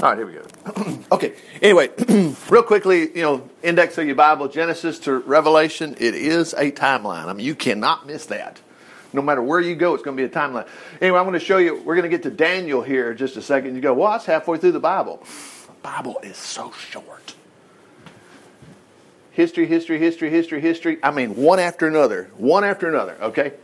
All 0.00 0.14
right, 0.14 0.18
here 0.18 0.26
we 0.26 0.34
go. 0.34 1.02
okay. 1.12 1.34
Anyway, 1.60 1.88
real 2.48 2.62
quickly, 2.62 3.10
you 3.16 3.22
know, 3.22 3.50
index 3.64 3.98
of 3.98 4.06
your 4.06 4.14
Bible, 4.14 4.46
Genesis 4.46 5.00
to 5.00 5.18
Revelation, 5.18 5.96
it 5.98 6.14
is 6.14 6.52
a 6.52 6.70
timeline. 6.70 7.24
I 7.24 7.32
mean, 7.32 7.44
you 7.44 7.56
cannot 7.56 8.06
miss 8.06 8.26
that. 8.26 8.60
No 9.12 9.22
matter 9.22 9.42
where 9.42 9.58
you 9.58 9.74
go, 9.74 9.94
it's 9.94 10.04
going 10.04 10.16
to 10.16 10.20
be 10.22 10.24
a 10.24 10.32
timeline. 10.32 10.68
Anyway, 11.00 11.18
I'm 11.18 11.24
going 11.24 11.36
to 11.36 11.44
show 11.44 11.56
you, 11.56 11.82
we're 11.82 11.96
going 11.96 12.08
to 12.08 12.16
get 12.16 12.22
to 12.22 12.30
Daniel 12.30 12.80
here 12.80 13.10
in 13.10 13.16
just 13.16 13.36
a 13.36 13.42
second. 13.42 13.74
You 13.74 13.80
go, 13.80 13.92
well, 13.92 14.12
that's 14.12 14.24
halfway 14.24 14.58
through 14.58 14.70
the 14.70 14.78
Bible. 14.78 15.16
The 15.66 15.72
Bible 15.82 16.20
is 16.22 16.36
so 16.36 16.70
short. 16.70 17.34
History, 19.32 19.66
history, 19.66 19.98
history, 19.98 20.30
history, 20.30 20.60
history. 20.60 20.98
I 21.02 21.10
mean, 21.10 21.34
one 21.34 21.58
after 21.58 21.88
another, 21.88 22.30
one 22.36 22.62
after 22.62 22.88
another, 22.88 23.16
okay? 23.20 23.54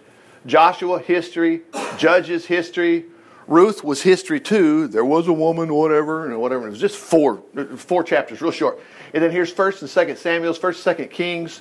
Joshua, 0.46 0.98
history, 0.98 1.62
Judges, 1.96 2.44
history, 2.44 3.04
Ruth 3.46 3.84
was 3.84 4.02
history 4.02 4.40
too. 4.40 4.88
There 4.88 5.04
was 5.04 5.28
a 5.28 5.32
woman, 5.32 5.74
whatever, 5.74 6.26
and 6.26 6.40
whatever. 6.40 6.66
It 6.66 6.70
was 6.70 6.80
just 6.80 6.96
four, 6.96 7.42
four 7.76 8.02
chapters, 8.02 8.40
real 8.40 8.52
short. 8.52 8.80
And 9.12 9.22
then 9.22 9.30
here's 9.30 9.52
First 9.52 9.82
and 9.82 9.90
Second 9.90 10.16
Samuel's, 10.16 10.58
First, 10.58 10.78
and 10.78 10.84
Second 10.84 11.10
Kings. 11.10 11.60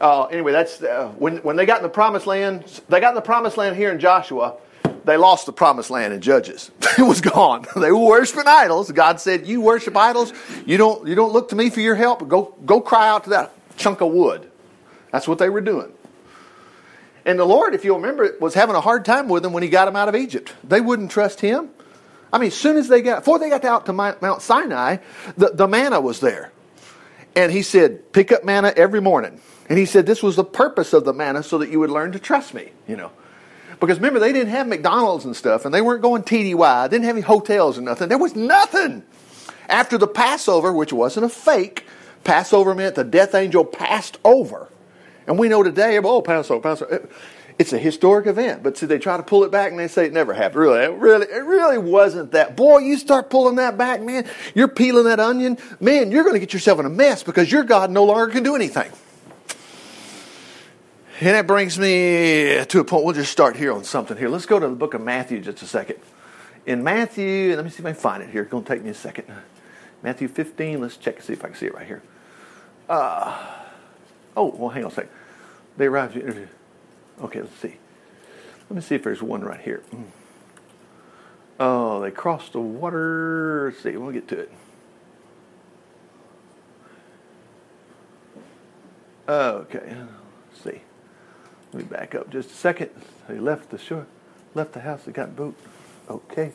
Uh, 0.00 0.24
anyway, 0.26 0.52
that's 0.52 0.82
uh, 0.82 1.12
when 1.18 1.38
when 1.38 1.56
they 1.56 1.66
got 1.66 1.78
in 1.78 1.82
the 1.82 1.88
Promised 1.88 2.26
Land. 2.26 2.64
They 2.88 3.00
got 3.00 3.10
in 3.10 3.14
the 3.14 3.20
Promised 3.20 3.58
Land 3.58 3.76
here 3.76 3.92
in 3.92 4.00
Joshua. 4.00 4.56
They 5.04 5.16
lost 5.16 5.46
the 5.46 5.52
Promised 5.52 5.90
Land 5.90 6.14
in 6.14 6.20
Judges. 6.20 6.70
it 6.98 7.02
was 7.02 7.20
gone. 7.20 7.66
They 7.76 7.92
were 7.92 7.98
worshiping 7.98 8.46
idols. 8.46 8.90
God 8.90 9.20
said, 9.20 9.46
"You 9.46 9.60
worship 9.60 9.96
idols. 9.96 10.32
You 10.64 10.78
don't 10.78 11.06
you 11.06 11.14
don't 11.14 11.32
look 11.32 11.50
to 11.50 11.56
me 11.56 11.68
for 11.68 11.80
your 11.80 11.96
help. 11.96 12.26
Go 12.28 12.54
go 12.64 12.80
cry 12.80 13.08
out 13.08 13.24
to 13.24 13.30
that 13.30 13.52
chunk 13.76 14.00
of 14.00 14.10
wood." 14.10 14.50
That's 15.12 15.28
what 15.28 15.38
they 15.38 15.50
were 15.50 15.60
doing. 15.60 15.92
And 17.24 17.38
the 17.38 17.44
Lord, 17.44 17.74
if 17.74 17.84
you'll 17.84 17.98
remember, 17.98 18.34
was 18.40 18.54
having 18.54 18.74
a 18.74 18.80
hard 18.80 19.04
time 19.04 19.28
with 19.28 19.42
them 19.42 19.52
when 19.52 19.62
he 19.62 19.68
got 19.68 19.84
them 19.84 19.96
out 19.96 20.08
of 20.08 20.16
Egypt. 20.16 20.54
They 20.64 20.80
wouldn't 20.80 21.10
trust 21.10 21.40
him. 21.40 21.70
I 22.32 22.38
mean, 22.38 22.48
as 22.48 22.54
soon 22.54 22.76
as 22.76 22.88
they 22.88 23.02
got, 23.02 23.20
before 23.20 23.38
they 23.38 23.50
got 23.50 23.64
out 23.64 23.86
to 23.86 23.92
Mount 23.92 24.42
Sinai, 24.42 24.98
the, 25.36 25.50
the 25.50 25.68
manna 25.68 26.00
was 26.00 26.20
there. 26.20 26.52
And 27.36 27.52
he 27.52 27.62
said, 27.62 28.12
pick 28.12 28.32
up 28.32 28.44
manna 28.44 28.72
every 28.76 29.00
morning. 29.00 29.40
And 29.68 29.78
he 29.78 29.86
said, 29.86 30.06
this 30.06 30.22
was 30.22 30.36
the 30.36 30.44
purpose 30.44 30.92
of 30.92 31.04
the 31.04 31.12
manna 31.12 31.42
so 31.42 31.58
that 31.58 31.70
you 31.70 31.78
would 31.80 31.90
learn 31.90 32.12
to 32.12 32.18
trust 32.18 32.54
me, 32.54 32.70
you 32.88 32.96
know. 32.96 33.12
Because 33.78 33.98
remember, 33.98 34.18
they 34.18 34.32
didn't 34.32 34.50
have 34.50 34.66
McDonald's 34.66 35.24
and 35.24 35.34
stuff, 35.34 35.64
and 35.64 35.72
they 35.72 35.80
weren't 35.80 36.02
going 36.02 36.22
TDY, 36.22 36.90
didn't 36.90 37.04
have 37.04 37.16
any 37.16 37.22
hotels 37.22 37.78
or 37.78 37.82
nothing. 37.82 38.08
There 38.08 38.18
was 38.18 38.36
nothing. 38.36 39.04
After 39.68 39.96
the 39.96 40.08
Passover, 40.08 40.72
which 40.72 40.92
wasn't 40.92 41.26
a 41.26 41.28
fake, 41.28 41.86
Passover 42.24 42.74
meant 42.74 42.96
the 42.96 43.04
death 43.04 43.34
angel 43.34 43.64
passed 43.64 44.18
over 44.24 44.68
and 45.30 45.38
we 45.38 45.48
know 45.48 45.62
today, 45.62 45.96
oh, 46.02 46.22
Passover, 46.22 46.60
Passover. 46.60 47.08
It's 47.56 47.72
a 47.72 47.78
historic 47.78 48.26
event, 48.26 48.64
but 48.64 48.76
see, 48.76 48.86
they 48.86 48.98
try 48.98 49.16
to 49.16 49.22
pull 49.22 49.44
it 49.44 49.52
back 49.52 49.70
and 49.70 49.78
they 49.78 49.86
say 49.86 50.06
it 50.06 50.12
never 50.12 50.34
happened. 50.34 50.60
Really, 50.60 50.80
it 50.80 50.92
really, 50.92 51.26
it 51.26 51.44
really 51.44 51.78
wasn't 51.78 52.32
that. 52.32 52.56
Boy, 52.56 52.78
you 52.78 52.98
start 52.98 53.30
pulling 53.30 53.54
that 53.56 53.78
back, 53.78 54.02
man. 54.02 54.26
You're 54.56 54.66
peeling 54.66 55.04
that 55.04 55.20
onion, 55.20 55.56
man. 55.78 56.10
You're 56.10 56.24
going 56.24 56.34
to 56.34 56.40
get 56.40 56.52
yourself 56.52 56.80
in 56.80 56.86
a 56.86 56.90
mess 56.90 57.22
because 57.22 57.52
your 57.52 57.62
God 57.62 57.92
no 57.92 58.04
longer 58.06 58.32
can 58.32 58.42
do 58.42 58.56
anything. 58.56 58.90
And 61.20 61.28
that 61.28 61.46
brings 61.46 61.78
me 61.78 62.64
to 62.64 62.80
a 62.80 62.84
point. 62.84 63.04
We'll 63.04 63.14
just 63.14 63.30
start 63.30 63.54
here 63.54 63.72
on 63.72 63.84
something 63.84 64.16
here. 64.16 64.28
Let's 64.28 64.46
go 64.46 64.58
to 64.58 64.66
the 64.66 64.74
book 64.74 64.94
of 64.94 65.00
Matthew 65.00 65.40
just 65.40 65.62
a 65.62 65.66
second. 65.66 66.00
In 66.66 66.82
Matthew, 66.82 67.54
let 67.54 67.64
me 67.64 67.70
see 67.70 67.78
if 67.78 67.86
I 67.86 67.92
can 67.92 68.00
find 68.00 68.22
it 68.24 68.30
here. 68.30 68.42
It's 68.42 68.50
going 68.50 68.64
to 68.64 68.68
take 68.68 68.82
me 68.82 68.90
a 68.90 68.94
second. 68.94 69.26
Matthew 70.02 70.26
15. 70.26 70.80
Let's 70.80 70.96
check 70.96 71.16
and 71.16 71.24
see 71.24 71.34
if 71.34 71.44
I 71.44 71.48
can 71.48 71.56
see 71.56 71.66
it 71.66 71.74
right 71.74 71.86
here. 71.86 72.02
Uh, 72.88 73.46
oh, 74.36 74.46
well, 74.46 74.70
hang 74.70 74.84
on 74.84 74.90
a 74.90 74.94
second. 74.94 75.10
They 75.80 75.86
arrived. 75.86 76.14
Okay, 77.22 77.40
let's 77.40 77.56
see. 77.56 77.76
Let 78.68 78.76
me 78.76 78.82
see 78.82 78.96
if 78.96 79.02
there's 79.02 79.22
one 79.22 79.40
right 79.40 79.62
here. 79.62 79.78
Hmm. 79.90 80.02
Oh, 81.58 82.02
they 82.02 82.10
crossed 82.10 82.52
the 82.52 82.60
water. 82.60 83.70
Let's 83.70 83.82
see, 83.82 83.96
we'll 83.96 84.12
get 84.12 84.28
to 84.28 84.40
it. 84.40 84.52
Okay, 89.26 89.96
let's 90.50 90.62
see. 90.62 90.82
Let 91.72 91.74
me 91.74 91.84
back 91.84 92.14
up 92.14 92.28
just 92.28 92.50
a 92.50 92.54
second. 92.54 92.90
They 93.26 93.38
left 93.38 93.70
the 93.70 93.78
shore, 93.78 94.06
left 94.54 94.74
the 94.74 94.80
house, 94.80 95.04
they 95.04 95.12
got 95.12 95.34
boot. 95.34 95.56
Okay. 96.10 96.52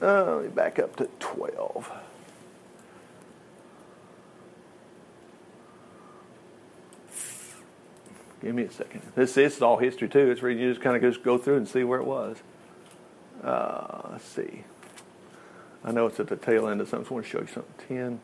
Uh, 0.00 0.36
let 0.36 0.44
me 0.44 0.48
back 0.48 0.78
up 0.78 0.96
to 0.96 1.10
12. 1.18 1.92
Give 8.44 8.54
me 8.54 8.64
a 8.64 8.70
second. 8.70 9.00
This, 9.14 9.32
this 9.32 9.56
is 9.56 9.62
all 9.62 9.78
history 9.78 10.06
too. 10.06 10.30
It's 10.30 10.42
where 10.42 10.50
you 10.50 10.70
just 10.70 10.82
kind 10.82 10.94
of 10.94 11.00
just 11.02 11.24
go 11.24 11.38
through 11.38 11.56
and 11.56 11.66
see 11.66 11.82
where 11.82 11.98
it 11.98 12.04
was. 12.04 12.36
Uh, 13.42 14.10
let's 14.12 14.26
see. 14.26 14.64
I 15.82 15.92
know 15.92 16.06
it's 16.06 16.20
at 16.20 16.26
the 16.26 16.36
tail 16.36 16.68
end 16.68 16.82
of 16.82 16.88
something. 16.88 17.00
I 17.00 17.04
just 17.04 17.10
want 17.10 17.24
to 17.24 17.30
show 17.30 17.40
you 17.40 17.46
something. 17.46 17.86
10, 17.88 18.20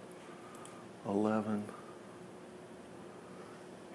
11. 1.09 1.65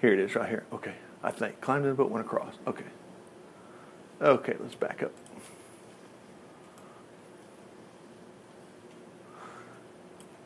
Here 0.00 0.12
it 0.12 0.18
is 0.18 0.34
right 0.34 0.48
here. 0.48 0.64
Okay. 0.72 0.94
I 1.22 1.30
think. 1.30 1.60
Climbed 1.60 1.84
in 1.84 1.90
the 1.90 1.94
boat, 1.94 2.10
went 2.10 2.26
across. 2.26 2.54
Okay. 2.66 2.84
Okay, 4.20 4.56
let's 4.58 4.74
back 4.74 5.04
up. 5.04 5.12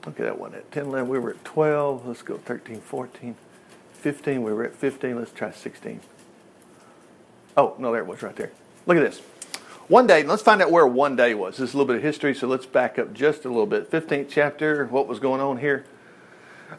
Okay, 0.06 0.24
that 0.24 0.38
wasn't 0.38 0.56
it. 0.56 0.72
10, 0.72 0.86
11. 0.86 1.08
We 1.08 1.18
were 1.18 1.30
at 1.30 1.44
12. 1.46 2.06
Let's 2.06 2.20
go 2.20 2.36
13, 2.36 2.82
14. 2.82 3.34
15. 4.00 4.42
We 4.42 4.52
were 4.52 4.64
at 4.64 4.74
15. 4.74 5.16
Let's 5.16 5.32
try 5.32 5.50
16. 5.50 6.00
Oh, 7.56 7.74
no, 7.78 7.92
there 7.92 8.00
it 8.00 8.06
was 8.06 8.22
right 8.22 8.34
there. 8.36 8.50
Look 8.86 8.96
at 8.96 9.02
this. 9.02 9.20
One 9.88 10.06
day, 10.06 10.22
let's 10.22 10.42
find 10.42 10.62
out 10.62 10.70
where 10.70 10.86
one 10.86 11.16
day 11.16 11.34
was. 11.34 11.56
This 11.56 11.70
is 11.70 11.74
a 11.74 11.76
little 11.76 11.88
bit 11.88 11.96
of 11.96 12.02
history, 12.02 12.34
so 12.34 12.46
let's 12.46 12.64
back 12.64 12.98
up 12.98 13.12
just 13.12 13.44
a 13.44 13.48
little 13.48 13.66
bit. 13.66 13.90
15th 13.90 14.28
chapter, 14.30 14.86
what 14.86 15.08
was 15.08 15.18
going 15.18 15.40
on 15.40 15.58
here? 15.58 15.84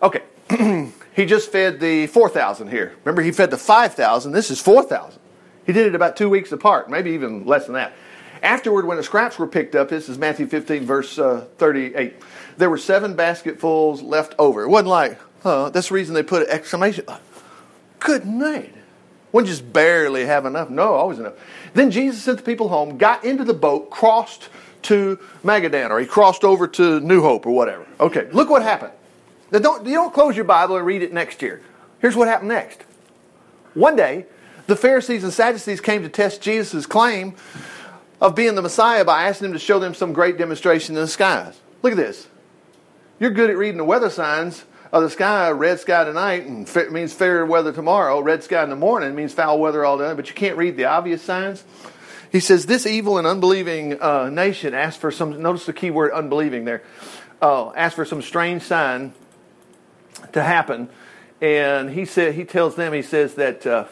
Okay, 0.01 0.21
he 1.13 1.25
just 1.25 1.51
fed 1.51 1.79
the 1.81 2.07
4,000 2.07 2.69
here. 2.69 2.93
Remember, 3.03 3.21
he 3.21 3.31
fed 3.31 3.51
the 3.51 3.57
5,000. 3.57 4.31
This 4.31 4.49
is 4.49 4.61
4,000. 4.61 5.19
He 5.65 5.73
did 5.73 5.87
it 5.87 5.95
about 5.95 6.15
two 6.15 6.29
weeks 6.29 6.51
apart, 6.53 6.89
maybe 6.89 7.11
even 7.11 7.45
less 7.45 7.65
than 7.65 7.75
that. 7.75 7.93
Afterward, 8.41 8.85
when 8.85 8.97
the 8.97 9.03
scraps 9.03 9.37
were 9.37 9.45
picked 9.45 9.75
up, 9.75 9.89
this 9.89 10.09
is 10.09 10.17
Matthew 10.17 10.47
15, 10.47 10.85
verse 10.85 11.19
uh, 11.19 11.45
38, 11.57 12.15
there 12.57 12.69
were 12.69 12.77
seven 12.77 13.13
basketfuls 13.15 14.01
left 14.01 14.33
over. 14.39 14.63
It 14.63 14.69
wasn't 14.69 14.89
like, 14.89 15.19
uh, 15.43 15.69
that's 15.69 15.89
the 15.89 15.93
reason 15.93 16.13
they 16.15 16.23
put 16.23 16.43
an 16.43 16.49
exclamation. 16.49 17.05
Good 17.99 18.25
night. 18.25 18.73
Wouldn't 19.31 19.49
just 19.49 19.71
barely 19.71 20.25
have 20.25 20.45
enough. 20.45 20.69
No, 20.69 20.93
always 20.93 21.19
enough. 21.19 21.33
Then 21.73 21.89
Jesus 21.89 22.21
sent 22.21 22.37
the 22.37 22.43
people 22.43 22.69
home, 22.69 22.97
got 22.97 23.23
into 23.23 23.43
the 23.43 23.53
boat, 23.53 23.89
crossed 23.89 24.49
to 24.83 25.19
Magadan, 25.43 25.89
or 25.89 25.99
he 25.99 26.05
crossed 26.05 26.43
over 26.43 26.67
to 26.67 26.99
New 26.99 27.21
Hope 27.21 27.45
or 27.45 27.51
whatever. 27.51 27.85
Okay, 27.99 28.27
look 28.31 28.49
what 28.49 28.61
happened. 28.61 28.91
Now 29.51 29.59
don't, 29.59 29.85
you 29.85 29.93
don't 29.93 30.13
close 30.13 30.35
your 30.35 30.45
Bible 30.45 30.77
and 30.77 30.85
read 30.85 31.01
it 31.01 31.13
next 31.13 31.41
year. 31.41 31.61
Here's 31.99 32.15
what 32.15 32.27
happened 32.27 32.49
next. 32.49 32.83
One 33.73 33.95
day, 33.95 34.25
the 34.67 34.75
Pharisees 34.75 35.23
and 35.23 35.31
Sadducees 35.31 35.81
came 35.81 36.03
to 36.03 36.09
test 36.09 36.41
Jesus' 36.41 36.85
claim 36.85 37.35
of 38.19 38.35
being 38.35 38.55
the 38.55 38.61
Messiah 38.61 39.05
by 39.05 39.23
asking 39.27 39.47
him 39.47 39.53
to 39.53 39.59
show 39.59 39.79
them 39.79 39.93
some 39.93 40.13
great 40.13 40.37
demonstration 40.37 40.95
in 40.95 41.01
the 41.01 41.07
skies. 41.07 41.59
Look 41.81 41.91
at 41.93 41.97
this. 41.97 42.27
You're 43.19 43.31
good 43.31 43.49
at 43.49 43.57
reading 43.57 43.77
the 43.77 43.83
weather 43.83 44.09
signs, 44.09 44.65
of 44.91 45.03
the 45.03 45.09
sky, 45.09 45.49
red 45.51 45.79
sky 45.79 46.03
tonight 46.03 46.45
and 46.45 46.67
fa- 46.67 46.89
means 46.89 47.13
fair 47.13 47.45
weather 47.45 47.71
tomorrow. 47.71 48.19
Red 48.19 48.43
sky 48.43 48.63
in 48.63 48.69
the 48.69 48.75
morning 48.75 49.15
means 49.15 49.33
foul 49.33 49.59
weather 49.59 49.85
all 49.85 49.97
day. 49.97 50.13
But 50.13 50.27
you 50.27 50.35
can't 50.35 50.57
read 50.57 50.75
the 50.75 50.85
obvious 50.85 51.21
signs. 51.21 51.63
He 52.31 52.39
says 52.39 52.65
this 52.65 52.85
evil 52.85 53.17
and 53.17 53.27
unbelieving 53.27 54.01
uh, 54.01 54.29
nation 54.29 54.73
asked 54.73 54.99
for 54.99 55.11
some. 55.11 55.41
Notice 55.41 55.65
the 55.65 55.73
key 55.73 55.91
word 55.91 56.11
unbelieving 56.11 56.65
there. 56.65 56.83
Uh, 57.41 57.71
asked 57.71 57.95
for 57.95 58.05
some 58.05 58.21
strange 58.21 58.61
sign 58.61 59.13
to 60.33 60.43
happen, 60.43 60.89
and 61.41 61.89
he 61.89 62.05
said 62.05 62.35
he 62.35 62.45
tells 62.45 62.75
them 62.75 62.93
he 62.93 63.01
says 63.01 63.35
that. 63.35 63.65
Uh, 63.65 63.85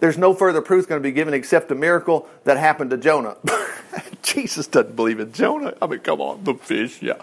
there's 0.00 0.16
no 0.16 0.32
further 0.32 0.62
proof 0.62 0.88
going 0.88 1.00
to 1.00 1.02
be 1.02 1.10
given 1.10 1.34
except 1.34 1.68
the 1.68 1.74
miracle 1.74 2.28
that 2.44 2.56
happened 2.56 2.90
to 2.90 2.96
Jonah. 2.96 3.36
Jesus 4.22 4.68
doesn't 4.68 4.94
believe 4.94 5.18
in 5.18 5.32
Jonah. 5.32 5.74
I 5.82 5.88
mean, 5.88 5.98
come 5.98 6.20
on, 6.20 6.44
the 6.44 6.54
fish, 6.54 7.02
yeah. 7.02 7.20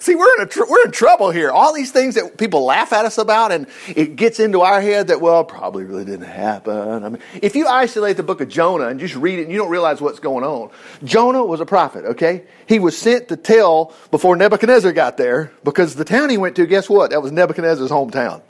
See, 0.00 0.14
we're 0.14 0.34
in, 0.38 0.44
a 0.44 0.46
tr- 0.46 0.64
we're 0.66 0.86
in 0.86 0.92
trouble 0.92 1.30
here. 1.30 1.50
All 1.50 1.74
these 1.74 1.92
things 1.92 2.14
that 2.14 2.38
people 2.38 2.64
laugh 2.64 2.90
at 2.94 3.04
us 3.04 3.18
about, 3.18 3.52
and 3.52 3.66
it 3.86 4.16
gets 4.16 4.40
into 4.40 4.62
our 4.62 4.80
head 4.80 5.08
that, 5.08 5.20
well, 5.20 5.44
probably 5.44 5.84
really 5.84 6.06
didn't 6.06 6.26
happen. 6.26 7.04
I 7.04 7.08
mean, 7.10 7.22
if 7.42 7.54
you 7.54 7.66
isolate 7.66 8.16
the 8.16 8.22
book 8.22 8.40
of 8.40 8.48
Jonah 8.48 8.86
and 8.86 8.98
just 8.98 9.14
read 9.14 9.38
it 9.38 9.42
and 9.42 9.52
you 9.52 9.58
don't 9.58 9.68
realize 9.70 10.00
what's 10.00 10.18
going 10.18 10.42
on, 10.42 10.70
Jonah 11.04 11.44
was 11.44 11.60
a 11.60 11.66
prophet, 11.66 12.06
okay? 12.06 12.44
He 12.66 12.78
was 12.78 12.96
sent 12.96 13.28
to 13.28 13.36
tell 13.36 13.94
before 14.10 14.36
Nebuchadnezzar 14.36 14.92
got 14.92 15.18
there 15.18 15.52
because 15.64 15.94
the 15.94 16.06
town 16.06 16.30
he 16.30 16.38
went 16.38 16.56
to, 16.56 16.64
guess 16.64 16.88
what? 16.88 17.10
That 17.10 17.20
was 17.20 17.30
Nebuchadnezzar's 17.30 17.90
hometown. 17.90 18.40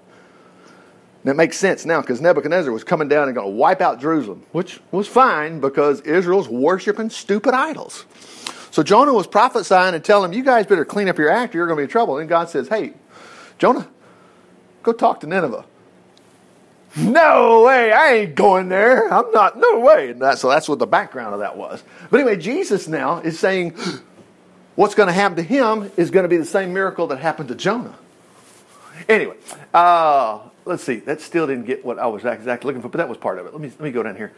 And 1.22 1.30
it 1.32 1.34
makes 1.34 1.56
sense 1.56 1.84
now 1.84 2.00
because 2.00 2.20
Nebuchadnezzar 2.20 2.72
was 2.72 2.84
coming 2.84 3.08
down 3.08 3.26
and 3.26 3.34
going 3.34 3.48
to 3.48 3.54
wipe 3.54 3.80
out 3.80 4.00
Jerusalem, 4.00 4.46
which 4.52 4.80
was 4.92 5.08
fine 5.08 5.58
because 5.58 6.00
Israel's 6.02 6.48
worshiping 6.48 7.10
stupid 7.10 7.54
idols. 7.54 8.06
So 8.70 8.82
Jonah 8.82 9.12
was 9.12 9.26
prophesying 9.26 9.94
and 9.94 10.04
telling 10.04 10.30
them, 10.30 10.38
You 10.38 10.44
guys 10.44 10.66
better 10.66 10.84
clean 10.84 11.08
up 11.08 11.18
your 11.18 11.30
act 11.30 11.54
or 11.54 11.58
you're 11.58 11.66
going 11.66 11.76
to 11.76 11.80
be 11.80 11.84
in 11.84 11.90
trouble. 11.90 12.18
And 12.18 12.28
God 12.28 12.48
says, 12.48 12.68
Hey, 12.68 12.94
Jonah, 13.58 13.88
go 14.82 14.92
talk 14.92 15.20
to 15.20 15.26
Nineveh. 15.26 15.64
No 16.96 17.62
way, 17.62 17.92
I 17.92 18.14
ain't 18.14 18.34
going 18.34 18.68
there. 18.68 19.12
I'm 19.12 19.30
not, 19.30 19.56
no 19.56 19.78
way. 19.78 20.12
That, 20.12 20.38
so 20.38 20.48
that's 20.48 20.68
what 20.68 20.80
the 20.80 20.86
background 20.86 21.34
of 21.34 21.40
that 21.40 21.56
was. 21.56 21.82
But 22.10 22.20
anyway, 22.20 22.36
Jesus 22.36 22.88
now 22.88 23.20
is 23.20 23.38
saying, 23.38 23.76
what's 24.74 24.94
going 24.94 25.06
to 25.06 25.12
happen 25.12 25.36
to 25.36 25.42
him 25.42 25.90
is 25.96 26.10
going 26.10 26.24
to 26.24 26.28
be 26.28 26.36
the 26.36 26.44
same 26.44 26.72
miracle 26.72 27.06
that 27.08 27.18
happened 27.18 27.48
to 27.50 27.54
Jonah. 27.54 27.94
Anyway, 29.08 29.36
uh, 29.72 30.40
let's 30.64 30.82
see. 30.82 30.96
That 30.96 31.20
still 31.20 31.46
didn't 31.46 31.66
get 31.66 31.84
what 31.84 31.98
I 31.98 32.06
was 32.06 32.24
exactly 32.24 32.66
looking 32.66 32.82
for, 32.82 32.88
but 32.88 32.98
that 32.98 33.08
was 33.08 33.18
part 33.18 33.38
of 33.38 33.46
it. 33.46 33.52
Let 33.52 33.60
me 33.60 33.68
let 33.68 33.80
me 33.80 33.90
go 33.92 34.02
down 34.02 34.16
here. 34.16 34.32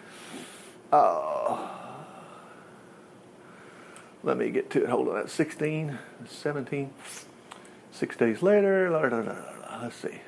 Uh, 0.90 1.68
let 4.22 4.36
me 4.36 4.50
get 4.50 4.70
to 4.70 4.84
it. 4.84 4.88
Hold 4.88 5.08
on. 5.08 5.14
That's 5.14 5.32
16, 5.32 5.98
17. 6.26 6.92
Six 7.92 8.16
days 8.16 8.42
later. 8.42 8.90
La, 8.90 9.00
la, 9.00 9.18
la, 9.18 9.82
let's 9.82 9.96
see. 9.96 10.20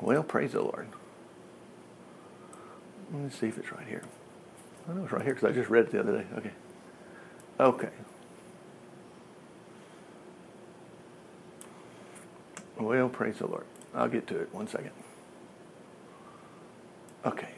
Well, 0.00 0.22
praise 0.22 0.52
the 0.52 0.62
Lord. 0.62 0.88
Let 3.12 3.22
me 3.22 3.30
see 3.30 3.48
if 3.48 3.58
it's 3.58 3.72
right 3.72 3.86
here. 3.86 4.02
I 4.88 4.92
know 4.92 5.04
it's 5.04 5.12
right 5.12 5.22
here 5.22 5.34
because 5.34 5.50
I 5.50 5.52
just 5.52 5.68
read 5.68 5.86
it 5.86 5.90
the 5.90 6.00
other 6.00 6.18
day. 6.18 6.26
Okay. 6.36 6.50
Okay. 7.58 7.88
Well, 12.78 13.08
praise 13.08 13.38
the 13.38 13.46
Lord. 13.46 13.66
I'll 13.94 14.08
get 14.08 14.26
to 14.28 14.40
it. 14.40 14.54
One 14.54 14.66
second. 14.66 14.92
Okay. 17.26 17.48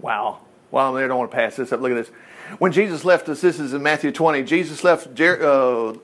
Wow. 0.00 0.40
Wow, 0.70 0.96
I 0.96 1.06
don't 1.06 1.18
want 1.18 1.30
to 1.30 1.36
pass 1.36 1.56
this 1.56 1.72
up. 1.72 1.80
Look 1.80 1.90
at 1.92 1.96
this. 1.96 2.10
When 2.58 2.72
Jesus 2.72 3.04
left 3.04 3.28
us, 3.28 3.40
this 3.40 3.58
is 3.60 3.74
in 3.74 3.82
Matthew 3.82 4.12
20, 4.12 4.42
Jesus 4.42 4.82
left, 4.82 5.14
Jer- 5.14 5.42
uh, 5.42 5.94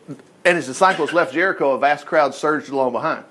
and 0.45 0.57
his 0.57 0.67
disciples 0.67 1.13
left 1.13 1.33
Jericho, 1.33 1.73
a 1.73 1.79
vast 1.79 2.07
crowd 2.07 2.35
surged 2.35 2.69
along 2.71 2.93
behind. 2.93 3.25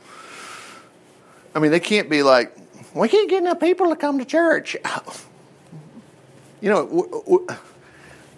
I 1.53 1.59
mean, 1.59 1.71
they 1.71 1.79
can't 1.79 2.09
be 2.09 2.23
like, 2.23 2.55
we 2.93 3.07
can't 3.07 3.29
get 3.29 3.41
enough 3.41 3.59
people 3.59 3.89
to 3.89 3.95
come 3.95 4.19
to 4.19 4.25
church. 4.25 4.75
You 6.61 6.71
know, 6.71 6.85
w- 6.87 7.09
w- 7.11 7.47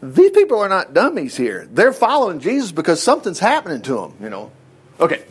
these 0.04 0.32
people 0.32 0.60
are 0.60 0.68
not 0.68 0.94
dummies 0.94 1.38
here. 1.38 1.66
They're 1.72 1.94
following 1.94 2.40
Jesus 2.40 2.74
because 2.74 3.02
something's 3.02 3.40
happening 3.40 3.82
to 3.84 3.94
them, 3.94 4.14
you 4.20 4.30
know. 4.30 4.52
Okay. 5.00 5.24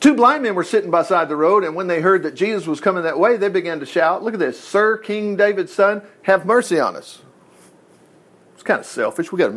Two 0.00 0.14
blind 0.14 0.44
men 0.44 0.54
were 0.54 0.64
sitting 0.64 0.90
beside 0.90 1.28
the 1.28 1.36
road, 1.36 1.64
and 1.64 1.74
when 1.74 1.88
they 1.88 2.00
heard 2.00 2.22
that 2.22 2.34
Jesus 2.34 2.66
was 2.66 2.80
coming 2.80 3.02
that 3.02 3.18
way, 3.18 3.36
they 3.36 3.48
began 3.48 3.80
to 3.80 3.86
shout, 3.86 4.22
Look 4.22 4.34
at 4.34 4.40
this, 4.40 4.60
Sir, 4.60 4.96
King 4.96 5.34
David's 5.34 5.72
son, 5.72 6.02
have 6.22 6.46
mercy 6.46 6.78
on 6.78 6.94
us. 6.94 7.20
It's 8.54 8.62
kind 8.62 8.78
of 8.78 8.86
selfish. 8.86 9.32
We 9.32 9.38
got 9.38 9.54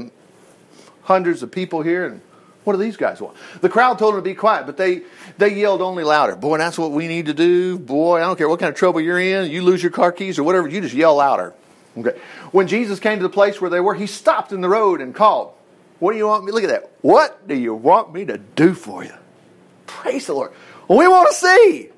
hundreds 1.03 1.43
of 1.43 1.51
people 1.51 1.83
here, 1.83 2.05
and 2.05 2.21
what 2.63 2.73
do 2.73 2.79
these 2.79 2.97
guys 2.97 3.21
want? 3.21 3.37
The 3.61 3.69
crowd 3.69 3.99
told 3.99 4.15
them 4.15 4.21
to 4.21 4.23
be 4.23 4.33
quiet, 4.33 4.65
but 4.65 4.77
they, 4.77 5.03
they 5.37 5.53
yelled 5.53 5.81
only 5.81 6.03
louder. 6.03 6.35
Boy, 6.35 6.57
that's 6.57 6.77
what 6.77 6.91
we 6.91 7.07
need 7.07 7.27
to 7.27 7.33
do. 7.33 7.77
Boy, 7.77 8.17
I 8.17 8.21
don't 8.21 8.37
care 8.37 8.49
what 8.49 8.59
kind 8.59 8.69
of 8.69 8.75
trouble 8.75 9.01
you're 9.01 9.19
in. 9.19 9.51
You 9.51 9.61
lose 9.61 9.83
your 9.83 9.91
car 9.91 10.11
keys 10.11 10.39
or 10.39 10.43
whatever, 10.43 10.67
you 10.67 10.81
just 10.81 10.95
yell 10.95 11.15
louder. 11.15 11.53
Okay. 11.97 12.19
When 12.51 12.67
Jesus 12.67 12.99
came 12.99 13.19
to 13.19 13.23
the 13.23 13.29
place 13.29 13.59
where 13.61 13.69
they 13.69 13.79
were, 13.79 13.93
he 13.93 14.07
stopped 14.07 14.53
in 14.53 14.61
the 14.61 14.69
road 14.69 15.01
and 15.01 15.13
called. 15.13 15.53
What 15.99 16.13
do 16.13 16.17
you 16.17 16.25
want 16.25 16.45
me? 16.45 16.51
Look 16.51 16.63
at 16.63 16.69
that. 16.69 16.89
What 17.01 17.47
do 17.47 17.55
you 17.55 17.75
want 17.75 18.13
me 18.13 18.25
to 18.25 18.37
do 18.37 18.73
for 18.73 19.03
you? 19.03 19.13
Praise 19.99 20.27
the 20.27 20.33
Lord. 20.33 20.51
We 20.87 21.07
want 21.07 21.29
to 21.29 21.35
see. 21.35 21.89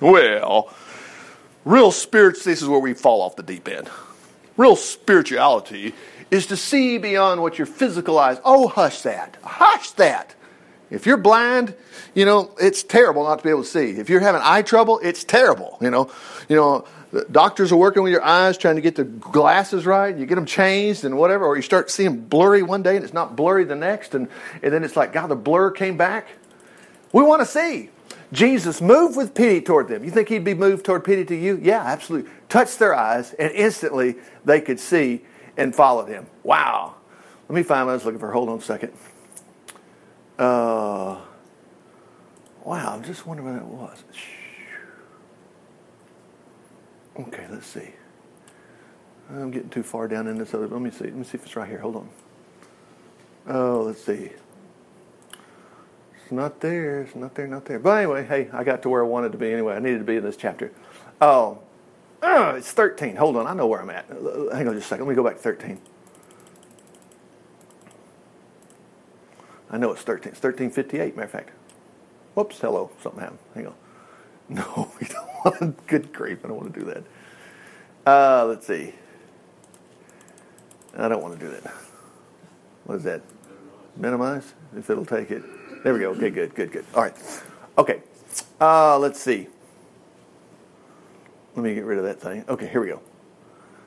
Well, 0.00 0.72
real 1.64 1.90
spirits, 1.90 2.44
this 2.44 2.62
is 2.62 2.68
where 2.68 2.80
we 2.80 2.94
fall 2.94 3.22
off 3.22 3.36
the 3.36 3.42
deep 3.42 3.68
end. 3.68 3.88
Real 4.56 4.76
spirituality 4.76 5.94
is 6.30 6.46
to 6.46 6.56
see 6.56 6.98
beyond 6.98 7.42
what 7.42 7.58
your 7.58 7.66
physical 7.66 8.18
eyes. 8.18 8.40
Oh, 8.44 8.68
hush 8.68 9.02
that. 9.02 9.36
Hush 9.42 9.90
that. 9.92 10.34
If 10.90 11.06
you're 11.06 11.16
blind, 11.16 11.74
you 12.14 12.24
know, 12.24 12.50
it's 12.60 12.82
terrible 12.82 13.24
not 13.24 13.38
to 13.38 13.44
be 13.44 13.50
able 13.50 13.62
to 13.62 13.68
see. 13.68 13.90
If 13.90 14.08
you're 14.08 14.20
having 14.20 14.40
eye 14.42 14.62
trouble, 14.62 15.00
it's 15.02 15.22
terrible, 15.22 15.78
you 15.80 15.90
know. 15.90 16.10
You 16.48 16.56
know, 16.56 16.84
doctors 17.30 17.72
are 17.72 17.76
working 17.76 18.02
with 18.02 18.12
your 18.12 18.22
eyes 18.22 18.56
trying 18.58 18.76
to 18.76 18.80
get 18.80 18.96
the 18.96 19.04
glasses 19.04 19.86
right. 19.86 20.16
You 20.16 20.26
get 20.26 20.34
them 20.36 20.46
changed 20.46 21.04
and 21.04 21.16
whatever, 21.16 21.44
or 21.44 21.56
you 21.56 21.62
start 21.62 21.90
seeing 21.90 22.20
blurry 22.20 22.62
one 22.62 22.82
day 22.82 22.96
and 22.96 23.04
it's 23.04 23.14
not 23.14 23.36
blurry 23.36 23.64
the 23.64 23.76
next, 23.76 24.14
and, 24.14 24.28
and 24.62 24.72
then 24.72 24.82
it's 24.82 24.96
like, 24.96 25.12
God, 25.12 25.28
the 25.28 25.36
blur 25.36 25.70
came 25.70 25.96
back. 25.96 26.26
We 27.12 27.22
want 27.22 27.40
to 27.40 27.46
see. 27.46 27.90
Jesus 28.32 28.80
moved 28.80 29.16
with 29.16 29.34
pity 29.34 29.60
toward 29.60 29.88
them. 29.88 30.04
You 30.04 30.10
think 30.10 30.28
he'd 30.28 30.44
be 30.44 30.54
moved 30.54 30.84
toward 30.84 31.04
pity 31.04 31.24
to 31.24 31.34
you? 31.34 31.58
Yeah, 31.60 31.82
absolutely. 31.82 32.30
Touched 32.48 32.78
their 32.78 32.94
eyes, 32.94 33.32
and 33.34 33.52
instantly 33.52 34.16
they 34.44 34.60
could 34.60 34.78
see 34.78 35.22
and 35.56 35.74
followed 35.74 36.08
him. 36.08 36.26
Wow. 36.44 36.94
Let 37.48 37.56
me 37.56 37.62
find 37.64 37.86
what 37.86 37.92
I 37.92 37.94
was 37.94 38.04
looking 38.04 38.20
for. 38.20 38.30
Hold 38.30 38.48
on 38.48 38.58
a 38.58 38.62
second. 38.62 38.92
Uh, 40.38 41.18
wow, 42.64 42.94
I'm 42.94 43.02
just 43.02 43.26
wondering 43.26 43.48
where 43.48 43.58
that 43.58 43.66
was. 43.66 44.04
Okay, 47.18 47.46
let's 47.50 47.66
see. 47.66 47.90
I'm 49.28 49.50
getting 49.50 49.68
too 49.68 49.82
far 49.82 50.08
down 50.08 50.26
in 50.28 50.38
this 50.38 50.54
other. 50.54 50.68
Let 50.68 50.80
me 50.80 50.90
see. 50.90 51.04
Let 51.04 51.14
me 51.14 51.24
see 51.24 51.36
if 51.36 51.44
it's 51.44 51.56
right 51.56 51.68
here. 51.68 51.78
Hold 51.78 51.96
on. 51.96 52.08
Oh, 53.48 53.82
let's 53.82 54.02
see. 54.02 54.30
It's 56.30 56.36
not 56.36 56.60
there. 56.60 57.00
It's 57.00 57.16
not 57.16 57.34
there. 57.34 57.48
Not 57.48 57.64
there. 57.64 57.80
But 57.80 57.98
anyway, 57.98 58.24
hey, 58.24 58.48
I 58.52 58.62
got 58.62 58.82
to 58.82 58.88
where 58.88 59.04
I 59.04 59.06
wanted 59.08 59.32
to 59.32 59.38
be. 59.38 59.52
Anyway, 59.52 59.74
I 59.74 59.80
needed 59.80 59.98
to 59.98 60.04
be 60.04 60.14
in 60.14 60.22
this 60.22 60.36
chapter. 60.36 60.70
Oh, 61.20 61.58
oh 62.22 62.50
it's 62.50 62.70
13. 62.70 63.16
Hold 63.16 63.36
on. 63.36 63.48
I 63.48 63.52
know 63.52 63.66
where 63.66 63.80
I'm 63.82 63.90
at. 63.90 64.06
Hang 64.08 64.68
on 64.68 64.74
just 64.74 64.86
a 64.86 64.88
second. 64.90 65.06
Let 65.06 65.10
me 65.10 65.16
go 65.16 65.24
back 65.24 65.38
to 65.38 65.42
13. 65.42 65.80
I 69.72 69.76
know 69.76 69.90
it's 69.90 70.02
13. 70.02 70.30
It's 70.30 70.40
1358, 70.40 71.16
matter 71.16 71.24
of 71.24 71.30
fact. 71.32 71.50
Whoops, 72.34 72.60
hello. 72.60 72.92
Something 73.02 73.22
happened. 73.22 73.40
Hang 73.54 73.66
on. 73.66 73.74
No, 74.50 74.90
we 75.00 75.06
don't 75.06 75.28
want 75.44 75.58
to. 75.60 75.74
Good 75.86 76.12
grief, 76.12 76.44
I 76.44 76.48
don't 76.48 76.56
want 76.56 76.74
to 76.74 76.80
do 76.80 76.86
that. 76.86 77.04
Uh, 78.04 78.46
let's 78.46 78.66
see. 78.66 78.94
I 80.96 81.08
don't 81.08 81.22
want 81.22 81.38
to 81.38 81.44
do 81.44 81.52
that. 81.52 81.72
What 82.82 82.96
is 82.96 83.04
that? 83.04 83.22
Minimize? 83.96 84.54
If 84.76 84.90
it'll 84.90 85.04
take 85.04 85.30
it. 85.30 85.44
There 85.82 85.94
we 85.94 86.00
go. 86.00 86.10
Okay, 86.10 86.30
good, 86.30 86.54
good, 86.54 86.72
good. 86.72 86.84
All 86.94 87.02
right. 87.02 87.16
Okay. 87.78 88.02
Uh, 88.60 88.98
let's 88.98 89.20
see. 89.20 89.46
Let 91.56 91.62
me 91.64 91.74
get 91.74 91.84
rid 91.84 91.98
of 91.98 92.04
that 92.04 92.20
thing. 92.20 92.44
Okay, 92.48 92.66
here 92.66 92.82
we 92.82 92.88
go. 92.88 93.00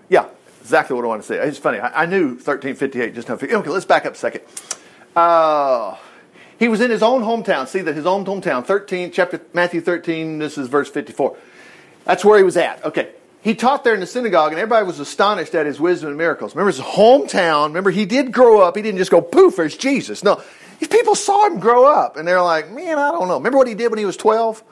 Yeah, 0.10 0.28
exactly 0.62 0.96
what 0.96 1.06
I 1.06 1.08
want 1.08 1.22
to 1.22 1.28
say. 1.28 1.38
It's 1.38 1.60
funny. 1.60 1.80
I, 1.80 2.04
I 2.04 2.06
knew 2.08 2.30
1358 2.30 3.14
just 3.14 3.30
now. 3.30 3.36
Okay, 3.36 3.70
let's 3.70 3.86
back 3.86 4.06
up 4.06 4.14
a 4.14 4.18
second. 4.18 4.42
Uh, 5.16 5.96
he 6.58 6.68
was 6.68 6.82
in 6.82 6.90
his 6.90 7.04
own 7.04 7.22
hometown. 7.22 7.68
See 7.68 7.82
that 7.82 7.96
his 7.96 8.08
own 8.08 8.26
hometown, 8.26 8.66
13, 8.66 9.12
chapter 9.12 9.40
Matthew 9.54 9.82
13, 9.82 10.40
this 10.40 10.58
is 10.58 10.68
verse 10.68 10.90
54. 10.90 11.38
That's 12.06 12.26
where 12.26 12.38
he 12.38 12.44
was 12.44 12.58
at. 12.58 12.84
Okay. 12.84 13.12
He 13.42 13.56
taught 13.56 13.84
there 13.84 13.94
in 13.94 14.00
the 14.00 14.08
synagogue, 14.08 14.54
and 14.54 14.60
everybody 14.60 14.86
was 14.86 15.00
astonished 15.00 15.54
at 15.54 15.66
his 15.66 15.80
wisdom 15.80 16.10
and 16.10 16.18
miracles. 16.18 16.56
Remember 16.56 16.72
his 16.72 16.80
hometown. 16.80 17.68
Remember, 17.68 17.92
he 17.92 18.06
did 18.06 18.32
grow 18.32 18.62
up. 18.62 18.78
He 18.78 18.82
didn't 18.82 19.00
just 19.00 19.12
go, 19.12 19.22
poof, 19.22 19.58
there's 19.58 19.76
Jesus. 19.76 20.24
No, 20.24 20.42
these 20.80 20.90
people 20.90 21.16
saw 21.16 21.48
him 21.48 21.60
grow 21.60 21.86
up, 21.86 22.18
and 22.18 22.28
they're 22.28 22.42
like, 22.42 22.72
man, 22.72 22.98
I 22.98 23.12
don't 23.12 23.28
know. 23.28 23.38
Remember 23.38 23.58
what 23.58 23.68
he 23.68 23.76
did 23.76 23.90
when 23.90 24.00
he 24.00 24.06
was 24.06 24.18
12? 24.18 24.64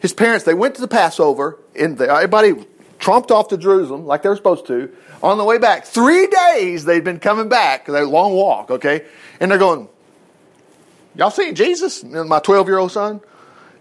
His 0.00 0.12
parents, 0.12 0.44
they 0.44 0.54
went 0.54 0.76
to 0.76 0.80
the 0.80 0.88
Passover, 0.88 1.58
and 1.74 2.00
everybody 2.00 2.54
trumped 2.98 3.30
off 3.30 3.48
to 3.48 3.56
Jerusalem 3.56 4.06
like 4.06 4.22
they 4.22 4.28
were 4.28 4.36
supposed 4.36 4.66
to. 4.66 4.94
On 5.22 5.36
the 5.38 5.44
way 5.44 5.58
back, 5.58 5.84
three 5.84 6.26
days 6.28 6.84
they'd 6.84 7.04
been 7.04 7.18
coming 7.18 7.48
back, 7.48 7.82
because 7.82 7.94
they 7.94 8.02
a 8.02 8.08
long 8.08 8.32
walk, 8.32 8.70
okay? 8.70 9.04
And 9.40 9.50
they're 9.50 9.58
going, 9.58 9.88
Y'all 11.18 11.30
seen 11.30 11.56
Jesus? 11.56 12.04
My 12.04 12.38
12 12.38 12.68
year 12.68 12.78
old 12.78 12.92
son? 12.92 13.20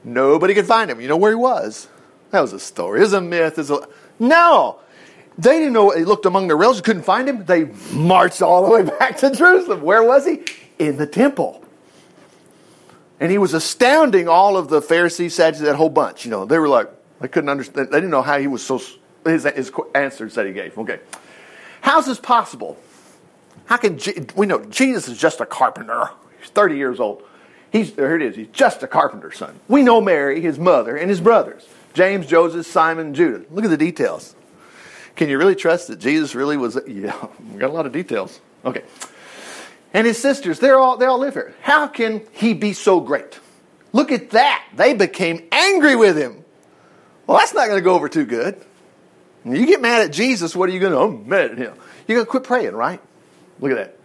Nobody 0.04 0.56
could 0.56 0.66
find 0.66 0.90
him. 0.90 1.00
You 1.00 1.08
know 1.08 1.18
where 1.18 1.32
he 1.32 1.36
was? 1.36 1.88
That 2.32 2.42
was 2.42 2.52
a 2.52 2.60
story. 2.60 3.02
It's 3.02 3.14
a 3.14 3.22
myth. 3.22 3.60
It's 3.60 3.70
a... 3.70 3.88
No! 4.20 4.80
They 5.38 5.60
didn't 5.60 5.74
know. 5.74 5.94
They 5.94 6.04
looked 6.04 6.26
among 6.26 6.48
their 6.48 6.58
relatives, 6.58 6.82
couldn't 6.82 7.04
find 7.04 7.30
him. 7.30 7.46
They 7.46 7.66
marched 7.94 8.42
all 8.42 8.66
the 8.66 8.72
way 8.72 8.84
back 9.00 9.18
to 9.18 9.30
Jerusalem. 9.30 9.82
Where 9.82 10.02
was 10.02 10.26
he? 10.26 10.44
In 10.80 10.98
the 10.98 11.08
temple. 11.08 11.64
And 13.20 13.32
he 13.32 13.38
was 13.38 13.54
astounding 13.54 14.28
all 14.28 14.58
of 14.58 14.70
the 14.70 14.82
Pharisees, 14.82 15.34
Sadducees, 15.36 15.66
that 15.66 15.76
whole 15.76 15.90
bunch. 15.90 16.24
You 16.24 16.32
know, 16.32 16.46
they 16.46 16.60
were 16.60 16.68
like, 16.68 16.90
they 17.20 17.28
couldn't 17.28 17.50
understand. 17.50 17.88
They 17.90 17.98
didn't 17.98 18.12
know 18.12 18.22
how 18.22 18.38
he 18.38 18.48
was 18.48 18.64
so. 18.64 18.80
His, 19.26 19.44
his 19.44 19.72
answers 19.94 20.36
that 20.36 20.46
he 20.46 20.54
gave. 20.54 20.78
Okay, 20.78 21.00
how's 21.82 22.06
this 22.06 22.20
possible? 22.20 22.78
How 23.66 23.76
can 23.76 24.00
we 24.36 24.46
know 24.46 24.64
Jesus 24.66 25.10
is 25.10 25.18
just 25.18 25.42
a 25.42 25.46
carpenter? 25.46 26.10
He's 26.40 26.50
30 26.50 26.78
years 26.78 27.00
old. 27.00 27.24
He's, 27.72 27.94
here 27.96 28.16
it 28.16 28.22
is. 28.22 28.36
He's 28.36 28.48
just 28.48 28.82
a 28.84 28.88
carpenter's 28.88 29.38
son. 29.38 29.60
We 29.68 29.84
know 29.84 30.00
Mary, 30.00 30.40
his 30.40 30.58
mother, 30.58 30.96
and 30.96 31.10
his 31.10 31.20
brothers 31.20 31.68
James, 31.94 32.28
Joseph, 32.28 32.66
Simon, 32.66 33.14
Judah. 33.14 33.44
Look 33.52 33.66
at 33.66 33.72
the 33.72 33.78
details. 33.78 34.36
Can 35.16 35.30
you 35.30 35.38
really 35.38 35.56
trust 35.56 35.88
that 35.88 36.00
Jesus 36.00 36.36
really 36.36 36.56
was? 36.56 36.80
Yeah, 36.88 37.28
we 37.52 37.60
got 37.60 37.70
a 37.70 37.74
lot 37.74 37.86
of 37.86 37.92
details. 37.92 38.40
Okay. 38.64 38.84
And 39.98 40.06
his 40.06 40.20
sisters, 40.20 40.60
they're 40.60 40.78
all, 40.78 40.98
they 40.98 41.08
all 41.08 41.18
live 41.18 41.34
here. 41.34 41.56
How 41.60 41.88
can 41.88 42.22
he 42.34 42.54
be 42.54 42.74
so 42.74 43.00
great? 43.00 43.40
Look 43.94 44.12
at 44.12 44.30
that. 44.30 44.64
They 44.76 44.94
became 44.94 45.48
angry 45.52 45.96
with 45.96 46.16
him. 46.16 46.46
Well, 47.26 47.40
that's 47.40 47.56
not 47.56 47.66
going 47.66 47.80
to 47.80 47.84
go 47.84 47.96
over 47.96 48.08
too 48.08 48.26
good. 48.26 48.64
You 49.44 49.66
get 49.66 49.82
mad 49.82 50.04
at 50.04 50.12
Jesus, 50.12 50.56
what 50.56 50.70
are 50.70 50.72
you 50.72 50.80
going 50.80 50.92
to? 50.92 51.00
Do? 51.00 51.24
I'm 51.24 51.28
mad 51.28 51.50
at 51.50 51.58
him. 51.58 51.74
You're 52.08 52.18
going 52.18 52.28
to 52.28 52.30
quit 52.30 52.44
praying, 52.44 52.76
right? 52.76 53.02
Look 53.60 53.72
at 53.72 53.78
that. 53.78 53.98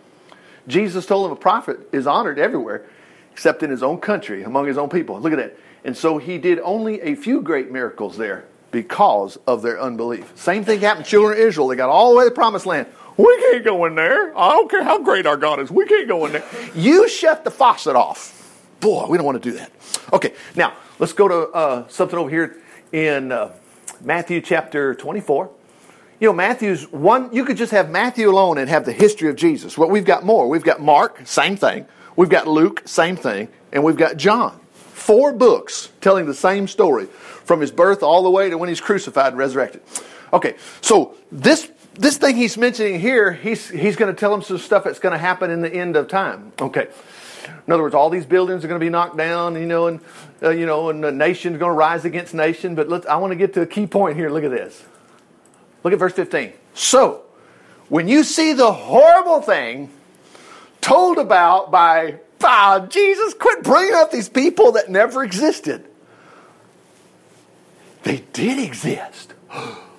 Jesus 0.66 1.04
told 1.04 1.26
him 1.26 1.32
a 1.32 1.36
prophet 1.36 1.90
is 1.92 2.06
honored 2.06 2.38
everywhere 2.38 2.86
except 3.30 3.62
in 3.62 3.68
his 3.68 3.82
own 3.82 3.98
country, 3.98 4.44
among 4.44 4.68
his 4.68 4.78
own 4.78 4.88
people. 4.88 5.20
Look 5.20 5.34
at 5.34 5.38
that. 5.40 5.58
And 5.84 5.94
so 5.94 6.16
he 6.16 6.38
did 6.38 6.58
only 6.60 7.02
a 7.02 7.14
few 7.16 7.42
great 7.42 7.70
miracles 7.70 8.16
there 8.16 8.46
because 8.70 9.36
of 9.46 9.60
their 9.60 9.78
unbelief. 9.78 10.32
Same 10.36 10.64
thing 10.64 10.80
happened 10.80 11.04
to 11.04 11.10
the 11.10 11.10
children 11.10 11.38
of 11.38 11.46
Israel. 11.46 11.68
They 11.68 11.76
got 11.76 11.90
all 11.90 12.12
the 12.12 12.16
way 12.16 12.24
to 12.24 12.30
the 12.30 12.34
promised 12.34 12.64
land. 12.64 12.88
We 13.22 13.36
can't 13.38 13.64
go 13.64 13.84
in 13.84 13.94
there. 13.94 14.36
I 14.36 14.50
don't 14.50 14.68
care 14.68 14.82
how 14.82 14.98
great 14.98 15.26
our 15.26 15.36
God 15.36 15.60
is. 15.60 15.70
We 15.70 15.86
can't 15.86 16.08
go 16.08 16.26
in 16.26 16.32
there. 16.32 16.44
You 16.74 17.08
shut 17.08 17.44
the 17.44 17.52
faucet 17.52 17.94
off. 17.94 18.38
Boy, 18.80 19.06
we 19.06 19.16
don't 19.16 19.24
want 19.24 19.40
to 19.40 19.50
do 19.50 19.56
that. 19.58 19.70
Okay, 20.12 20.34
now 20.56 20.74
let's 20.98 21.12
go 21.12 21.28
to 21.28 21.48
uh, 21.52 21.88
something 21.88 22.18
over 22.18 22.28
here 22.28 22.60
in 22.90 23.30
uh, 23.30 23.52
Matthew 24.00 24.40
chapter 24.40 24.96
24. 24.96 25.50
You 26.18 26.28
know, 26.28 26.32
Matthew's 26.32 26.90
one, 26.90 27.32
you 27.32 27.44
could 27.44 27.56
just 27.56 27.70
have 27.70 27.90
Matthew 27.90 28.28
alone 28.28 28.58
and 28.58 28.68
have 28.68 28.84
the 28.84 28.92
history 28.92 29.30
of 29.30 29.36
Jesus. 29.36 29.78
Well, 29.78 29.88
we've 29.88 30.04
got 30.04 30.24
more. 30.24 30.48
We've 30.48 30.64
got 30.64 30.80
Mark, 30.80 31.20
same 31.24 31.56
thing. 31.56 31.86
We've 32.16 32.28
got 32.28 32.48
Luke, 32.48 32.82
same 32.86 33.14
thing. 33.14 33.46
And 33.72 33.84
we've 33.84 33.96
got 33.96 34.16
John. 34.16 34.58
Four 34.72 35.32
books 35.32 35.90
telling 36.00 36.26
the 36.26 36.34
same 36.34 36.66
story 36.66 37.06
from 37.06 37.60
his 37.60 37.70
birth 37.70 38.02
all 38.02 38.24
the 38.24 38.30
way 38.30 38.50
to 38.50 38.58
when 38.58 38.68
he's 38.68 38.80
crucified 38.80 39.28
and 39.28 39.38
resurrected. 39.38 39.82
Okay, 40.32 40.56
so 40.80 41.14
this 41.30 41.70
this 41.94 42.18
thing 42.18 42.36
he's 42.36 42.56
mentioning 42.56 43.00
here, 43.00 43.32
he's 43.32 43.68
he's 43.68 43.96
going 43.96 44.14
to 44.14 44.18
tell 44.18 44.30
them 44.30 44.42
some 44.42 44.58
stuff 44.58 44.84
that's 44.84 44.98
going 44.98 45.12
to 45.12 45.18
happen 45.18 45.50
in 45.50 45.60
the 45.60 45.72
end 45.72 45.96
of 45.96 46.08
time. 46.08 46.52
Okay. 46.60 46.88
In 47.66 47.72
other 47.72 47.82
words, 47.82 47.94
all 47.94 48.10
these 48.10 48.26
buildings 48.26 48.64
are 48.64 48.68
going 48.68 48.80
to 48.80 48.84
be 48.84 48.90
knocked 48.90 49.16
down, 49.16 49.54
you 49.54 49.66
know, 49.66 49.86
and 49.86 50.00
uh, 50.42 50.50
you 50.50 50.66
know, 50.66 50.90
and 50.90 51.02
the 51.02 51.12
nation's 51.12 51.58
going 51.58 51.70
to 51.70 51.76
rise 51.76 52.04
against 52.04 52.34
nation. 52.34 52.74
But 52.74 52.88
let's, 52.88 53.06
I 53.06 53.16
want 53.16 53.32
to 53.32 53.36
get 53.36 53.54
to 53.54 53.62
a 53.62 53.66
key 53.66 53.86
point 53.86 54.16
here. 54.16 54.30
Look 54.30 54.44
at 54.44 54.50
this. 54.50 54.82
Look 55.82 55.92
at 55.92 55.98
verse 55.98 56.12
15. 56.12 56.52
So, 56.74 57.22
when 57.88 58.08
you 58.08 58.24
see 58.24 58.52
the 58.52 58.72
horrible 58.72 59.42
thing 59.42 59.90
told 60.80 61.18
about 61.18 61.70
by, 61.70 62.20
by 62.38 62.86
Jesus, 62.86 63.34
quit 63.34 63.62
bringing 63.62 63.94
up 63.94 64.10
these 64.10 64.28
people 64.28 64.72
that 64.72 64.88
never 64.88 65.22
existed. 65.24 65.84
They 68.02 68.24
did 68.32 68.58
exist. 68.58 69.34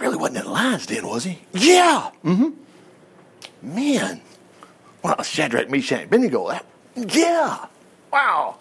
really 0.00 0.16
wasn't 0.16 0.44
in 0.44 0.50
lines 0.50 0.86
then, 0.86 1.06
was 1.06 1.24
he? 1.24 1.38
Yeah. 1.52 2.10
Mm-hmm. 2.24 3.74
Man. 3.74 4.20
Well, 5.02 5.22
Shadrach, 5.22 5.70
Meshach, 5.70 6.04
Abednego. 6.04 6.48
That, 6.48 6.66
yeah. 6.96 7.66
Wow. 8.12 8.58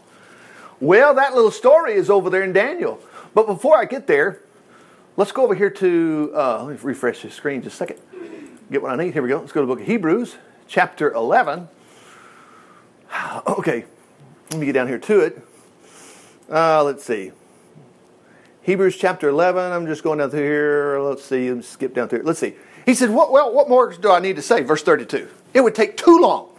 Well, 0.79 1.13
that 1.15 1.33
little 1.33 1.51
story 1.51 1.93
is 1.93 2.09
over 2.09 2.29
there 2.29 2.43
in 2.43 2.53
Daniel. 2.53 3.01
But 3.33 3.45
before 3.47 3.77
I 3.77 3.85
get 3.85 4.07
there, 4.07 4.41
let's 5.17 5.31
go 5.31 5.43
over 5.43 5.55
here 5.55 5.69
to, 5.69 6.31
uh, 6.35 6.63
let 6.63 6.75
me 6.75 6.79
refresh 6.81 7.21
the 7.21 7.31
screen 7.31 7.61
just 7.61 7.75
a 7.75 7.77
second. 7.77 7.99
Get 8.71 8.81
what 8.81 8.91
I 8.91 9.03
need. 9.03 9.13
Here 9.13 9.21
we 9.21 9.29
go. 9.29 9.39
Let's 9.39 9.51
go 9.51 9.61
to 9.61 9.65
the 9.65 9.73
book 9.73 9.81
of 9.81 9.87
Hebrews, 9.87 10.35
chapter 10.67 11.11
11. 11.11 11.67
Okay, 13.47 13.85
let 14.51 14.59
me 14.59 14.65
get 14.65 14.73
down 14.73 14.87
here 14.87 14.99
to 14.99 15.19
it. 15.19 15.41
Uh, 16.49 16.83
let's 16.83 17.03
see. 17.03 17.31
Hebrews 18.69 18.97
chapter 18.97 19.29
11. 19.29 19.71
I'm 19.71 19.87
just 19.87 20.03
going 20.03 20.19
down 20.19 20.29
through 20.29 20.41
here. 20.41 20.99
Let's 20.99 21.25
see. 21.25 21.51
Let's 21.51 21.67
skip 21.67 21.95
down 21.95 22.07
through. 22.07 22.21
Let's 22.21 22.37
see. 22.37 22.53
He 22.85 22.93
said, 22.93 23.09
what, 23.09 23.31
well, 23.31 23.51
what 23.51 23.67
more 23.67 23.91
do 23.91 24.11
I 24.11 24.19
need 24.19 24.35
to 24.35 24.43
say? 24.43 24.61
Verse 24.61 24.83
32. 24.83 25.27
It 25.55 25.61
would 25.61 25.73
take 25.73 25.97
too 25.97 26.19
long. 26.19 26.49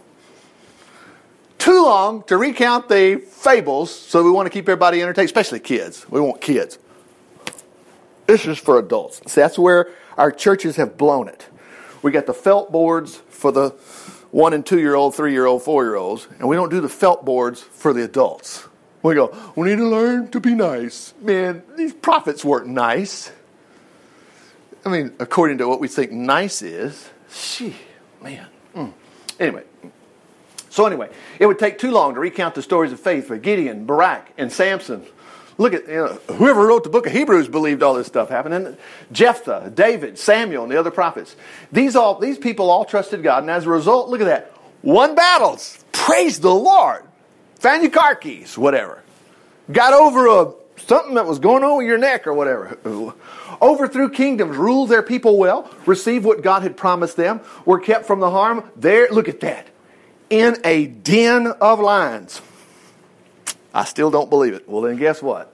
Too 1.57 1.85
long 1.85 2.23
to 2.23 2.35
recount 2.35 2.89
the 2.89 3.23
fables, 3.25 3.95
so 3.95 4.25
we 4.25 4.29
want 4.29 4.45
to 4.45 4.49
keep 4.49 4.65
everybody 4.65 5.01
entertained, 5.01 5.27
especially 5.27 5.61
kids. 5.61 6.05
We 6.09 6.19
want 6.19 6.41
kids. 6.41 6.79
This 8.27 8.45
is 8.45 8.57
for 8.57 8.77
adults. 8.77 9.21
See, 9.31 9.39
that's 9.39 9.57
where 9.57 9.87
our 10.17 10.33
churches 10.33 10.75
have 10.75 10.97
blown 10.97 11.29
it. 11.29 11.47
We 12.01 12.11
got 12.11 12.25
the 12.25 12.33
felt 12.33 12.73
boards 12.73 13.21
for 13.29 13.53
the 13.53 13.69
one 14.31 14.51
and 14.51 14.65
two 14.65 14.79
year 14.79 14.95
old, 14.95 15.15
three 15.15 15.31
year 15.31 15.45
old, 15.45 15.63
four 15.63 15.85
year 15.85 15.95
olds, 15.95 16.27
and 16.39 16.49
we 16.49 16.57
don't 16.57 16.69
do 16.71 16.81
the 16.81 16.89
felt 16.89 17.23
boards 17.23 17.61
for 17.61 17.93
the 17.93 18.03
adults. 18.03 18.67
We 19.03 19.15
go, 19.15 19.35
we 19.55 19.69
need 19.69 19.77
to 19.77 19.87
learn 19.87 20.29
to 20.29 20.39
be 20.39 20.53
nice. 20.53 21.13
Man, 21.19 21.63
these 21.75 21.93
prophets 21.93 22.45
weren't 22.45 22.67
nice. 22.67 23.31
I 24.85 24.89
mean, 24.89 25.13
according 25.19 25.59
to 25.59 25.67
what 25.67 25.79
we 25.79 25.87
think 25.87 26.11
nice 26.11 26.61
is, 26.61 27.09
she, 27.31 27.75
man. 28.21 28.47
Mm. 28.75 28.93
Anyway, 29.39 29.63
so 30.69 30.85
anyway, 30.85 31.09
it 31.39 31.45
would 31.45 31.59
take 31.59 31.77
too 31.79 31.91
long 31.91 32.13
to 32.13 32.19
recount 32.19 32.55
the 32.55 32.61
stories 32.61 32.91
of 32.91 32.99
faith 32.99 33.27
for 33.27 33.37
Gideon, 33.37 33.85
Barak, 33.85 34.31
and 34.37 34.51
Samson. 34.51 35.05
Look 35.57 35.73
at 35.73 35.87
you 35.87 35.95
know, 35.95 36.07
whoever 36.35 36.65
wrote 36.65 36.83
the 36.83 36.89
book 36.89 37.05
of 37.05 37.11
Hebrews 37.11 37.47
believed 37.47 37.83
all 37.83 37.93
this 37.93 38.07
stuff 38.07 38.29
happened. 38.29 38.53
And 38.53 38.77
Jephthah, 39.11 39.71
David, 39.75 40.17
Samuel, 40.17 40.63
and 40.63 40.71
the 40.71 40.79
other 40.79 40.91
prophets. 40.91 41.35
These 41.71 41.95
all 41.95 42.17
these 42.17 42.37
people 42.37 42.69
all 42.69 42.85
trusted 42.85 43.21
God, 43.21 43.43
and 43.43 43.51
as 43.51 43.65
a 43.65 43.69
result, 43.69 44.09
look 44.09 44.21
at 44.21 44.25
that. 44.25 44.53
Won 44.81 45.13
battles. 45.13 45.83
Praise 45.91 46.39
the 46.39 46.53
Lord. 46.53 47.03
Keys, 48.21 48.57
whatever. 48.57 49.03
Got 49.71 49.93
over 49.93 50.27
a 50.27 50.53
something 50.87 51.15
that 51.15 51.25
was 51.25 51.39
going 51.39 51.63
on 51.63 51.77
with 51.77 51.87
your 51.87 51.97
neck 51.97 52.27
or 52.27 52.33
whatever. 52.33 52.77
Overthrew 53.61 54.09
kingdoms, 54.09 54.57
ruled 54.57 54.89
their 54.89 55.03
people 55.03 55.37
well, 55.37 55.71
received 55.85 56.25
what 56.25 56.41
God 56.41 56.63
had 56.63 56.75
promised 56.75 57.17
them, 57.17 57.41
were 57.65 57.79
kept 57.79 58.05
from 58.05 58.19
the 58.19 58.29
harm. 58.29 58.69
There, 58.75 59.07
look 59.11 59.29
at 59.29 59.41
that. 59.41 59.67
In 60.29 60.57
a 60.63 60.87
den 60.87 61.47
of 61.47 61.79
lions. 61.79 62.41
I 63.73 63.85
still 63.85 64.11
don't 64.11 64.29
believe 64.29 64.53
it. 64.53 64.67
Well, 64.67 64.81
then 64.81 64.97
guess 64.97 65.21
what? 65.21 65.53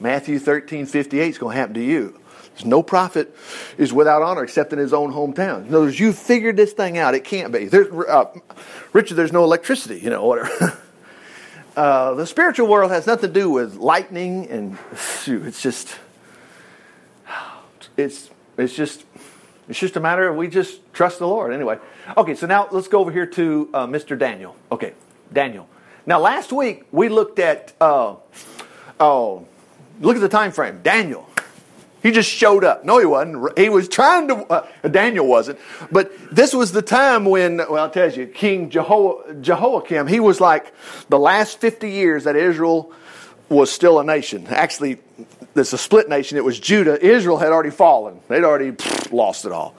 Matthew 0.00 0.38
13, 0.38 0.86
58 0.86 1.28
is 1.28 1.38
going 1.38 1.54
to 1.54 1.60
happen 1.60 1.74
to 1.74 1.82
you. 1.82 2.18
There's 2.54 2.66
no 2.66 2.82
prophet 2.82 3.34
is 3.78 3.92
without 3.92 4.22
honor 4.22 4.44
except 4.44 4.72
in 4.72 4.78
his 4.78 4.92
own 4.92 5.12
hometown. 5.12 5.66
In 5.66 5.68
other 5.68 5.86
words, 5.86 5.98
you 5.98 6.12
figured 6.12 6.56
this 6.56 6.72
thing 6.72 6.98
out. 6.98 7.14
It 7.14 7.24
can't 7.24 7.52
be. 7.52 7.66
There's, 7.66 7.88
uh, 7.92 8.26
Richard, 8.92 9.14
there's 9.14 9.32
no 9.32 9.44
electricity, 9.44 9.98
you 9.98 10.10
know, 10.10 10.24
whatever. 10.24 10.78
uh, 11.76 12.14
the 12.14 12.26
spiritual 12.26 12.68
world 12.68 12.90
has 12.90 13.06
nothing 13.06 13.32
to 13.32 13.40
do 13.40 13.50
with 13.50 13.76
lightning 13.76 14.48
and 14.48 14.78
shoot, 14.96 15.44
it's 15.44 15.60
just 15.62 15.98
it's 17.96 18.30
it's 18.56 18.74
just 18.74 19.04
it's 19.68 19.78
just 19.78 19.96
a 19.96 20.00
matter 20.00 20.28
of 20.28 20.36
we 20.36 20.48
just 20.48 20.80
trust 20.92 21.18
the 21.18 21.26
Lord 21.26 21.52
anyway. 21.52 21.78
Okay, 22.16 22.34
so 22.34 22.46
now 22.46 22.68
let's 22.70 22.88
go 22.88 23.00
over 23.00 23.10
here 23.10 23.26
to 23.26 23.70
uh, 23.74 23.86
Mr. 23.86 24.18
Daniel. 24.18 24.56
Okay, 24.70 24.92
Daniel. 25.32 25.68
Now 26.06 26.20
last 26.20 26.52
week 26.52 26.84
we 26.92 27.08
looked 27.08 27.38
at 27.38 27.72
uh, 27.80 28.16
oh 29.00 29.46
look 30.00 30.16
at 30.16 30.20
the 30.20 30.28
time 30.28 30.52
frame. 30.52 30.80
Daniel. 30.82 31.28
He 32.04 32.10
just 32.10 32.28
showed 32.30 32.64
up. 32.64 32.84
No, 32.84 32.98
he 32.98 33.06
wasn't. 33.06 33.58
He 33.58 33.70
was 33.70 33.88
trying 33.88 34.28
to. 34.28 34.34
Uh, 34.34 34.66
Daniel 34.86 35.26
wasn't. 35.26 35.58
But 35.90 36.12
this 36.30 36.52
was 36.52 36.70
the 36.70 36.82
time 36.82 37.24
when, 37.24 37.56
well, 37.56 37.78
I'll 37.78 37.90
tell 37.90 38.12
you, 38.12 38.26
King 38.26 38.68
Jeho- 38.68 39.40
Jehoiakim, 39.40 40.06
he 40.06 40.20
was 40.20 40.38
like 40.38 40.74
the 41.08 41.18
last 41.18 41.60
50 41.60 41.90
years 41.90 42.24
that 42.24 42.36
Israel 42.36 42.92
was 43.48 43.72
still 43.72 44.00
a 44.00 44.04
nation. 44.04 44.46
Actually, 44.48 44.98
it's 45.56 45.72
a 45.72 45.78
split 45.78 46.10
nation. 46.10 46.36
It 46.36 46.44
was 46.44 46.60
Judah. 46.60 47.02
Israel 47.02 47.38
had 47.38 47.52
already 47.52 47.70
fallen. 47.70 48.20
They'd 48.28 48.44
already 48.44 48.72
pfft, 48.72 49.10
lost 49.10 49.46
it 49.46 49.52
all. 49.52 49.74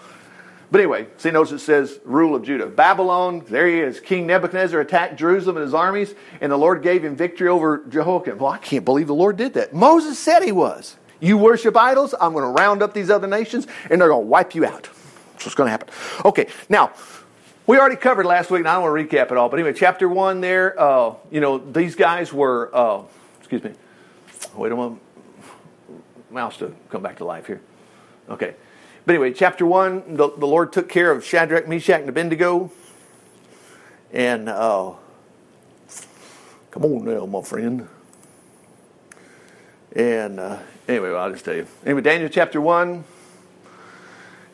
But 0.72 0.82
anyway, 0.82 1.06
see, 1.18 1.30
notice 1.30 1.52
it 1.52 1.60
says 1.60 2.00
rule 2.06 2.34
of 2.34 2.42
Judah. 2.42 2.66
Babylon, 2.66 3.46
there 3.48 3.68
he 3.68 3.82
is. 3.82 4.00
King 4.00 4.26
Nebuchadnezzar 4.26 4.80
attacked 4.80 5.16
Jerusalem 5.16 5.58
and 5.58 5.64
his 5.64 5.76
armies, 5.76 6.16
and 6.42 6.52
the 6.52 6.58
Lord 6.58 6.82
gave 6.82 7.06
him 7.06 7.16
victory 7.16 7.50
over 7.50 7.84
Jehoiakim. 7.88 8.40
Well, 8.40 8.52
I 8.52 8.58
can't 8.58 8.84
believe 8.84 9.06
the 9.06 9.14
Lord 9.14 9.38
did 9.38 9.54
that. 9.54 9.76
Moses 9.76 10.18
said 10.18 10.42
he 10.42 10.52
was. 10.52 10.96
You 11.20 11.38
worship 11.38 11.76
idols, 11.78 12.14
I'm 12.20 12.34
going 12.34 12.44
to 12.44 12.50
round 12.50 12.82
up 12.82 12.94
these 12.94 13.10
other 13.10 13.28
nations, 13.28 13.68
and 13.90 14.02
they're 14.02 14.10
going 14.10 14.24
to 14.24 14.28
wipe 14.28 14.56
you 14.56 14.66
out. 14.66 14.90
That's 15.34 15.46
what's 15.46 15.56
going 15.56 15.68
to 15.68 15.72
happen. 15.72 15.90
Okay, 16.24 16.48
now, 16.70 16.92
we 17.68 17.78
already 17.78 17.96
covered 17.96 18.26
last 18.26 18.52
week, 18.52 18.60
and 18.60 18.68
I 18.68 18.74
don't 18.74 18.84
want 18.84 19.10
to 19.10 19.18
recap 19.18 19.32
it 19.32 19.38
all. 19.38 19.50
But 19.50 19.60
anyway, 19.60 19.74
chapter 19.78 20.08
one 20.08 20.42
there, 20.42 20.80
uh, 20.80 21.16
you 21.32 21.42
know, 21.42 21.58
these 21.58 21.96
guys 21.96 22.32
were, 22.32 22.70
uh, 22.76 23.04
excuse 23.40 23.64
me, 23.64 23.72
wait 24.56 24.72
a 24.72 24.76
moment 24.76 25.02
mouse 26.36 26.58
to 26.58 26.76
come 26.90 27.02
back 27.02 27.18
to 27.18 27.26
life 27.26 27.48
here. 27.48 27.62
Okay. 28.30 28.54
But 29.06 29.16
anyway, 29.16 29.34
chapter 29.34 29.66
1, 29.66 30.16
the, 30.16 30.30
the 30.38 30.46
Lord 30.46 30.74
took 30.74 30.90
care 30.90 31.12
of 31.12 31.26
Shadrach, 31.26 31.68
Meshach, 31.68 32.02
and 32.02 32.10
Abednego. 32.10 32.72
And, 34.12 34.50
uh, 34.50 34.94
come 36.72 36.86
on 36.86 37.06
now, 37.06 37.26
my 37.26 37.42
friend. 37.42 37.88
And 39.96 40.40
uh, 40.40 40.60
anyway, 40.88 41.12
well, 41.12 41.24
I'll 41.24 41.32
just 41.32 41.46
tell 41.46 41.56
you. 41.56 41.68
Anyway, 41.86 42.02
Daniel 42.02 42.30
chapter 42.30 42.60
1. 42.62 43.04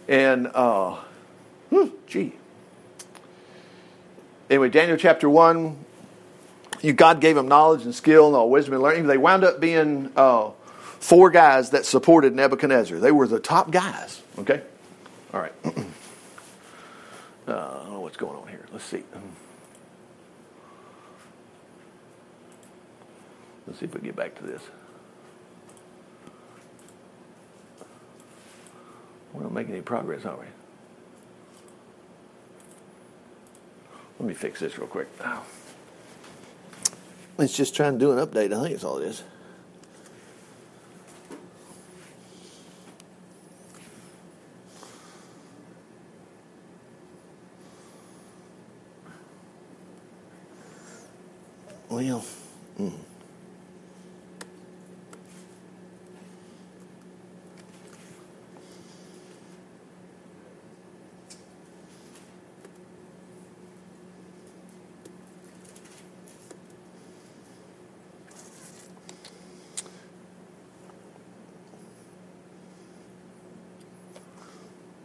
And, 0.08 0.48
uh, 0.48 0.98
hmm, 1.70 1.88
gee. 2.08 2.34
Anyway, 4.50 4.70
Daniel 4.70 4.98
chapter 4.98 5.30
1, 5.30 5.78
you, 6.82 6.94
God 6.94 7.22
gave 7.22 7.36
them 7.36 7.48
knowledge 7.48 7.84
and 7.84 7.96
skill 7.96 8.28
and 8.28 8.36
all 8.36 8.50
wisdom 8.50 8.74
and 8.74 8.84
learning. 8.84 9.08
They 9.08 9.18
wound 9.18 9.44
up 9.44 9.62
being 9.62 10.12
uh, 10.16 10.52
four 11.00 11.30
guys 11.30 11.70
that 11.70 11.86
supported 11.86 12.36
Nebuchadnezzar. 12.36 13.00
They 13.00 13.12
were 13.12 13.28
the 13.28 13.40
top 13.40 13.72
guys. 13.72 14.22
Okay? 14.40 14.62
All 15.34 15.40
right. 15.40 15.54
uh, 15.66 15.70
I 17.48 17.54
don't 17.54 17.92
know 17.92 18.02
what's 18.02 18.18
going 18.18 18.36
on 18.36 18.48
here. 18.48 18.66
Let's 18.74 18.84
see. 18.84 19.04
Let's 23.68 23.80
see 23.80 23.86
if 23.86 23.94
we 23.94 24.00
can 24.00 24.08
get 24.08 24.16
back 24.18 24.36
to 24.36 24.44
this. 24.44 24.62
We 29.34 29.42
don't 29.42 29.54
make 29.54 29.70
any 29.70 29.82
progress, 29.82 30.26
are 30.26 30.38
we? 30.38 30.46
Let 34.20 34.28
me 34.28 34.34
fix 34.34 34.60
this 34.60 34.78
real 34.78 34.88
quick. 34.88 35.08
Oh. 35.24 35.44
Let's 37.38 37.56
just 37.56 37.76
try 37.76 37.88
and 37.88 38.00
do 38.00 38.12
an 38.12 38.26
update. 38.26 38.54
I 38.54 38.62
think 38.62 38.76
it's 38.76 38.84
all 38.84 38.98
it 39.00 39.08
is. 39.08 39.24
Well, 51.90 52.24
mm. 52.80 52.94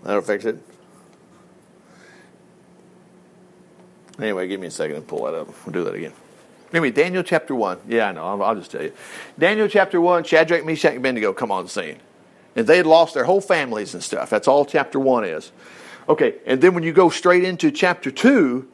That'll 0.07 0.23
fix 0.23 0.45
it. 0.45 0.57
Anyway, 4.21 4.47
give 4.47 4.61
me 4.61 4.69
a 4.69 4.71
second 4.71 4.97
and 4.97 5.07
pull 5.07 5.25
that 5.25 5.35
up. 5.35 5.49
We'll 5.67 5.73
do 5.73 5.85
that 5.85 5.95
again. 5.95 6.13
Anyway, 6.73 6.93
Daniel 6.93 7.25
chapter 7.25 7.55
1. 7.55 7.81
Yeah, 7.89 8.09
I 8.09 8.13
know. 8.13 8.25
I'll, 8.25 8.43
I'll 8.43 8.55
just 8.55 8.71
tell 8.71 8.83
you. 8.83 8.93
Daniel 9.37 9.67
chapter 9.67 10.01
1, 10.01 10.25
Shadrach, 10.25 10.65
Meshach, 10.65 10.91
and 10.93 10.99
Abednego 10.99 11.33
come 11.33 11.51
on 11.51 11.67
scene. 11.67 11.99
And 12.55 12.67
they 12.67 12.77
had 12.77 12.87
lost 12.87 13.15
their 13.15 13.25
whole 13.25 13.41
families 13.41 13.95
and 13.95 14.03
stuff. 14.03 14.31
That's 14.31 14.47
all 14.47 14.65
chapter 14.65 15.01
1 15.01 15.25
is. 15.25 15.51
Okay, 16.09 16.37
and 16.47 16.61
then 16.61 16.73
when 16.75 16.85
you 16.85 16.93
go 16.93 17.11
straight 17.11 17.43
into 17.43 17.73
chapter 17.73 18.13
2, 18.13 18.67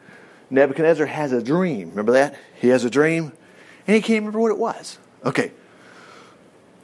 Nebuchadnezzar 0.50 1.06
has 1.06 1.32
a 1.32 1.42
dream. 1.42 1.90
Remember 1.90 2.12
that? 2.12 2.36
He 2.60 2.68
has 2.68 2.84
a 2.84 2.90
dream, 2.90 3.32
and 3.86 3.96
he 3.96 4.02
can't 4.02 4.20
remember 4.20 4.38
what 4.38 4.50
it 4.50 4.58
was. 4.58 4.98
Okay, 5.24 5.52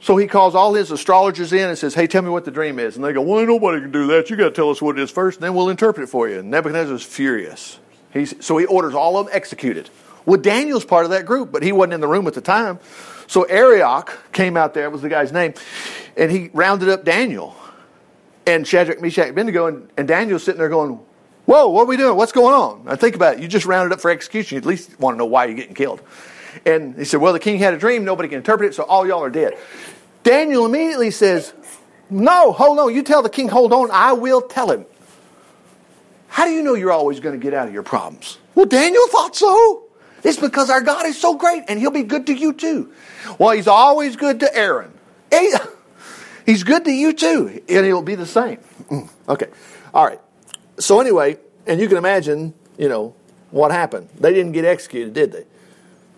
so 0.01 0.15
he 0.15 0.27
calls 0.27 0.55
all 0.55 0.73
his 0.73 0.91
astrologers 0.91 1.51
in 1.51 1.69
and 1.69 1.77
says, 1.77 1.93
Hey, 1.93 2.07
tell 2.07 2.21
me 2.21 2.29
what 2.29 2.45
the 2.45 2.51
dream 2.51 2.79
is. 2.79 2.95
And 2.95 3.03
they 3.03 3.13
go, 3.13 3.21
Well, 3.21 3.45
nobody 3.45 3.81
can 3.81 3.91
do 3.91 4.07
that. 4.07 4.29
You 4.29 4.35
got 4.35 4.45
to 4.45 4.51
tell 4.51 4.69
us 4.69 4.81
what 4.81 4.97
it 4.97 5.01
is 5.01 5.11
first, 5.11 5.37
and 5.37 5.43
then 5.43 5.53
we'll 5.53 5.69
interpret 5.69 6.05
it 6.05 6.07
for 6.07 6.29
you. 6.29 6.39
And 6.39 6.49
Nebuchadnezzar 6.49 6.95
is 6.95 7.03
furious. 7.03 7.79
He's, 8.13 8.33
so 8.43 8.57
he 8.57 8.65
orders 8.65 8.93
all 8.93 9.17
of 9.17 9.27
them 9.27 9.35
executed. 9.35 9.89
Well, 10.25 10.39
Daniel's 10.39 10.85
part 10.85 11.05
of 11.05 11.11
that 11.11 11.25
group, 11.25 11.51
but 11.51 11.63
he 11.63 11.71
wasn't 11.71 11.93
in 11.93 12.01
the 12.01 12.07
room 12.07 12.27
at 12.27 12.33
the 12.33 12.41
time. 12.41 12.79
So 13.27 13.43
Arioch 13.43 14.17
came 14.31 14.57
out 14.57 14.73
there, 14.73 14.89
was 14.89 15.01
the 15.01 15.09
guy's 15.09 15.31
name, 15.31 15.53
and 16.17 16.31
he 16.31 16.49
rounded 16.53 16.89
up 16.89 17.03
Daniel 17.05 17.55
and 18.47 18.67
Shadrach, 18.67 19.01
Meshach, 19.01 19.29
Abednego, 19.29 19.67
and, 19.67 19.89
and 19.97 20.07
Daniel's 20.07 20.43
sitting 20.43 20.59
there 20.59 20.69
going, 20.69 20.99
Whoa, 21.45 21.67
what 21.69 21.83
are 21.83 21.85
we 21.85 21.97
doing? 21.97 22.15
What's 22.15 22.31
going 22.31 22.53
on? 22.53 22.87
I 22.87 22.95
think 22.95 23.15
about 23.15 23.35
it. 23.37 23.41
You 23.41 23.47
just 23.47 23.65
rounded 23.65 23.91
up 23.91 24.01
for 24.01 24.11
execution. 24.11 24.55
You 24.55 24.59
at 24.59 24.67
least 24.67 24.99
want 24.99 25.15
to 25.15 25.17
know 25.17 25.25
why 25.25 25.45
you're 25.45 25.55
getting 25.55 25.73
killed. 25.73 25.99
And 26.65 26.95
he 26.95 27.05
said, 27.05 27.21
Well, 27.21 27.33
the 27.33 27.39
king 27.39 27.59
had 27.59 27.73
a 27.73 27.77
dream. 27.77 28.05
Nobody 28.05 28.29
can 28.29 28.37
interpret 28.37 28.69
it, 28.69 28.75
so 28.75 28.83
all 28.83 29.07
y'all 29.07 29.23
are 29.23 29.29
dead. 29.29 29.57
Daniel 30.23 30.65
immediately 30.65 31.11
says, 31.11 31.53
No, 32.09 32.51
hold 32.51 32.79
on. 32.79 32.93
You 32.93 33.03
tell 33.03 33.21
the 33.21 33.29
king, 33.29 33.47
hold 33.47 33.73
on. 33.73 33.89
I 33.91 34.13
will 34.13 34.41
tell 34.41 34.71
him. 34.71 34.85
How 36.27 36.45
do 36.45 36.51
you 36.51 36.61
know 36.63 36.75
you're 36.75 36.91
always 36.91 37.19
going 37.19 37.37
to 37.39 37.43
get 37.43 37.53
out 37.53 37.67
of 37.67 37.73
your 37.73 37.83
problems? 37.83 38.37
Well, 38.55 38.65
Daniel 38.65 39.07
thought 39.07 39.35
so. 39.35 39.83
It's 40.23 40.39
because 40.39 40.69
our 40.69 40.81
God 40.81 41.05
is 41.05 41.19
so 41.19 41.35
great 41.35 41.63
and 41.67 41.79
he'll 41.79 41.91
be 41.91 42.03
good 42.03 42.27
to 42.27 42.33
you 42.33 42.53
too. 42.53 42.91
Well, 43.37 43.51
he's 43.51 43.67
always 43.67 44.15
good 44.15 44.41
to 44.41 44.55
Aaron. 44.55 44.93
he's 46.45 46.63
good 46.63 46.85
to 46.85 46.91
you 46.91 47.13
too, 47.13 47.61
and 47.67 47.85
he'll 47.85 48.01
be 48.01 48.15
the 48.15 48.25
same. 48.25 48.59
Mm, 48.89 49.09
okay. 49.27 49.47
All 49.93 50.05
right. 50.05 50.19
So, 50.77 50.99
anyway, 50.99 51.37
and 51.67 51.79
you 51.79 51.87
can 51.87 51.97
imagine, 51.97 52.53
you 52.77 52.89
know, 52.89 53.15
what 53.51 53.71
happened. 53.71 54.09
They 54.19 54.33
didn't 54.33 54.53
get 54.53 54.65
executed, 54.65 55.13
did 55.13 55.31
they? 55.31 55.45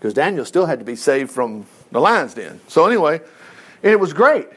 Because 0.02 0.16
Daniel 0.16 0.46
still 0.46 0.66
had 0.66 0.80
to 0.80 0.86
be 0.86 0.96
saved 0.96 1.30
from 1.30 1.68
the 1.92 2.02
lion's 2.02 2.34
den. 2.34 2.60
So, 2.68 2.88
anyway, 2.88 3.22
and 3.84 3.92
it 3.92 4.00
was 4.00 4.14
great. 4.14 4.48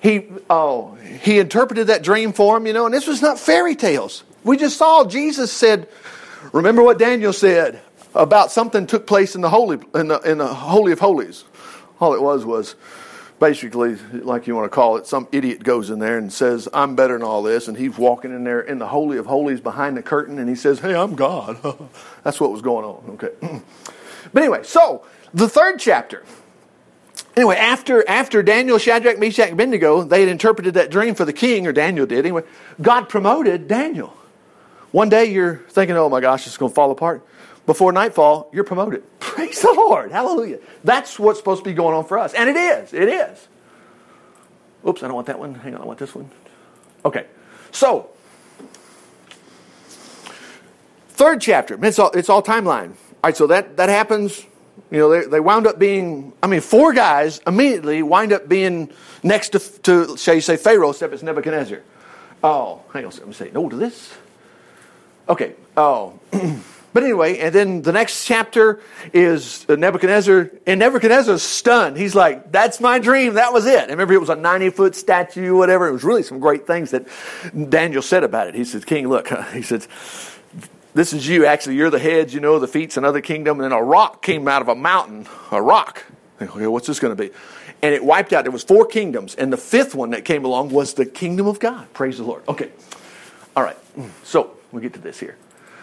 He, 0.00 0.28
oh, 0.48 0.94
he 0.94 1.40
interpreted 1.40 1.88
that 1.88 2.04
dream 2.04 2.32
for 2.32 2.56
him, 2.56 2.68
you 2.68 2.72
know, 2.72 2.84
and 2.84 2.94
this 2.94 3.08
was 3.08 3.20
not 3.20 3.40
fairy 3.40 3.74
tales. 3.74 4.22
We 4.44 4.56
just 4.56 4.76
saw 4.76 5.04
Jesus 5.04 5.50
said, 5.50 5.88
remember 6.52 6.84
what 6.84 7.00
Daniel 7.00 7.32
said 7.32 7.80
about 8.14 8.52
something 8.52 8.86
took 8.86 9.08
place 9.08 9.34
in 9.34 9.40
the 9.40 9.50
holy 9.50 9.80
in 9.96 10.06
the, 10.06 10.20
in 10.20 10.38
the 10.38 10.46
holy 10.46 10.92
of 10.92 11.00
holies. 11.00 11.42
All 11.98 12.14
it 12.14 12.22
was 12.22 12.44
was 12.44 12.76
basically, 13.40 13.96
like 14.12 14.46
you 14.46 14.54
want 14.54 14.66
to 14.66 14.74
call 14.74 14.98
it, 14.98 15.08
some 15.08 15.26
idiot 15.32 15.64
goes 15.64 15.90
in 15.90 15.98
there 15.98 16.16
and 16.16 16.32
says, 16.32 16.68
I'm 16.72 16.94
better 16.94 17.14
than 17.14 17.26
all 17.26 17.42
this. 17.42 17.66
And 17.66 17.76
he's 17.76 17.98
walking 17.98 18.30
in 18.30 18.44
there 18.44 18.60
in 18.60 18.78
the 18.78 18.86
Holy 18.86 19.18
of 19.18 19.26
Holies 19.26 19.60
behind 19.60 19.96
the 19.96 20.02
curtain 20.02 20.38
and 20.38 20.48
he 20.48 20.54
says, 20.54 20.78
Hey, 20.78 20.94
I'm 20.94 21.16
God. 21.16 21.58
That's 22.22 22.38
what 22.38 22.52
was 22.52 22.62
going 22.62 22.84
on. 22.84 23.18
Okay. 23.20 23.62
but 24.32 24.42
anyway, 24.42 24.62
so 24.62 25.04
the 25.32 25.48
third 25.48 25.78
chapter. 25.78 26.24
Anyway, 27.36 27.56
after, 27.56 28.08
after 28.08 28.42
Daniel, 28.42 28.78
Shadrach, 28.78 29.18
Meshach, 29.18 29.50
and 29.50 29.52
Abednego, 29.54 30.02
they 30.02 30.20
had 30.20 30.30
interpreted 30.30 30.74
that 30.74 30.90
dream 30.90 31.14
for 31.14 31.26
the 31.26 31.34
king, 31.34 31.66
or 31.66 31.72
Daniel 31.72 32.06
did 32.06 32.20
anyway, 32.20 32.42
God 32.80 33.08
promoted 33.08 33.68
Daniel. 33.68 34.16
One 34.90 35.10
day 35.10 35.26
you're 35.26 35.56
thinking, 35.68 35.96
oh 35.96 36.08
my 36.08 36.20
gosh, 36.20 36.46
it's 36.46 36.56
going 36.56 36.70
to 36.70 36.74
fall 36.74 36.90
apart. 36.90 37.26
Before 37.66 37.92
nightfall, 37.92 38.48
you're 38.52 38.64
promoted. 38.64 39.02
Praise 39.20 39.60
the 39.60 39.72
Lord. 39.72 40.12
Hallelujah. 40.12 40.60
That's 40.84 41.18
what's 41.18 41.38
supposed 41.38 41.64
to 41.64 41.68
be 41.68 41.74
going 41.74 41.94
on 41.94 42.06
for 42.06 42.18
us. 42.18 42.32
And 42.32 42.48
it 42.48 42.56
is. 42.56 42.94
It 42.94 43.08
is. 43.08 43.48
Oops, 44.88 45.02
I 45.02 45.06
don't 45.08 45.16
want 45.16 45.26
that 45.26 45.38
one. 45.38 45.54
Hang 45.56 45.74
on, 45.74 45.82
I 45.82 45.84
want 45.84 45.98
this 45.98 46.14
one. 46.14 46.30
Okay. 47.04 47.26
So, 47.72 48.08
third 51.08 51.40
chapter. 51.40 51.78
It's 51.84 51.98
all, 51.98 52.10
it's 52.12 52.30
all 52.30 52.42
timeline. 52.42 52.94
All 53.24 53.28
right, 53.28 53.36
so 53.36 53.46
that, 53.48 53.76
that 53.76 53.88
happens. 53.88 54.44
You 54.90 54.98
know, 54.98 55.10
they, 55.10 55.26
they 55.26 55.40
wound 55.40 55.66
up 55.66 55.78
being, 55.78 56.32
I 56.42 56.46
mean, 56.46 56.60
four 56.60 56.92
guys 56.92 57.40
immediately 57.46 58.02
wind 58.02 58.32
up 58.32 58.48
being 58.48 58.90
next 59.22 59.50
to, 59.50 59.58
to 59.58 60.16
shall 60.16 60.34
you 60.34 60.40
say, 60.40 60.56
Pharaoh, 60.56 60.90
except 60.90 61.12
it's 61.12 61.22
Nebuchadnezzar. 61.22 61.80
Oh, 62.44 62.82
hang 62.92 63.04
on, 63.04 63.10
let 63.10 63.26
me 63.26 63.32
say 63.32 63.50
no 63.52 63.68
to 63.68 63.76
this. 63.76 64.12
Okay. 65.28 65.54
Oh. 65.76 66.18
but 66.92 67.02
anyway, 67.02 67.38
and 67.38 67.54
then 67.54 67.82
the 67.82 67.92
next 67.92 68.24
chapter 68.24 68.80
is 69.12 69.68
Nebuchadnezzar, 69.68 70.50
and 70.66 70.78
Nebuchadnezzar's 70.78 71.42
stunned. 71.42 71.96
He's 71.96 72.14
like, 72.14 72.52
that's 72.52 72.80
my 72.80 72.98
dream. 72.98 73.34
That 73.34 73.52
was 73.52 73.66
it. 73.66 73.80
And 73.80 73.90
remember, 73.90 74.14
it 74.14 74.20
was 74.20 74.28
a 74.28 74.36
90 74.36 74.70
foot 74.70 74.94
statue, 74.94 75.56
whatever. 75.56 75.88
It 75.88 75.92
was 75.92 76.04
really 76.04 76.22
some 76.22 76.38
great 76.38 76.66
things 76.66 76.92
that 76.92 77.06
Daniel 77.68 78.02
said 78.02 78.22
about 78.22 78.48
it. 78.48 78.54
He 78.54 78.64
says, 78.64 78.84
King, 78.84 79.08
look, 79.08 79.28
he 79.52 79.62
says, 79.62 79.88
this 80.96 81.12
is 81.12 81.28
you. 81.28 81.44
Actually, 81.44 81.76
you're 81.76 81.90
the 81.90 81.98
heads, 81.98 82.32
you 82.32 82.40
know, 82.40 82.58
the 82.58 82.66
feet's 82.66 82.96
another 82.96 83.20
kingdom. 83.20 83.60
And 83.60 83.64
then 83.64 83.78
a 83.78 83.82
rock 83.82 84.22
came 84.22 84.48
out 84.48 84.62
of 84.62 84.68
a 84.68 84.74
mountain, 84.74 85.28
a 85.52 85.60
rock. 85.60 86.04
Okay, 86.40 86.66
what's 86.66 86.86
this 86.86 86.98
going 86.98 87.14
to 87.14 87.22
be? 87.22 87.30
And 87.82 87.94
it 87.94 88.02
wiped 88.02 88.32
out. 88.32 88.44
There 88.44 88.52
was 88.52 88.64
four 88.64 88.86
kingdoms. 88.86 89.34
And 89.34 89.52
the 89.52 89.58
fifth 89.58 89.94
one 89.94 90.10
that 90.10 90.24
came 90.24 90.44
along 90.44 90.70
was 90.70 90.94
the 90.94 91.04
kingdom 91.04 91.46
of 91.46 91.60
God. 91.60 91.92
Praise 91.92 92.16
the 92.16 92.24
Lord. 92.24 92.42
Okay. 92.48 92.70
All 93.54 93.62
right. 93.62 93.76
So 94.24 94.56
we 94.72 94.80
get 94.80 94.94
to 94.94 95.00
this 95.00 95.20
here. 95.20 95.36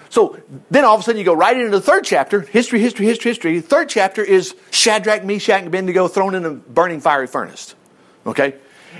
So 0.10 0.40
then 0.70 0.84
all 0.84 0.96
of 0.96 1.02
a 1.02 1.04
sudden 1.04 1.20
you 1.20 1.26
go 1.26 1.34
right 1.34 1.56
into 1.56 1.72
the 1.72 1.82
third 1.82 2.04
chapter 2.04 2.42
history, 2.42 2.80
history, 2.80 3.06
history, 3.06 3.32
history. 3.32 3.62
Third 3.62 3.90
chapter 3.90 4.24
is 4.24 4.56
Shadrach, 4.72 5.24
Meshach, 5.24 5.60
and 5.60 5.68
Abednego 5.68 6.08
thrown 6.08 6.34
in 6.36 6.46
a 6.46 6.52
burning 6.52 7.02
fiery 7.02 7.28
furnace. 7.28 7.76
Okay? 8.26 8.56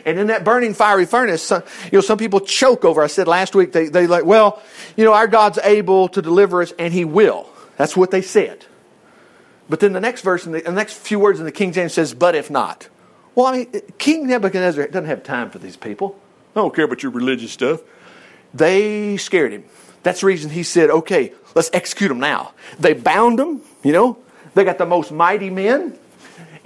And 0.06 0.20
in 0.20 0.28
that 0.28 0.44
burning 0.44 0.74
fiery 0.74 1.06
furnace, 1.06 1.44
some, 1.44 1.64
you 1.86 1.98
know, 1.98 2.02
some 2.02 2.18
people 2.18 2.40
choke 2.40 2.86
over. 2.86 3.04
I 3.04 3.08
said 3.08 3.28
last 3.28 3.56
week, 3.56 3.72
they, 3.72 3.88
they 3.88 4.08
like, 4.08 4.26
well, 4.26 4.62
you 4.96 5.06
know, 5.06 5.14
our 5.14 5.28
God's 5.28 5.60
able 5.60 6.10
to 6.10 6.22
deliver 6.22 6.62
us 6.62 6.74
and 6.78 6.94
he 6.94 7.06
will. 7.06 7.48
That's 7.78 7.96
what 7.96 8.12
they 8.12 8.22
said. 8.22 8.66
But 9.70 9.80
then 9.80 9.94
the 9.94 10.02
next 10.02 10.22
verse, 10.22 10.46
in 10.46 10.52
the, 10.52 10.62
the 10.62 10.72
next 10.72 10.94
few 10.94 11.20
words 11.20 11.40
in 11.40 11.46
the 11.46 11.52
King 11.52 11.72
James 11.72 11.94
says, 11.94 12.14
but 12.14 12.36
if 12.36 12.52
not. 12.52 12.90
Well, 13.36 13.48
I 13.48 13.58
mean, 13.58 13.82
King 13.98 14.28
Nebuchadnezzar 14.28 14.88
doesn't 14.88 15.06
have 15.06 15.24
time 15.24 15.50
for 15.50 15.60
these 15.60 15.78
people. 15.78 16.20
I 16.56 16.60
don't 16.60 16.76
care 16.76 16.86
about 16.86 17.02
your 17.02 17.12
religious 17.12 17.52
stuff. 17.52 17.82
They 18.54 19.18
scared 19.18 19.54
him. 19.54 19.64
That's 20.04 20.22
the 20.22 20.28
reason 20.28 20.52
he 20.52 20.64
said, 20.64 20.90
okay, 20.90 21.34
let's 21.56 21.70
execute 21.74 22.10
them 22.10 22.20
now. 22.20 22.54
They 22.78 22.94
bound 22.94 23.40
them, 23.40 23.62
you 23.84 23.94
know, 23.94 24.18
they 24.54 24.64
got 24.64 24.78
the 24.78 24.86
most 24.86 25.12
mighty 25.12 25.50
men. 25.50 25.98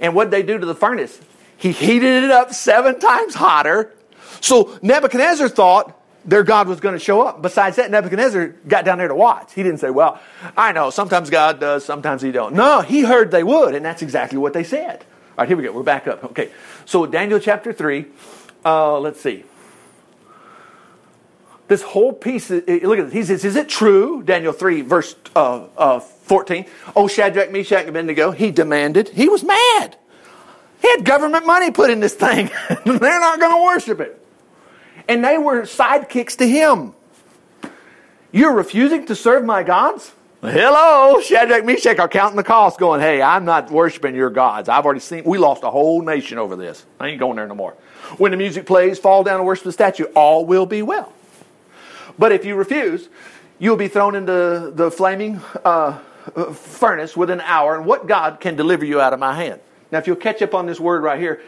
And 0.00 0.14
what 0.14 0.30
they 0.30 0.42
do 0.42 0.58
to 0.58 0.66
the 0.66 0.74
furnace? 0.74 1.18
He 1.58 1.72
heated 1.72 2.24
it 2.24 2.30
up 2.30 2.54
seven 2.54 2.98
times 3.00 3.34
hotter. 3.34 3.92
So 4.40 4.78
Nebuchadnezzar 4.80 5.48
thought 5.48 6.00
their 6.24 6.44
God 6.44 6.68
was 6.68 6.78
going 6.78 6.94
to 6.94 6.98
show 6.98 7.20
up. 7.22 7.42
Besides 7.42 7.76
that, 7.76 7.90
Nebuchadnezzar 7.90 8.48
got 8.68 8.84
down 8.84 8.98
there 8.98 9.08
to 9.08 9.14
watch. 9.14 9.54
He 9.54 9.62
didn't 9.62 9.78
say, 9.78 9.90
well, 9.90 10.20
I 10.56 10.72
know, 10.72 10.90
sometimes 10.90 11.30
God 11.30 11.58
does, 11.58 11.84
sometimes 11.84 12.22
he 12.22 12.30
don't. 12.30 12.54
No, 12.54 12.80
he 12.80 13.02
heard 13.02 13.30
they 13.30 13.42
would, 13.42 13.74
and 13.74 13.84
that's 13.84 14.02
exactly 14.02 14.38
what 14.38 14.52
they 14.52 14.62
said. 14.62 15.00
All 15.00 15.38
right, 15.38 15.48
here 15.48 15.56
we 15.56 15.64
go. 15.64 15.72
We're 15.72 15.82
back 15.82 16.06
up. 16.06 16.24
Okay. 16.24 16.50
So 16.84 17.06
Daniel 17.06 17.40
chapter 17.40 17.72
3, 17.72 18.06
uh, 18.64 19.00
let's 19.00 19.20
see. 19.20 19.44
This 21.66 21.82
whole 21.82 22.12
piece, 22.12 22.50
look 22.50 22.62
at 22.66 23.06
this. 23.06 23.12
He 23.12 23.24
says, 23.24 23.44
is 23.44 23.56
it 23.56 23.68
true? 23.68 24.22
Daniel 24.22 24.52
3, 24.52 24.82
verse 24.82 25.16
uh, 25.34 25.66
uh, 25.76 26.00
14. 26.00 26.66
Oh, 26.94 27.08
Shadrach, 27.08 27.50
Meshach, 27.50 27.80
and 27.80 27.90
Abednego, 27.90 28.30
he 28.30 28.50
demanded. 28.50 29.08
He 29.10 29.28
was 29.28 29.42
mad. 29.42 29.96
Had 30.90 31.04
government 31.04 31.46
money 31.46 31.70
put 31.70 31.90
in 31.90 32.00
this 32.00 32.14
thing. 32.14 32.50
They're 32.84 33.20
not 33.20 33.40
going 33.40 33.56
to 33.56 33.64
worship 33.64 34.00
it. 34.00 34.24
And 35.08 35.24
they 35.24 35.38
were 35.38 35.62
sidekicks 35.62 36.36
to 36.38 36.48
him. 36.48 36.94
You're 38.30 38.54
refusing 38.54 39.06
to 39.06 39.14
serve 39.14 39.44
my 39.44 39.62
gods? 39.62 40.12
Hello, 40.40 41.20
Shadrach, 41.20 41.64
Meshach 41.64 41.98
are 41.98 42.08
counting 42.08 42.36
the 42.36 42.44
cost, 42.44 42.78
going, 42.78 43.00
hey, 43.00 43.20
I'm 43.20 43.44
not 43.44 43.72
worshiping 43.72 44.14
your 44.14 44.30
gods. 44.30 44.68
I've 44.68 44.84
already 44.84 45.00
seen, 45.00 45.24
we 45.24 45.36
lost 45.36 45.64
a 45.64 45.70
whole 45.70 46.00
nation 46.00 46.38
over 46.38 46.54
this. 46.54 46.86
I 47.00 47.08
ain't 47.08 47.18
going 47.18 47.36
there 47.36 47.48
no 47.48 47.56
more. 47.56 47.72
When 48.18 48.30
the 48.30 48.36
music 48.36 48.64
plays, 48.64 49.00
fall 49.00 49.24
down 49.24 49.38
and 49.38 49.46
worship 49.46 49.64
the 49.64 49.72
statue, 49.72 50.04
all 50.14 50.46
will 50.46 50.66
be 50.66 50.82
well. 50.82 51.12
But 52.18 52.30
if 52.30 52.44
you 52.44 52.54
refuse, 52.54 53.08
you'll 53.58 53.76
be 53.76 53.88
thrown 53.88 54.14
into 54.14 54.70
the 54.72 54.90
flaming 54.92 55.40
uh, 55.64 55.98
furnace 56.52 57.16
within 57.16 57.40
an 57.40 57.46
hour, 57.46 57.76
and 57.76 57.84
what 57.84 58.06
God 58.06 58.38
can 58.38 58.54
deliver 58.54 58.84
you 58.84 59.00
out 59.00 59.12
of 59.12 59.18
my 59.18 59.34
hand? 59.34 59.60
Now, 59.90 59.98
if 59.98 60.06
you'll 60.06 60.16
catch 60.16 60.42
up 60.42 60.54
on 60.54 60.66
this 60.66 60.78
word 60.78 61.02
right 61.02 61.18
here, 61.18 61.40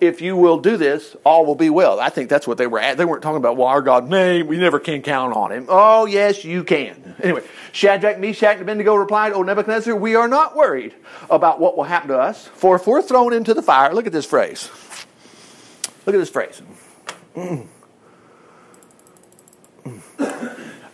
if 0.00 0.20
you 0.20 0.36
will 0.36 0.58
do 0.58 0.76
this, 0.76 1.16
all 1.24 1.44
will 1.44 1.54
be 1.54 1.70
well. 1.70 1.98
I 1.98 2.08
think 2.08 2.28
that's 2.28 2.46
what 2.46 2.58
they 2.58 2.66
were 2.66 2.78
at. 2.78 2.96
They 2.96 3.04
weren't 3.04 3.22
talking 3.22 3.38
about, 3.38 3.56
well, 3.56 3.68
our 3.68 3.82
God, 3.82 4.08
nay, 4.08 4.42
we 4.42 4.58
never 4.58 4.78
can 4.78 5.02
count 5.02 5.34
on 5.34 5.50
him. 5.52 5.66
Oh, 5.68 6.06
yes, 6.06 6.44
you 6.44 6.64
can. 6.64 7.00
Anyway, 7.22 7.42
Shadrach, 7.70 8.18
Meshach, 8.18 8.54
and 8.54 8.62
Abednego 8.62 8.96
replied, 8.96 9.32
O 9.32 9.42
Nebuchadnezzar, 9.42 9.94
we 9.94 10.16
are 10.16 10.26
not 10.26 10.56
worried 10.56 10.92
about 11.30 11.60
what 11.60 11.76
will 11.76 11.84
happen 11.84 12.08
to 12.08 12.18
us, 12.18 12.48
for 12.48 12.74
if 12.74 12.84
we're 12.84 13.00
thrown 13.00 13.32
into 13.32 13.54
the 13.54 13.62
fire, 13.62 13.94
look 13.94 14.08
at 14.08 14.12
this 14.12 14.26
phrase. 14.26 14.68
Look 16.04 16.16
at 16.16 16.18
this 16.18 16.30
phrase. 16.30 16.60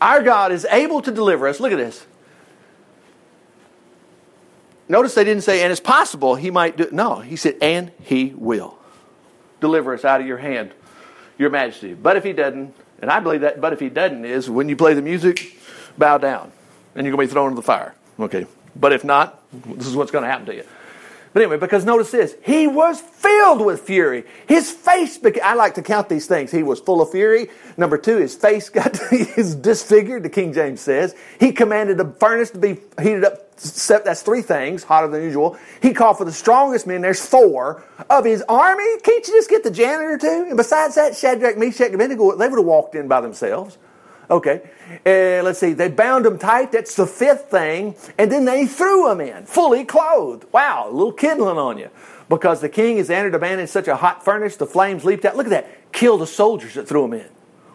Our 0.02 0.22
God 0.22 0.52
is 0.52 0.66
able 0.66 1.00
to 1.02 1.10
deliver 1.10 1.48
us. 1.48 1.60
Look 1.60 1.72
at 1.72 1.78
this. 1.78 2.04
Notice 4.88 5.14
they 5.14 5.24
didn't 5.24 5.42
say, 5.42 5.62
and 5.62 5.70
it's 5.70 5.80
possible 5.80 6.34
he 6.34 6.50
might 6.50 6.76
do. 6.76 6.88
No, 6.90 7.16
he 7.20 7.36
said, 7.36 7.56
and 7.60 7.92
he 8.02 8.32
will 8.36 8.78
deliver 9.60 9.92
us 9.92 10.04
out 10.04 10.20
of 10.20 10.26
your 10.26 10.38
hand, 10.38 10.72
your 11.38 11.50
majesty. 11.50 11.94
But 11.94 12.16
if 12.16 12.24
he 12.24 12.32
doesn't, 12.32 12.74
and 13.00 13.10
I 13.10 13.20
believe 13.20 13.42
that, 13.42 13.60
but 13.60 13.72
if 13.72 13.80
he 13.80 13.88
doesn't, 13.88 14.24
is 14.24 14.48
when 14.48 14.68
you 14.68 14.76
play 14.76 14.94
the 14.94 15.02
music, 15.02 15.58
bow 15.98 16.18
down, 16.18 16.52
and 16.94 17.06
you're 17.06 17.14
going 17.14 17.26
to 17.26 17.30
be 17.30 17.32
thrown 17.32 17.50
into 17.50 17.56
the 17.56 17.66
fire. 17.66 17.94
Okay. 18.18 18.46
But 18.74 18.92
if 18.92 19.04
not, 19.04 19.42
this 19.52 19.86
is 19.86 19.94
what's 19.94 20.10
going 20.10 20.24
to 20.24 20.30
happen 20.30 20.46
to 20.46 20.54
you. 20.54 20.64
But 21.38 21.44
anyway, 21.44 21.58
because 21.58 21.84
notice 21.84 22.10
this, 22.10 22.34
he 22.42 22.66
was 22.66 23.00
filled 23.00 23.64
with 23.64 23.82
fury. 23.82 24.24
His 24.48 24.72
face, 24.72 25.18
became, 25.18 25.44
I 25.44 25.54
like 25.54 25.74
to 25.74 25.82
count 25.82 26.08
these 26.08 26.26
things. 26.26 26.50
He 26.50 26.64
was 26.64 26.80
full 26.80 27.00
of 27.00 27.12
fury. 27.12 27.46
Number 27.76 27.96
two, 27.96 28.16
his 28.16 28.34
face 28.34 28.68
got 28.70 29.00
is 29.12 29.54
disfigured, 29.54 30.24
the 30.24 30.30
King 30.30 30.52
James 30.52 30.80
says. 30.80 31.14
He 31.38 31.52
commanded 31.52 31.96
the 31.96 32.12
furnace 32.18 32.50
to 32.50 32.58
be 32.58 32.80
heated 33.00 33.22
up. 33.22 33.56
That's 33.56 34.22
three 34.22 34.42
things, 34.42 34.82
hotter 34.82 35.06
than 35.06 35.22
usual. 35.22 35.56
He 35.80 35.92
called 35.92 36.18
for 36.18 36.24
the 36.24 36.32
strongest 36.32 36.88
men, 36.88 37.02
there's 37.02 37.24
four, 37.24 37.84
of 38.10 38.24
his 38.24 38.42
army. 38.48 38.98
Can't 39.04 39.24
you 39.28 39.34
just 39.34 39.48
get 39.48 39.62
the 39.62 39.70
janitor 39.70 40.18
too? 40.18 40.46
And 40.48 40.56
besides 40.56 40.96
that, 40.96 41.16
Shadrach, 41.16 41.56
Meshach, 41.56 41.86
and 41.86 41.94
Abednego, 41.94 42.34
they 42.34 42.48
would 42.48 42.58
have 42.58 42.66
walked 42.66 42.96
in 42.96 43.06
by 43.06 43.20
themselves. 43.20 43.78
Okay. 44.30 44.60
Uh, 45.06 45.42
let's 45.42 45.58
see. 45.58 45.72
They 45.72 45.88
bound 45.88 46.24
them 46.24 46.38
tight. 46.38 46.72
That's 46.72 46.94
the 46.96 47.06
fifth 47.06 47.50
thing. 47.50 47.94
And 48.18 48.30
then 48.30 48.44
they 48.44 48.66
threw 48.66 49.08
them 49.08 49.20
in, 49.20 49.46
fully 49.46 49.84
clothed. 49.84 50.44
Wow, 50.52 50.88
a 50.88 50.92
little 50.92 51.12
kindling 51.12 51.58
on 51.58 51.78
you. 51.78 51.90
Because 52.28 52.60
the 52.60 52.68
king 52.68 52.98
has 52.98 53.08
entered 53.08 53.34
a 53.34 53.38
man 53.38 53.58
in 53.58 53.66
such 53.66 53.88
a 53.88 53.96
hot 53.96 54.22
furnace, 54.24 54.56
the 54.56 54.66
flames 54.66 55.04
leaped 55.04 55.24
out. 55.24 55.36
Look 55.36 55.46
at 55.46 55.50
that. 55.50 55.92
Killed 55.92 56.20
the 56.20 56.26
soldiers 56.26 56.74
that 56.74 56.86
threw 56.86 57.02
them 57.02 57.14
in. 57.14 57.28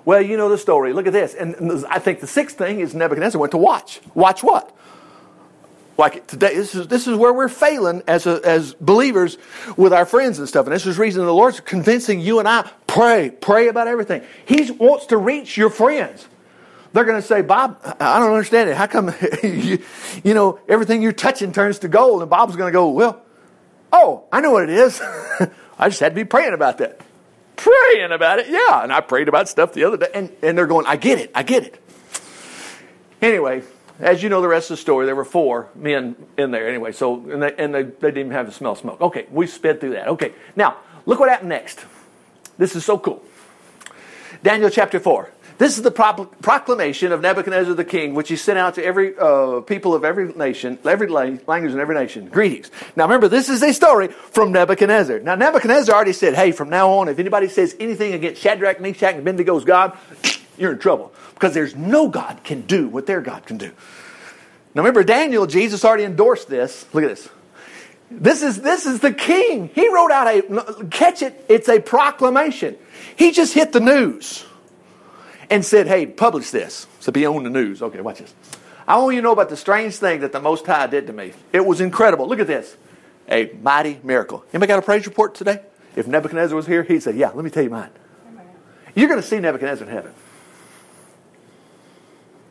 Well, 0.06 0.22
you 0.22 0.38
know 0.38 0.50
the 0.50 0.58
story. 0.58 0.94
Look 0.94 1.08
at 1.08 1.13
this. 1.13 1.34
And 1.34 1.86
I 1.89 1.98
think 1.98 2.20
the 2.20 2.28
sixth 2.28 2.58
thing 2.58 2.80
is 2.80 2.94
Nebuchadnezzar 2.94 3.39
went 3.39 3.52
to 3.52 3.58
watch. 3.58 4.02
Watch 4.13 4.44
what? 4.44 4.76
Like 5.98 6.26
today, 6.28 6.56
this 6.56 6.74
is, 6.76 6.88
this 6.88 7.08
is 7.08 7.16
where 7.16 7.32
we're 7.32 7.50
failing 7.50 8.02
as, 8.08 8.26
a, 8.26 8.42
as 8.44 8.74
believers 8.74 9.38
with 9.78 9.94
our 9.94 10.06
friends 10.06 10.39
and 10.39 10.48
stuff. 10.48 10.66
And 10.66 10.76
this 10.76 10.86
is 10.86 10.98
the 10.98 11.02
reason 11.02 11.24
the 11.24 11.34
Lord's 11.34 11.60
convincing 11.60 12.20
you 12.20 12.39
and 12.39 12.48
I 12.48 12.70
pray, 12.88 13.30
pray 13.30 13.68
about 13.68 13.88
everything. 13.88 14.24
He 14.46 14.70
wants 14.72 15.06
to 15.08 15.18
reach 15.18 15.56
your 15.56 15.70
friends. 15.70 16.28
They're 16.93 17.06
going 17.06 17.19
to 17.19 17.27
say, 17.27 17.41
Bob, 17.41 17.79
I 17.84 18.19
don't 18.19 18.32
understand 18.32 18.69
it. 18.69 18.77
How 18.77 18.86
come, 18.86 19.13
you, 19.43 19.84
you 20.23 20.34
know, 20.36 20.60
everything 20.69 21.01
you're 21.01 21.12
touching 21.12 21.51
turns 21.51 21.79
to 21.79 21.88
gold? 21.88 22.21
And 22.21 22.29
Bob's 22.29 22.56
going 22.56 22.71
to 22.71 22.73
go, 22.73 22.89
well, 22.89 23.21
oh, 23.91 24.25
I 24.32 24.41
know 24.41 24.51
what 24.51 24.63
it 24.63 24.69
is. 24.69 25.01
I 25.79 25.89
just 25.89 25.99
had 25.99 26.10
to 26.10 26.15
be 26.15 26.23
praying 26.23 26.53
about 26.53 26.77
that. 26.77 27.01
Praying 27.56 28.12
about 28.12 28.39
it, 28.39 28.47
yeah. 28.47 28.84
And 28.84 28.93
I 28.93 29.01
prayed 29.01 29.27
about 29.27 29.49
stuff 29.49 29.73
the 29.73 29.86
other 29.86 29.97
day. 29.97 30.10
And, 30.13 30.32
and 30.43 30.56
they're 30.58 30.67
going, 30.67 30.86
I 30.86 30.95
get 30.95 31.19
it, 31.19 31.32
I 31.34 31.41
get 31.41 31.63
it. 31.63 31.84
Anyway, 33.21 33.63
as 33.99 34.21
you 34.21 34.29
know 34.29 34.41
the 34.41 34.47
rest 34.47 34.69
of 34.69 34.77
the 34.77 34.82
story, 34.82 35.06
there 35.06 35.15
were 35.15 35.25
four 35.25 35.69
men 35.73 36.15
in 36.38 36.51
there 36.51 36.67
anyway. 36.67 36.91
So, 36.91 37.27
and 37.29 37.41
they, 37.41 37.56
and 37.56 37.73
they, 37.73 37.84
they 37.84 38.10
didn't 38.10 38.17
even 38.17 38.32
have 38.34 38.45
the 38.45 38.51
smell 38.51 38.75
smoke. 38.75 39.01
Okay, 39.01 39.25
we 39.32 39.47
sped 39.47 39.79
through 39.79 39.91
that. 39.91 40.10
Okay, 40.10 40.34
now, 40.56 40.77
look 41.06 41.19
what 41.19 41.29
happened 41.29 41.49
next. 41.49 41.86
This 42.58 42.75
is 42.75 42.86
so 42.86 42.99
cool. 42.99 43.23
Daniel 44.43 44.69
chapter 44.69 44.99
4. 44.99 45.32
This 45.58 45.78
is 45.78 45.84
the 45.84 45.92
proclamation 45.92 47.12
of 47.12 47.22
Nebuchadnezzar 47.22 47.76
the 47.76 47.86
king, 47.86 48.16
which 48.16 48.30
he 48.30 48.36
sent 48.36 48.58
out 48.58 48.76
to 48.76 48.84
every 48.84 49.16
uh, 49.18 49.62
people 49.62 49.94
of 49.94 50.04
every 50.04 50.34
nation, 50.34 50.80
every 50.84 51.08
language 51.08 51.72
and 51.72 51.80
every 51.80 51.96
nation. 51.96 52.28
Greetings. 52.28 52.72
Now 52.96 53.04
remember, 53.04 53.28
this 53.28 53.50
is 53.50 53.62
a 53.62 53.72
story 53.74 54.08
from 54.08 54.52
Nebuchadnezzar. 54.52 55.20
Now 55.20 55.36
Nebuchadnezzar 55.36 55.94
already 55.94 56.13
said, 56.13 56.34
hey, 56.34 56.52
from 56.52 56.70
now 56.70 56.89
on, 56.94 57.08
if 57.08 57.20
anybody 57.20 57.48
says 57.50 57.76
anything 57.80 58.13
against 58.13 58.42
Shadrach, 58.42 58.82
Meshach, 58.82 59.16
and 59.16 59.26
Abednego's 59.26 59.63
God, 59.63 59.96
you're 60.58 60.72
in 60.72 60.80
trouble. 60.80 61.13
Because 61.36 61.54
there's 61.54 61.76
no 61.76 62.08
God 62.08 62.44
can 62.44 62.62
do 62.62 62.88
what 62.88 63.06
their 63.06 63.22
God 63.22 63.46
can 63.46 63.58
do. 63.58 63.72
Now 64.74 64.82
remember, 64.82 65.04
Daniel, 65.04 65.46
Jesus 65.46 65.86
already 65.86 66.04
endorsed 66.04 66.48
this. 66.48 66.86
Look 66.94 67.04
at 67.04 67.10
this. 67.10 67.30
This 68.10 68.44
is, 68.44 68.62
this 68.62 68.86
is 68.86 69.02
the 69.02 69.13
king. 69.13 69.70
He 69.70 69.92
wrote 69.94 70.12
out 70.12 70.28
a, 70.28 70.86
catch 70.89 71.22
it, 71.22 71.46
it's 71.48 71.70
a 71.70 71.80
proclamation. 71.80 72.76
He 73.16 73.32
just 73.32 73.54
hit 73.54 73.72
the 73.72 73.80
news 73.80 74.46
and 75.54 75.63
said, 75.63 75.86
hey, 75.86 76.08
publish 76.08 76.50
this. 76.50 76.88
So 77.00 77.12
be 77.12 77.28
on 77.28 77.44
the 77.44 77.50
news. 77.52 77.84
Okay, 77.84 78.02
watch 78.02 78.18
this. 78.18 78.34
I 78.88 78.98
want 78.98 79.13
you 79.13 79.22
to 79.22 79.24
know 79.24 79.34
about 79.34 79.50
the 79.50 79.56
strange 79.56 79.96
thing 79.98 80.22
that 80.22 80.32
the 80.32 80.42
Most 80.42 80.66
High 80.66 80.88
did 80.88 81.06
to 81.06 81.13
me. 81.13 81.34
It 81.54 81.63
was 81.63 81.80
incredible. 81.80 82.28
Look 82.28 82.39
at 82.39 82.48
this. 82.48 82.76
A 83.30 83.52
mighty 83.62 84.00
miracle. 84.04 84.44
Anybody 84.52 84.68
got 84.68 84.80
a 84.80 84.82
praise 84.82 85.06
report 85.06 85.36
today? 85.36 85.62
If 85.96 86.08
Nebuchadnezzar 86.08 86.56
was 86.56 86.66
here, 86.66 86.82
he'd 86.82 87.04
say, 87.04 87.12
yeah, 87.12 87.30
let 87.30 87.46
me 87.46 87.52
tell 87.52 87.62
you 87.62 87.70
mine. 87.70 87.92
You're 88.96 89.08
going 89.08 89.22
to 89.22 89.28
see 89.28 89.38
Nebuchadnezzar 89.38 89.88
in 89.88 89.94
heaven. 89.94 90.13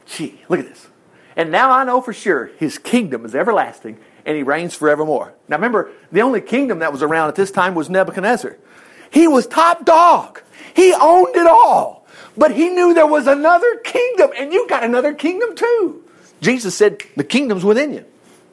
Gee, 0.07 0.41
look 0.49 0.61
at 0.61 0.69
this. 0.69 0.87
And 1.35 1.51
now 1.51 1.73
I 1.73 1.83
know 1.83 2.01
for 2.03 2.13
sure 2.13 2.53
his 2.59 2.79
kingdom 2.79 3.25
is 3.25 3.35
everlasting 3.35 3.99
and 4.25 4.37
he 4.37 4.45
reigns 4.45 4.77
forevermore. 4.77 5.35
Now 5.49 5.57
remember, 5.57 5.91
the 6.13 6.21
only 6.23 6.41
kingdom 6.41 6.79
that 6.79 6.93
was 6.93 7.03
around 7.03 7.31
at 7.31 7.35
this 7.35 7.51
time 7.51 7.75
was 7.75 7.91
Nebuchadnezzar. 7.91 8.59
He 9.11 9.27
was 9.27 9.49
top 9.49 9.85
dog. 9.85 10.41
He 10.77 10.95
owned 10.95 11.35
it 11.35 11.49
all. 11.49 12.02
But 12.37 12.55
he 12.55 12.71
knew 12.71 12.95
there 12.95 13.07
was 13.07 13.27
another 13.27 13.77
kingdom, 13.77 14.31
and 14.39 14.53
you 14.53 14.67
got 14.69 14.85
another 14.85 15.13
kingdom 15.15 15.55
too. 15.55 16.05
Jesus 16.41 16.75
said, 16.75 17.03
The 17.17 17.25
kingdom's 17.25 17.65
within 17.65 17.93
you. 17.93 18.05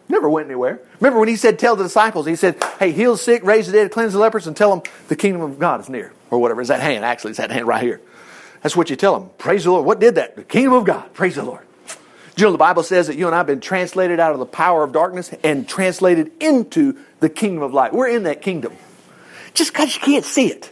Never 0.10 0.30
went 0.30 0.48
anywhere. 0.48 0.82
Remember 1.00 1.20
when 1.20 1.30
he 1.30 1.36
said, 1.36 1.60
Tell 1.60 1.76
the 1.76 1.84
disciples, 1.84 2.26
he 2.26 2.36
said, 2.36 2.62
Hey, 2.80 2.92
heal 2.92 3.14
the 3.14 3.18
sick, 3.18 3.44
raise 3.44 3.68
the 3.68 3.74
dead, 3.74 3.92
cleanse 3.92 4.14
the 4.14 4.20
lepers, 4.20 4.48
and 4.48 4.58
tell 4.58 4.70
them 4.72 4.82
the 5.08 5.16
kingdom 5.16 5.42
of 5.42 5.60
God 5.60 5.80
is 5.82 5.90
near. 5.90 6.12
Or 6.30 6.40
whatever. 6.40 6.62
Is 6.62 6.68
that 6.68 6.82
hand? 6.82 7.06
Actually, 7.06 7.32
it's 7.32 7.40
that 7.40 7.52
hand 7.52 7.68
right 7.68 7.82
here. 7.82 8.02
That's 8.62 8.76
what 8.76 8.90
you 8.90 8.96
tell 8.96 9.18
them. 9.18 9.30
Praise 9.38 9.64
the 9.64 9.72
Lord. 9.72 9.86
What 9.86 10.00
did 10.00 10.16
that? 10.16 10.36
The 10.36 10.44
kingdom 10.44 10.74
of 10.74 10.84
God. 10.84 11.14
Praise 11.14 11.36
the 11.36 11.44
Lord. 11.44 11.66
You 12.40 12.46
know 12.46 12.52
the 12.54 12.58
Bible 12.58 12.84
says 12.84 13.08
that 13.08 13.18
you 13.18 13.26
and 13.26 13.36
I 13.36 13.40
have 13.40 13.48
been 13.48 13.60
translated 13.60 14.20
out 14.20 14.32
of 14.32 14.40
the 14.40 14.46
power 14.46 14.84
of 14.84 14.94
darkness 14.94 15.32
and 15.44 15.68
translated 15.68 16.32
into 16.40 16.98
the 17.20 17.28
kingdom 17.28 17.64
of 17.64 17.74
light? 17.74 17.94
We're 17.94 18.08
in 18.08 18.24
that 18.24 18.42
kingdom. 18.42 18.74
Just 19.54 19.74
because 19.74 19.94
you 19.94 20.02
can't 20.02 20.24
see 20.24 20.48
it. 20.48 20.72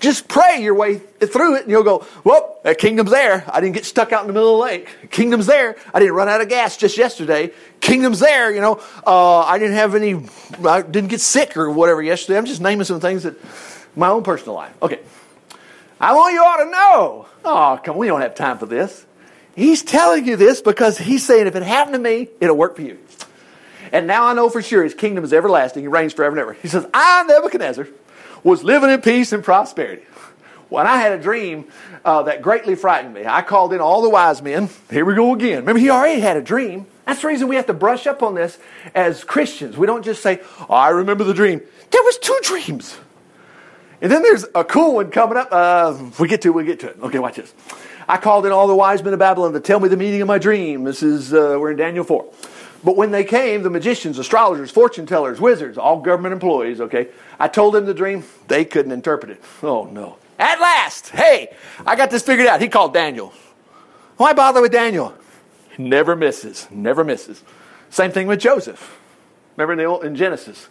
Just 0.00 0.28
pray 0.28 0.62
your 0.62 0.74
way 0.74 0.96
through 0.96 1.56
it 1.56 1.62
and 1.62 1.70
you'll 1.70 1.84
go, 1.84 2.06
well, 2.24 2.58
that 2.64 2.78
kingdom's 2.78 3.10
there. 3.10 3.44
I 3.52 3.60
didn't 3.60 3.74
get 3.74 3.84
stuck 3.84 4.12
out 4.12 4.22
in 4.22 4.26
the 4.26 4.32
middle 4.32 4.54
of 4.54 4.58
the 4.58 4.64
lake. 4.64 5.10
Kingdom's 5.10 5.46
there. 5.46 5.76
I 5.92 5.98
didn't 5.98 6.14
run 6.14 6.28
out 6.28 6.40
of 6.40 6.48
gas 6.48 6.78
just 6.78 6.96
yesterday. 6.96 7.52
Kingdom's 7.80 8.18
there. 8.18 8.52
You 8.52 8.62
know, 8.62 8.82
uh, 9.06 9.40
I 9.40 9.58
didn't 9.58 9.76
have 9.76 9.94
any, 9.94 10.26
I 10.66 10.80
didn't 10.82 11.08
get 11.08 11.20
sick 11.20 11.56
or 11.56 11.70
whatever 11.70 12.02
yesterday. 12.02 12.38
I'm 12.38 12.46
just 12.46 12.62
naming 12.62 12.84
some 12.84 12.98
things 12.98 13.24
that 13.24 13.36
my 13.94 14.08
own 14.08 14.22
personal 14.22 14.54
life. 14.54 14.74
Okay. 14.82 15.00
I 16.00 16.14
want 16.14 16.32
you 16.32 16.42
all 16.42 16.56
to 16.56 16.70
know. 16.70 17.26
Oh, 17.44 17.80
come 17.84 17.98
we 17.98 18.06
don't 18.06 18.22
have 18.22 18.34
time 18.34 18.56
for 18.56 18.66
this. 18.66 19.04
He's 19.54 19.82
telling 19.82 20.26
you 20.26 20.36
this 20.36 20.62
because 20.62 20.96
he's 20.96 21.26
saying 21.26 21.46
if 21.46 21.56
it 21.56 21.62
happened 21.62 21.94
to 21.94 21.98
me, 21.98 22.28
it'll 22.40 22.56
work 22.56 22.76
for 22.76 22.82
you. 22.82 22.98
And 23.92 24.06
now 24.06 24.24
I 24.24 24.32
know 24.32 24.48
for 24.48 24.62
sure 24.62 24.82
his 24.82 24.94
kingdom 24.94 25.24
is 25.24 25.32
everlasting. 25.32 25.82
He 25.82 25.88
reigns 25.88 26.14
forever 26.14 26.36
and 26.36 26.40
ever. 26.40 26.52
He 26.54 26.68
says, 26.68 26.86
I, 26.94 27.24
Nebuchadnezzar, 27.24 27.88
was 28.42 28.64
living 28.64 28.90
in 28.90 29.00
peace 29.00 29.32
and 29.32 29.42
prosperity. 29.42 30.02
When 30.68 30.86
I 30.86 30.98
had 30.98 31.12
a 31.12 31.22
dream 31.22 31.66
uh, 32.04 32.22
that 32.22 32.42
greatly 32.42 32.76
frightened 32.76 33.12
me, 33.12 33.26
I 33.26 33.42
called 33.42 33.72
in 33.72 33.80
all 33.80 34.02
the 34.02 34.08
wise 34.08 34.40
men. 34.40 34.68
Here 34.88 35.04
we 35.04 35.14
go 35.14 35.34
again. 35.34 35.58
Remember, 35.58 35.80
he 35.80 35.90
already 35.90 36.20
had 36.20 36.36
a 36.36 36.42
dream. 36.42 36.86
That's 37.06 37.22
the 37.22 37.26
reason 37.26 37.48
we 37.48 37.56
have 37.56 37.66
to 37.66 37.74
brush 37.74 38.06
up 38.06 38.22
on 38.22 38.36
this 38.36 38.56
as 38.94 39.24
Christians. 39.24 39.76
We 39.76 39.88
don't 39.88 40.04
just 40.04 40.22
say, 40.22 40.40
oh, 40.68 40.74
I 40.74 40.90
remember 40.90 41.24
the 41.24 41.34
dream. 41.34 41.60
There 41.90 42.02
was 42.02 42.18
two 42.18 42.38
dreams. 42.42 42.96
And 44.00 44.10
then 44.12 44.22
there's 44.22 44.46
a 44.54 44.62
cool 44.62 44.94
one 44.94 45.10
coming 45.10 45.36
up. 45.36 45.48
Uh, 45.50 45.98
we 46.20 46.28
get 46.28 46.42
to 46.42 46.48
it, 46.48 46.52
we 46.52 46.64
get 46.64 46.80
to 46.80 46.90
it. 46.90 46.98
Okay, 47.02 47.18
watch 47.18 47.36
this. 47.36 47.52
I 48.08 48.16
called 48.16 48.46
in 48.46 48.52
all 48.52 48.66
the 48.68 48.74
wise 48.74 49.02
men 49.02 49.12
of 49.12 49.18
Babylon 49.18 49.52
to 49.52 49.60
tell 49.60 49.80
me 49.80 49.88
the 49.88 49.96
meaning 49.96 50.22
of 50.22 50.28
my 50.28 50.38
dream. 50.38 50.84
This 50.84 51.02
is, 51.02 51.34
uh, 51.34 51.56
we're 51.60 51.72
in 51.72 51.76
Daniel 51.76 52.04
4. 52.04 52.32
But 52.82 52.96
when 52.96 53.10
they 53.10 53.24
came, 53.24 53.62
the 53.62 53.70
magicians, 53.70 54.18
astrologers, 54.18 54.70
fortune 54.70 55.04
tellers, 55.04 55.40
wizards, 55.40 55.76
all 55.76 56.00
government 56.00 56.32
employees, 56.32 56.80
okay, 56.80 57.08
I 57.38 57.48
told 57.48 57.74
them 57.74 57.84
the 57.84 57.94
dream. 57.94 58.24
They 58.48 58.64
couldn't 58.64 58.92
interpret 58.92 59.32
it. 59.32 59.42
Oh, 59.62 59.84
no. 59.84 60.16
At 60.38 60.60
last, 60.60 61.10
hey, 61.10 61.54
I 61.84 61.96
got 61.96 62.10
this 62.10 62.22
figured 62.22 62.46
out. 62.46 62.62
He 62.62 62.68
called 62.68 62.94
Daniel. 62.94 63.34
Why 64.16 64.32
bother 64.32 64.62
with 64.62 64.72
Daniel? 64.72 65.14
Never 65.76 66.16
misses, 66.16 66.66
never 66.70 67.04
misses. 67.04 67.42
Same 67.90 68.12
thing 68.12 68.26
with 68.26 68.40
Joseph. 68.40 68.98
Remember 69.56 69.74
in, 69.74 69.78
the 69.78 69.84
old, 69.84 70.04
in 70.04 70.16
Genesis? 70.16 70.68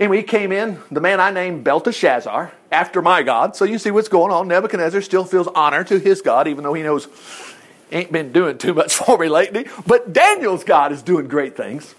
Anyway, 0.00 0.18
he 0.18 0.22
came 0.22 0.50
in, 0.50 0.78
the 0.90 1.00
man 1.00 1.20
I 1.20 1.30
named 1.30 1.64
Belteshazzar, 1.64 2.52
after 2.72 3.02
my 3.02 3.22
God. 3.22 3.54
So 3.54 3.64
you 3.64 3.78
see 3.78 3.90
what's 3.90 4.08
going 4.08 4.32
on. 4.32 4.48
Nebuchadnezzar 4.48 5.02
still 5.02 5.24
feels 5.24 5.46
honor 5.48 5.84
to 5.84 5.98
his 5.98 6.20
God, 6.20 6.48
even 6.48 6.64
though 6.64 6.74
he 6.74 6.82
knows 6.82 7.06
ain't 7.94 8.12
been 8.12 8.32
doing 8.32 8.58
too 8.58 8.74
much 8.74 8.94
for 8.94 9.16
me 9.18 9.28
lately, 9.28 9.66
but 9.86 10.12
Daniel's 10.12 10.64
God 10.64 10.92
is 10.92 11.02
doing 11.02 11.28
great 11.28 11.56
things. 11.56 11.94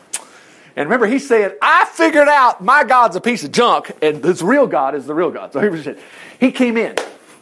And 0.78 0.88
remember, 0.90 1.08
he 1.08 1.20
said, 1.20 1.58
I 1.62 1.86
figured 1.86 2.28
out 2.28 2.62
my 2.62 2.84
God's 2.84 3.16
a 3.16 3.22
piece 3.22 3.44
of 3.46 3.52
junk, 3.52 3.92
and 4.02 4.22
this 4.22 4.42
real 4.42 4.68
God 4.68 4.94
is 4.94 5.06
the 5.06 5.14
real 5.14 5.32
God. 5.32 5.54
So 5.54 5.72
he 5.72 5.82
said, 5.82 5.98
he 6.38 6.52
came 6.52 6.76
in, 6.76 6.96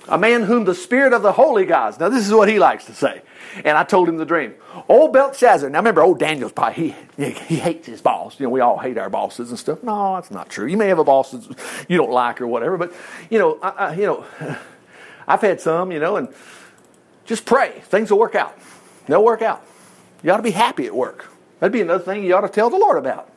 a 0.08 0.20
man 0.20 0.44
whom 0.44 0.66
the 0.66 0.76
spirit 0.76 1.14
of 1.14 1.24
the 1.24 1.32
holy 1.32 1.66
gods. 1.66 2.00
Now, 2.00 2.10
this 2.10 2.28
is 2.28 2.34
what 2.34 2.48
he 2.48 2.60
likes 2.60 2.86
to 2.86 2.94
say. 2.94 3.24
And 3.64 3.78
I 3.78 3.84
told 3.84 4.10
him 4.10 4.18
the 4.18 4.26
dream. 4.26 4.56
Old 4.88 5.14
Belshazzar. 5.14 5.70
Now 5.70 5.80
remember, 5.80 6.02
old 6.02 6.20
Daniel's 6.20 6.52
probably 6.52 6.96
he, 7.16 7.30
he 7.32 7.56
hates 7.58 7.86
his 7.86 8.02
boss. 8.02 8.40
You 8.40 8.46
know, 8.46 8.50
we 8.50 8.62
all 8.62 8.78
hate 8.78 8.98
our 8.98 9.10
bosses 9.10 9.50
and 9.50 9.60
stuff. 9.60 9.84
No, 9.84 10.16
that's 10.16 10.32
not 10.32 10.50
true. 10.50 10.66
You 10.66 10.78
may 10.78 10.88
have 10.88 11.00
a 11.00 11.04
boss 11.04 11.32
that 11.32 11.86
you 11.88 11.98
don't 11.98 12.12
like 12.12 12.42
or 12.42 12.48
whatever, 12.48 12.78
but 12.78 12.94
you 13.30 13.38
know, 13.38 13.60
I, 13.62 13.70
I, 13.70 13.94
you 13.94 14.06
know, 14.06 14.26
I've 15.28 15.42
had 15.42 15.62
some. 15.62 15.92
You 15.92 16.00
know, 16.00 16.16
and 16.16 16.30
just 17.26 17.46
pray 17.46 17.82
things 17.86 18.12
will 18.12 18.20
work 18.20 18.36
out. 18.36 18.58
They'll 19.08 19.24
work 19.24 19.42
out. 19.42 19.66
You 20.24 20.32
ought 20.32 20.38
to 20.38 20.44
be 20.44 20.52
happy 20.52 20.86
at 20.86 20.96
work. 20.96 21.30
That'd 21.60 21.74
be 21.74 21.82
another 21.82 22.04
thing 22.04 22.24
you 22.24 22.36
ought 22.36 22.42
to 22.42 22.50
tell 22.50 22.70
the 22.70 22.78
Lord 22.78 22.98
about. 22.98 23.30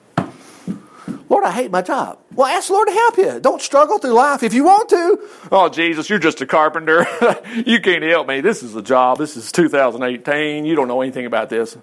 Lord, 1.29 1.45
I 1.45 1.51
hate 1.51 1.73
my 1.73 1.83
job. 1.83 2.19
Well, 2.35 2.47
ask 2.47 2.69
the 2.69 2.75
Lord 2.75 2.89
to 2.89 2.95
help 2.95 3.17
you. 3.17 3.41
Don't 3.41 3.61
struggle 3.61 3.99
through 3.99 4.13
life 4.13 4.43
if 4.43 4.55
you 4.55 4.65
want 4.65 4.89
to. 4.91 5.29
Oh, 5.51 5.69
Jesus, 5.69 6.09
you're 6.09 6.21
just 6.21 6.41
a 6.41 6.47
carpenter. 6.47 7.07
you 7.67 7.81
can't 7.81 8.05
help 8.05 8.29
me. 8.29 8.41
This 8.41 8.63
is 8.63 8.77
a 8.77 8.83
job. 8.83 9.19
This 9.19 9.37
is 9.37 9.51
2018. 9.51 10.65
You 10.65 10.77
don't 10.77 10.87
know 10.87 11.01
anything 11.03 11.27
about 11.27 11.51
this. 11.51 11.77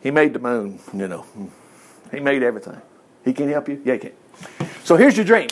He 0.00 0.10
made 0.10 0.32
the 0.32 0.38
moon, 0.38 0.78
you 0.92 1.08
know. 1.08 1.26
He 2.12 2.20
made 2.20 2.42
everything. 2.42 2.80
He 3.24 3.32
can 3.32 3.48
help 3.48 3.68
you? 3.68 3.82
Yeah, 3.84 3.94
he 3.94 3.98
can. 3.98 4.12
So 4.84 4.96
here's 4.96 5.16
your 5.16 5.26
dream. 5.26 5.48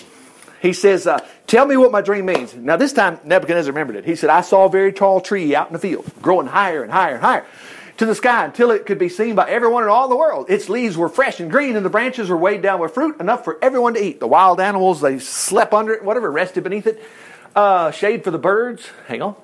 He 0.62 0.72
says, 0.72 1.08
uh, 1.08 1.18
Tell 1.48 1.66
me 1.66 1.76
what 1.76 1.90
my 1.90 2.00
dream 2.00 2.26
means. 2.26 2.54
Now, 2.54 2.76
this 2.76 2.92
time 2.92 3.18
Nebuchadnezzar 3.24 3.72
remembered 3.72 3.96
it. 3.96 4.04
He 4.04 4.14
said, 4.14 4.30
I 4.30 4.42
saw 4.42 4.66
a 4.66 4.70
very 4.70 4.92
tall 4.92 5.20
tree 5.20 5.56
out 5.56 5.66
in 5.66 5.72
the 5.72 5.80
field, 5.80 6.06
growing 6.22 6.46
higher 6.46 6.84
and 6.84 6.92
higher 6.92 7.14
and 7.14 7.20
higher 7.20 7.44
to 7.98 8.06
the 8.06 8.14
sky 8.14 8.44
until 8.44 8.70
it 8.70 8.86
could 8.86 8.98
be 8.98 9.08
seen 9.08 9.34
by 9.34 9.50
everyone 9.50 9.82
in 9.82 9.88
all 9.88 10.08
the 10.08 10.16
world. 10.16 10.48
Its 10.48 10.68
leaves 10.68 10.96
were 10.96 11.08
fresh 11.08 11.40
and 11.40 11.50
green, 11.50 11.74
and 11.74 11.84
the 11.84 11.90
branches 11.90 12.30
were 12.30 12.36
weighed 12.36 12.62
down 12.62 12.78
with 12.78 12.94
fruit 12.94 13.20
enough 13.20 13.44
for 13.44 13.58
everyone 13.60 13.94
to 13.94 14.04
eat. 14.04 14.20
The 14.20 14.28
wild 14.28 14.60
animals, 14.60 15.00
they 15.00 15.18
slept 15.18 15.74
under 15.74 15.92
it, 15.92 16.04
whatever, 16.04 16.30
rested 16.30 16.62
beneath 16.62 16.86
it. 16.86 17.02
Uh, 17.56 17.90
shade 17.90 18.22
for 18.22 18.30
the 18.30 18.38
birds, 18.38 18.88
hang 19.08 19.20
on. 19.20 19.34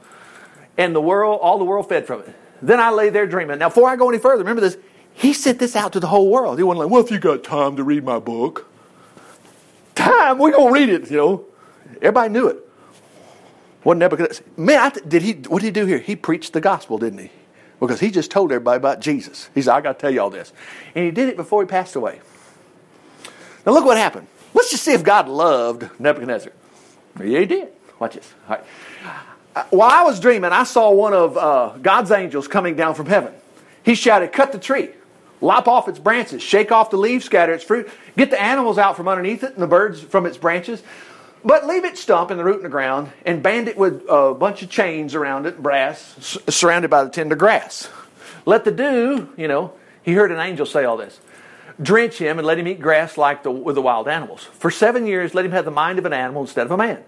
And 0.78 0.94
the 0.94 1.00
world, 1.00 1.40
all 1.42 1.58
the 1.58 1.64
world 1.64 1.88
fed 1.88 2.06
from 2.06 2.20
it. 2.20 2.34
Then 2.62 2.78
I 2.78 2.90
lay 2.90 3.10
there 3.10 3.26
dreaming. 3.26 3.58
Now, 3.58 3.70
before 3.70 3.88
I 3.88 3.96
go 3.96 4.08
any 4.08 4.18
further, 4.18 4.44
remember 4.44 4.60
this. 4.60 4.78
He 5.14 5.32
sent 5.32 5.58
this 5.58 5.74
out 5.74 5.94
to 5.94 6.00
the 6.00 6.06
whole 6.06 6.30
world. 6.30 6.58
He 6.58 6.62
wasn't 6.62 6.84
like, 6.84 6.92
well, 6.92 7.04
if 7.04 7.10
you 7.10 7.18
got 7.18 7.42
time 7.42 7.74
to 7.74 7.82
read 7.82 8.04
my 8.04 8.20
book. 8.20 8.68
Time, 9.98 10.38
we're 10.38 10.52
going 10.52 10.72
to 10.72 10.80
read 10.80 10.88
it, 10.88 11.10
you 11.10 11.16
know. 11.16 11.44
Everybody 11.96 12.32
knew 12.32 12.48
it. 12.48 12.58
What 13.82 13.96
Nebuchadnezzar, 13.96 14.44
man, 14.56 14.78
I, 14.78 14.90
did 14.90 15.22
he, 15.22 15.32
what 15.32 15.60
did 15.60 15.66
he 15.66 15.72
do 15.72 15.86
here? 15.86 15.98
He 15.98 16.16
preached 16.16 16.52
the 16.52 16.60
gospel, 16.60 16.98
didn't 16.98 17.18
he? 17.18 17.30
because 17.80 18.00
he 18.00 18.10
just 18.10 18.30
told 18.30 18.50
everybody 18.50 18.76
about 18.76 19.00
Jesus. 19.00 19.50
He 19.54 19.62
said, 19.62 19.74
I 19.74 19.80
got 19.80 19.98
to 19.98 20.00
tell 20.00 20.10
you 20.10 20.20
all 20.20 20.30
this. 20.30 20.52
And 20.94 21.04
he 21.04 21.10
did 21.10 21.28
it 21.28 21.36
before 21.36 21.62
he 21.62 21.68
passed 21.68 21.96
away. 21.96 22.20
Now, 23.64 23.72
look 23.72 23.84
what 23.84 23.96
happened. 23.96 24.26
Let's 24.54 24.70
just 24.70 24.82
see 24.82 24.92
if 24.92 25.02
God 25.02 25.28
loved 25.28 25.88
Nebuchadnezzar. 26.00 26.52
Yeah, 27.22 27.40
he 27.40 27.46
did. 27.46 27.68
Watch 27.98 28.14
this. 28.14 28.32
Uh, 28.48 29.64
while 29.70 29.90
I 29.90 30.02
was 30.02 30.20
dreaming, 30.20 30.52
I 30.52 30.64
saw 30.64 30.90
one 30.90 31.12
of 31.12 31.36
uh, 31.36 31.76
God's 31.80 32.10
angels 32.10 32.48
coming 32.48 32.76
down 32.76 32.94
from 32.94 33.06
heaven. 33.06 33.32
He 33.82 33.94
shouted, 33.94 34.32
Cut 34.32 34.52
the 34.52 34.58
tree, 34.58 34.90
lop 35.40 35.68
off 35.68 35.88
its 35.88 35.98
branches, 35.98 36.42
shake 36.42 36.72
off 36.72 36.90
the 36.90 36.96
leaves, 36.96 37.24
scatter 37.24 37.52
its 37.52 37.64
fruit, 37.64 37.88
get 38.16 38.30
the 38.30 38.40
animals 38.40 38.78
out 38.78 38.96
from 38.96 39.08
underneath 39.08 39.42
it 39.42 39.52
and 39.54 39.62
the 39.62 39.66
birds 39.66 40.00
from 40.00 40.26
its 40.26 40.36
branches. 40.36 40.82
But 41.44 41.66
leave 41.66 41.84
its 41.84 42.00
stump 42.00 42.30
in 42.30 42.36
the 42.36 42.44
root 42.44 42.56
in 42.56 42.62
the 42.64 42.68
ground 42.68 43.12
and 43.24 43.42
band 43.42 43.68
it 43.68 43.76
with 43.76 44.04
a 44.08 44.34
bunch 44.34 44.62
of 44.62 44.70
chains 44.70 45.14
around 45.14 45.46
it, 45.46 45.62
brass, 45.62 46.38
surrounded 46.48 46.90
by 46.90 47.04
the 47.04 47.10
tender 47.10 47.36
grass. 47.36 47.88
Let 48.44 48.64
the 48.64 48.72
dew, 48.72 49.28
you 49.36 49.46
know, 49.46 49.72
he 50.02 50.14
heard 50.14 50.32
an 50.32 50.40
angel 50.40 50.66
say 50.66 50.84
all 50.84 50.96
this. 50.96 51.20
Drench 51.80 52.18
him 52.18 52.38
and 52.38 52.46
let 52.46 52.58
him 52.58 52.66
eat 52.66 52.80
grass 52.80 53.16
like 53.16 53.44
the, 53.44 53.52
with 53.52 53.76
the 53.76 53.82
wild 53.82 54.08
animals. 54.08 54.44
For 54.54 54.70
seven 54.70 55.06
years, 55.06 55.32
let 55.32 55.44
him 55.44 55.52
have 55.52 55.64
the 55.64 55.70
mind 55.70 55.98
of 56.00 56.06
an 56.06 56.12
animal 56.12 56.42
instead 56.42 56.66
of 56.66 56.72
a 56.72 56.76
man. 56.76 57.04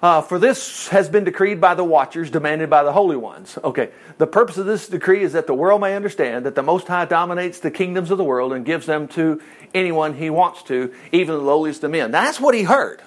Uh, 0.00 0.22
for 0.22 0.38
this 0.38 0.88
has 0.88 1.08
been 1.08 1.24
decreed 1.24 1.60
by 1.60 1.74
the 1.74 1.82
watchers, 1.82 2.30
demanded 2.30 2.70
by 2.70 2.84
the 2.84 2.92
holy 2.92 3.16
ones. 3.16 3.58
Okay, 3.64 3.90
the 4.18 4.28
purpose 4.28 4.56
of 4.56 4.64
this 4.64 4.86
decree 4.88 5.22
is 5.22 5.32
that 5.32 5.48
the 5.48 5.54
world 5.54 5.80
may 5.80 5.96
understand 5.96 6.46
that 6.46 6.54
the 6.54 6.62
Most 6.62 6.86
High 6.86 7.04
dominates 7.04 7.58
the 7.58 7.70
kingdoms 7.70 8.12
of 8.12 8.18
the 8.18 8.24
world 8.24 8.52
and 8.52 8.64
gives 8.64 8.86
them 8.86 9.08
to 9.08 9.42
anyone 9.74 10.14
he 10.14 10.30
wants 10.30 10.62
to, 10.64 10.94
even 11.10 11.34
the 11.34 11.42
lowliest 11.42 11.82
of 11.82 11.90
men. 11.90 12.12
That's 12.12 12.40
what 12.40 12.54
he 12.54 12.62
heard. 12.62 13.02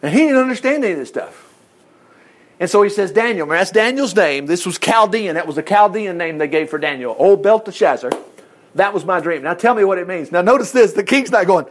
And 0.00 0.14
he 0.14 0.20
didn't 0.20 0.38
understand 0.40 0.82
any 0.82 0.94
of 0.94 0.98
this 0.98 1.10
stuff. 1.10 1.44
And 2.60 2.70
so 2.70 2.82
he 2.82 2.88
says, 2.88 3.12
Daniel, 3.12 3.46
that's 3.46 3.70
Daniel's 3.70 4.16
name. 4.16 4.46
This 4.46 4.64
was 4.64 4.78
Chaldean. 4.78 5.34
That 5.34 5.46
was 5.46 5.58
a 5.58 5.62
Chaldean 5.62 6.16
name 6.16 6.38
they 6.38 6.48
gave 6.48 6.70
for 6.70 6.78
Daniel. 6.78 7.14
Old 7.18 7.42
Belteshazzar. 7.42 8.10
That 8.74 8.94
was 8.94 9.04
my 9.04 9.20
dream. 9.20 9.42
Now 9.42 9.54
tell 9.54 9.74
me 9.74 9.84
what 9.84 9.98
it 9.98 10.08
means. 10.08 10.32
Now 10.32 10.42
notice 10.42 10.72
this. 10.72 10.92
The 10.94 11.04
king's 11.04 11.30
not 11.30 11.46
going, 11.46 11.66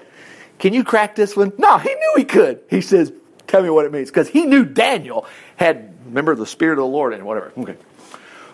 Can 0.60 0.74
you 0.74 0.84
crack 0.84 1.16
this 1.16 1.36
one? 1.36 1.54
No, 1.58 1.78
he 1.78 1.90
knew 1.90 2.14
he 2.18 2.24
could. 2.24 2.62
He 2.70 2.82
says, 2.82 3.12
Tell 3.48 3.64
me 3.64 3.70
what 3.70 3.86
it 3.86 3.92
means. 3.92 4.10
Because 4.10 4.28
he 4.28 4.46
knew 4.46 4.66
Daniel 4.66 5.26
had, 5.56 5.94
remember, 6.06 6.36
the 6.36 6.46
Spirit 6.46 6.74
of 6.74 6.84
the 6.84 6.88
Lord 6.88 7.14
and 7.14 7.26
whatever. 7.26 7.54
Okay. 7.58 7.78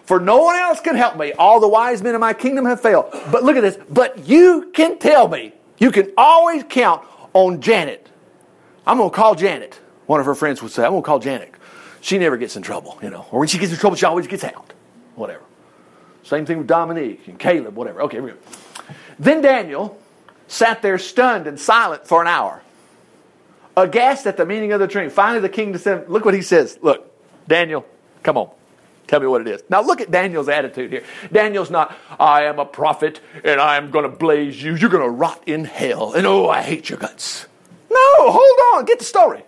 For 0.06 0.20
no 0.20 0.44
one 0.44 0.56
else 0.56 0.80
can 0.80 0.96
help 0.96 1.18
me. 1.18 1.34
All 1.34 1.60
the 1.60 1.68
wise 1.68 2.02
men 2.02 2.14
of 2.14 2.22
my 2.22 2.34
kingdom 2.34 2.66
have 2.66 2.82
failed. 2.82 3.06
But 3.32 3.44
look 3.44 3.56
at 3.56 3.62
this. 3.62 3.78
But 3.90 4.28
you 4.28 4.72
can 4.74 5.00
tell 5.00 5.28
me. 5.28 5.54
You 5.78 5.92
can 5.92 6.12
always 6.18 6.64
count 6.70 7.06
on 7.34 7.62
Janet. 7.62 8.08
I'm 8.86 8.98
going 8.98 9.10
to 9.10 9.16
call 9.16 9.36
Janet. 9.36 9.80
One 10.06 10.20
of 10.20 10.26
her 10.26 10.36
friends 10.36 10.62
would 10.62 10.72
say, 10.72 10.84
I'm 10.84 10.92
going 10.92 11.02
to 11.02 11.06
call 11.06 11.20
Janet. 11.20 11.54
She 12.02 12.18
never 12.18 12.36
gets 12.38 12.58
in 12.58 12.64
trouble, 12.64 13.00
you 13.02 13.10
know. 13.10 13.26
Or 13.32 13.40
when 13.40 13.48
she 13.48 13.58
gets 13.58 13.72
in 13.72 13.80
trouble, 13.80 13.96
she 13.96 14.06
always 14.06 14.28
gets 14.28 14.44
out. 14.44 14.74
Whatever. 15.16 15.44
Same 16.24 16.46
thing 16.46 16.58
with 16.58 16.68
Dominique 16.68 17.28
and 17.28 17.40
Caleb, 17.40 17.76
whatever. 17.76 18.02
Okay, 18.04 18.20
we 18.20 18.32
go. 18.32 18.38
Then 19.20 19.42
Daniel 19.42 19.98
sat 20.48 20.82
there 20.82 20.98
stunned 20.98 21.48
and 21.48 21.60
silent 21.60 22.08
for 22.08 22.22
an 22.22 22.28
hour 22.28 22.62
aghast 23.76 24.26
at 24.28 24.38
the 24.38 24.46
meaning 24.46 24.72
of 24.72 24.80
the 24.80 24.88
dream. 24.88 25.10
Finally, 25.10 25.42
the 25.42 25.50
king 25.50 25.72
descended. 25.72 26.10
Look 26.10 26.26
what 26.26 26.34
he 26.34 26.42
says. 26.42 26.78
Look, 26.82 27.12
Daniel, 27.48 27.86
come 28.22 28.38
on. 28.38 28.50
Tell 29.08 29.20
me 29.20 29.28
what 29.28 29.42
it 29.42 29.48
is. 29.48 29.64
Now 29.70 29.82
look 29.82 30.02
at 30.02 30.12
Daniel's 30.12 30.48
attitude 30.48 30.92
here. 30.92 31.04
Daniel's 31.32 31.70
not, 31.70 31.96
I 32.20 32.44
am 32.44 32.58
a 32.60 32.66
prophet 32.66 33.20
and 33.44 33.60
I 33.60 33.76
am 33.78 33.92
going 33.92 34.10
to 34.10 34.18
blaze 34.18 34.62
you. 34.62 34.76
You're 34.76 34.90
going 34.90 35.04
to 35.04 35.10
rot 35.10 35.44
in 35.46 35.66
hell. 35.66 36.14
And 36.14 36.26
oh, 36.26 36.48
I 36.48 36.62
hate 36.62 36.90
your 36.90 37.00
guts. 37.00 37.48
No, 37.90 38.32
hold 38.32 38.60
on. 38.76 38.86
Get 38.86 39.00
the 39.00 39.06
story. 39.06 39.44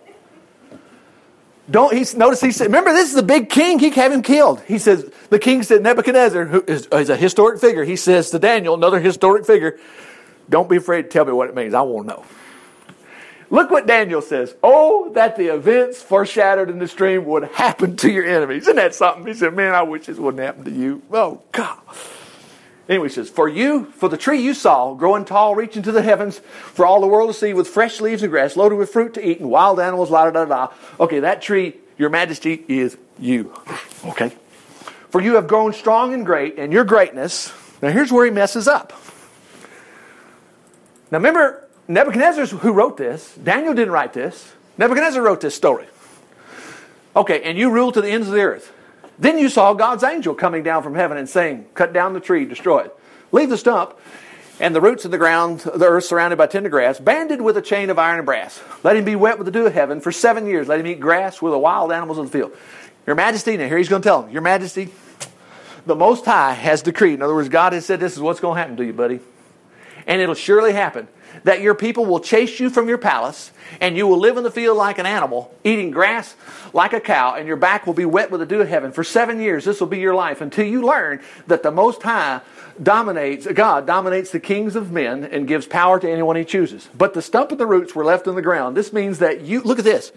Don't 1.68 1.92
he 1.92 2.04
notice 2.16 2.40
he 2.40 2.52
said, 2.52 2.66
remember 2.66 2.92
this 2.92 3.08
is 3.08 3.16
the 3.16 3.24
big 3.24 3.50
king, 3.50 3.80
he 3.80 3.90
have 3.90 4.12
him 4.12 4.22
killed. 4.22 4.60
He 4.62 4.78
says, 4.78 5.10
the 5.30 5.38
king 5.40 5.64
said, 5.64 5.82
Nebuchadnezzar, 5.82 6.44
who 6.44 6.64
is, 6.64 6.86
is 6.86 7.10
a 7.10 7.16
historic 7.16 7.60
figure, 7.60 7.82
he 7.82 7.96
says 7.96 8.30
to 8.30 8.38
Daniel, 8.38 8.74
another 8.74 9.00
historic 9.00 9.44
figure, 9.44 9.76
don't 10.48 10.68
be 10.68 10.76
afraid 10.76 11.02
to 11.02 11.08
tell 11.08 11.24
me 11.24 11.32
what 11.32 11.48
it 11.48 11.56
means. 11.56 11.74
I 11.74 11.80
want 11.82 12.06
to 12.06 12.14
know. 12.14 12.24
Look 13.48 13.70
what 13.70 13.86
Daniel 13.86 14.22
says. 14.22 14.54
Oh, 14.62 15.12
that 15.12 15.36
the 15.36 15.54
events 15.54 16.02
foreshadowed 16.02 16.68
in 16.68 16.78
the 16.78 16.86
dream 16.86 17.24
would 17.26 17.44
happen 17.44 17.96
to 17.98 18.10
your 18.10 18.24
enemies. 18.24 18.62
Isn't 18.62 18.76
that 18.76 18.94
something? 18.94 19.26
He 19.26 19.34
said, 19.34 19.54
Man, 19.54 19.74
I 19.74 19.82
wish 19.82 20.06
this 20.06 20.18
wouldn't 20.18 20.42
happen 20.42 20.64
to 20.64 20.70
you. 20.70 21.02
Oh, 21.12 21.42
God. 21.52 21.78
Anyway, 22.88 23.08
he 23.08 23.14
says, 23.14 23.30
For 23.30 23.48
you, 23.48 23.86
for 23.92 24.08
the 24.08 24.16
tree 24.16 24.40
you 24.40 24.54
saw, 24.54 24.94
growing 24.94 25.24
tall, 25.24 25.54
reaching 25.54 25.82
to 25.82 25.92
the 25.92 26.02
heavens, 26.02 26.38
for 26.38 26.86
all 26.86 27.00
the 27.00 27.06
world 27.06 27.32
to 27.32 27.38
see, 27.38 27.52
with 27.52 27.68
fresh 27.68 28.00
leaves 28.00 28.22
and 28.22 28.30
grass, 28.30 28.56
loaded 28.56 28.76
with 28.76 28.90
fruit 28.90 29.14
to 29.14 29.26
eat, 29.26 29.40
and 29.40 29.50
wild 29.50 29.80
animals, 29.80 30.10
la 30.10 30.24
da 30.24 30.30
da 30.30 30.44
da. 30.44 30.72
Okay, 30.98 31.20
that 31.20 31.42
tree, 31.42 31.76
your 31.98 32.10
majesty, 32.10 32.64
is 32.68 32.96
you. 33.18 33.52
Okay? 34.04 34.32
For 35.10 35.20
you 35.20 35.34
have 35.34 35.46
grown 35.46 35.72
strong 35.72 36.14
and 36.14 36.26
great, 36.26 36.58
and 36.58 36.72
your 36.72 36.84
greatness. 36.84 37.52
Now, 37.80 37.90
here's 37.90 38.12
where 38.12 38.24
he 38.24 38.30
messes 38.30 38.68
up. 38.68 38.92
Now, 41.10 41.18
remember, 41.18 41.65
Nebuchadnezzar 41.88 42.58
who 42.58 42.72
wrote 42.72 42.96
this. 42.96 43.34
Daniel 43.34 43.74
didn't 43.74 43.92
write 43.92 44.12
this. 44.12 44.52
Nebuchadnezzar 44.78 45.22
wrote 45.22 45.40
this 45.40 45.54
story. 45.54 45.86
Okay, 47.14 47.42
and 47.42 47.56
you 47.56 47.70
rule 47.70 47.92
to 47.92 48.00
the 48.00 48.10
ends 48.10 48.28
of 48.28 48.34
the 48.34 48.40
earth. 48.40 48.72
Then 49.18 49.38
you 49.38 49.48
saw 49.48 49.72
God's 49.72 50.04
angel 50.04 50.34
coming 50.34 50.62
down 50.62 50.82
from 50.82 50.94
heaven 50.94 51.16
and 51.16 51.28
saying, 51.28 51.66
Cut 51.74 51.92
down 51.92 52.12
the 52.12 52.20
tree, 52.20 52.44
destroy 52.44 52.80
it. 52.80 52.96
Leave 53.32 53.48
the 53.48 53.56
stump 53.56 53.96
and 54.58 54.74
the 54.74 54.80
roots 54.80 55.04
of 55.04 55.10
the 55.10 55.18
ground, 55.18 55.60
the 55.60 55.86
earth 55.86 56.04
surrounded 56.04 56.36
by 56.36 56.46
tender 56.46 56.68
grass, 56.68 56.98
banded 56.98 57.40
with 57.42 57.56
a 57.56 57.62
chain 57.62 57.90
of 57.90 57.98
iron 57.98 58.18
and 58.18 58.26
brass. 58.26 58.60
Let 58.82 58.96
him 58.96 59.04
be 59.04 59.16
wet 59.16 59.38
with 59.38 59.44
the 59.44 59.50
dew 59.50 59.66
of 59.66 59.74
heaven 59.74 60.00
for 60.00 60.12
seven 60.12 60.46
years. 60.46 60.68
Let 60.68 60.80
him 60.80 60.86
eat 60.86 61.00
grass 61.00 61.42
with 61.42 61.52
the 61.52 61.58
wild 61.58 61.92
animals 61.92 62.18
of 62.18 62.26
the 62.26 62.32
field. 62.32 62.52
Your 63.06 63.16
Majesty, 63.16 63.56
now 63.56 63.66
here 63.66 63.78
he's 63.78 63.88
going 63.88 64.02
to 64.02 64.08
tell 64.08 64.22
him, 64.22 64.30
Your 64.30 64.42
Majesty, 64.42 64.90
the 65.84 65.94
Most 65.94 66.24
High 66.24 66.54
has 66.54 66.82
decreed. 66.82 67.14
In 67.14 67.22
other 67.22 67.34
words, 67.34 67.48
God 67.48 67.72
has 67.72 67.84
said, 67.84 68.00
This 68.00 68.14
is 68.14 68.20
what's 68.20 68.40
going 68.40 68.56
to 68.56 68.60
happen 68.60 68.76
to 68.78 68.84
you, 68.84 68.92
buddy. 68.92 69.20
And 70.06 70.20
it'll 70.20 70.34
surely 70.34 70.72
happen 70.72 71.08
that 71.44 71.60
your 71.60 71.74
people 71.74 72.04
will 72.04 72.20
chase 72.20 72.58
you 72.60 72.70
from 72.70 72.88
your 72.88 72.98
palace, 72.98 73.50
and 73.80 73.96
you 73.96 74.06
will 74.06 74.18
live 74.18 74.36
in 74.36 74.44
the 74.44 74.50
field 74.50 74.76
like 74.76 74.98
an 74.98 75.06
animal, 75.06 75.54
eating 75.64 75.90
grass 75.90 76.34
like 76.72 76.92
a 76.92 77.00
cow, 77.00 77.34
and 77.34 77.46
your 77.46 77.56
back 77.56 77.86
will 77.86 77.94
be 77.94 78.04
wet 78.04 78.30
with 78.30 78.40
the 78.40 78.46
dew 78.46 78.60
of 78.60 78.68
heaven. 78.68 78.92
For 78.92 79.04
seven 79.04 79.40
years, 79.40 79.64
this 79.64 79.80
will 79.80 79.86
be 79.86 79.98
your 79.98 80.14
life 80.14 80.40
until 80.40 80.66
you 80.66 80.82
learn 80.82 81.20
that 81.46 81.62
the 81.62 81.70
Most 81.70 82.02
High 82.02 82.40
dominates, 82.82 83.46
God 83.46 83.86
dominates 83.86 84.30
the 84.30 84.40
kings 84.40 84.76
of 84.76 84.92
men 84.92 85.24
and 85.24 85.48
gives 85.48 85.66
power 85.66 85.98
to 85.98 86.10
anyone 86.10 86.36
he 86.36 86.44
chooses. 86.44 86.88
But 86.96 87.14
the 87.14 87.22
stump 87.22 87.50
and 87.50 87.60
the 87.60 87.66
roots 87.66 87.94
were 87.94 88.04
left 88.04 88.26
in 88.26 88.34
the 88.34 88.42
ground. 88.42 88.76
This 88.76 88.92
means 88.92 89.18
that 89.20 89.42
you, 89.42 89.62
look 89.62 89.78
at 89.78 89.84
this. 89.84 90.12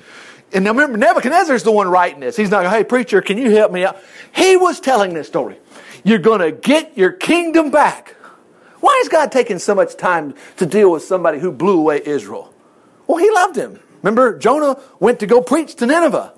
And 0.52 0.64
now 0.64 0.72
remember, 0.72 0.98
Nebuchadnezzar's 0.98 1.64
the 1.64 1.72
one 1.72 1.88
writing 1.90 2.20
this. 2.20 2.36
He's 2.36 2.50
not, 2.50 2.64
going, 2.64 2.74
hey, 2.74 2.84
preacher, 2.84 3.22
can 3.22 3.38
you 3.38 3.52
help 3.52 3.72
me 3.72 3.86
out? 3.86 3.98
He 4.36 4.58
was 4.58 4.80
telling 4.80 5.14
this 5.14 5.28
story. 5.28 5.58
You're 6.04 6.20
going 6.20 6.42
to 6.42 6.52
get 6.52 6.98
your 6.98 7.12
kingdom 7.12 7.72
back. 7.72 8.16
Why 8.80 9.00
is 9.04 9.10
God 9.10 9.32
taking 9.32 9.60
so 9.60 9.76
much 9.76 9.96
time 9.98 10.34
to 10.58 10.66
deal 10.66 10.92
with 10.92 11.04
somebody 11.04 11.40
who 11.40 11.52
blew 11.52 11.80
away 11.80 12.02
Israel? 12.06 12.54
Well, 13.08 13.18
he 13.18 13.30
loved 13.32 13.56
him. 13.56 13.80
Remember, 14.02 14.38
Jonah 14.38 14.80
went 15.00 15.20
to 15.20 15.28
go 15.28 15.42
preach 15.42 15.76
to 15.76 15.86
Nineveh. 15.86 16.34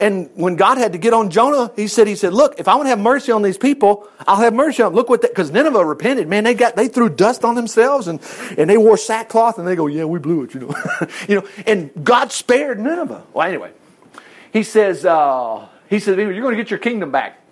And 0.00 0.28
when 0.34 0.56
God 0.56 0.76
had 0.78 0.92
to 0.92 0.98
get 0.98 1.12
on 1.12 1.30
Jonah, 1.30 1.70
he 1.76 1.86
said, 1.86 2.08
he 2.08 2.16
said, 2.16 2.32
look, 2.32 2.58
if 2.58 2.66
I 2.66 2.74
want 2.74 2.86
to 2.86 2.90
have 2.90 2.98
mercy 2.98 3.30
on 3.30 3.42
these 3.42 3.58
people, 3.58 4.08
I'll 4.26 4.40
have 4.40 4.52
mercy 4.52 4.82
on 4.82 4.90
them. 4.90 4.96
Look 4.96 5.08
what 5.08 5.22
that, 5.22 5.30
because 5.30 5.52
Nineveh 5.52 5.84
repented, 5.84 6.26
man, 6.26 6.44
they 6.44 6.54
got, 6.54 6.74
they 6.74 6.88
threw 6.88 7.08
dust 7.08 7.44
on 7.44 7.54
themselves 7.54 8.08
and, 8.08 8.20
and 8.58 8.68
they 8.68 8.76
wore 8.76 8.96
sackcloth 8.96 9.58
and 9.58 9.68
they 9.68 9.76
go, 9.76 9.86
yeah, 9.86 10.04
we 10.04 10.18
blew 10.18 10.42
it, 10.42 10.54
you 10.54 10.60
know. 10.60 10.74
you 11.28 11.36
know, 11.36 11.48
and 11.66 11.90
God 12.02 12.32
spared 12.32 12.80
Nineveh. 12.80 13.24
Well, 13.32 13.46
anyway, 13.46 13.70
he 14.52 14.64
says, 14.64 15.04
uh, 15.04 15.68
he 15.88 16.00
says, 16.00 16.16
you're 16.16 16.40
going 16.40 16.56
to 16.56 16.62
get 16.62 16.70
your 16.70 16.80
kingdom 16.80 17.12
back 17.12 17.43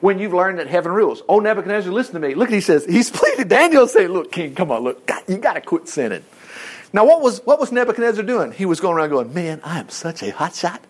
when 0.00 0.18
you've 0.18 0.32
learned 0.32 0.58
that 0.58 0.66
heaven 0.66 0.92
rules. 0.92 1.22
Oh, 1.28 1.40
Nebuchadnezzar, 1.40 1.92
listen 1.92 2.14
to 2.14 2.20
me. 2.20 2.34
Look, 2.34 2.50
he 2.50 2.60
says, 2.60 2.84
he's 2.84 3.10
pleading. 3.14 3.48
Daniel 3.48 3.86
saying, 3.86 4.08
look, 4.08 4.32
king, 4.32 4.54
come 4.54 4.70
on, 4.70 4.82
look, 4.82 5.06
God, 5.06 5.22
you 5.28 5.38
got 5.38 5.54
to 5.54 5.60
quit 5.60 5.88
sinning. 5.88 6.24
Now, 6.92 7.06
what 7.06 7.22
was, 7.22 7.40
what 7.46 7.58
was 7.58 7.72
Nebuchadnezzar 7.72 8.24
doing? 8.24 8.52
He 8.52 8.66
was 8.66 8.80
going 8.80 8.96
around 8.96 9.10
going, 9.10 9.32
man, 9.32 9.60
I 9.64 9.80
am 9.80 9.88
such 9.88 10.22
a 10.22 10.30
hot 10.30 10.54
shot 10.54 10.82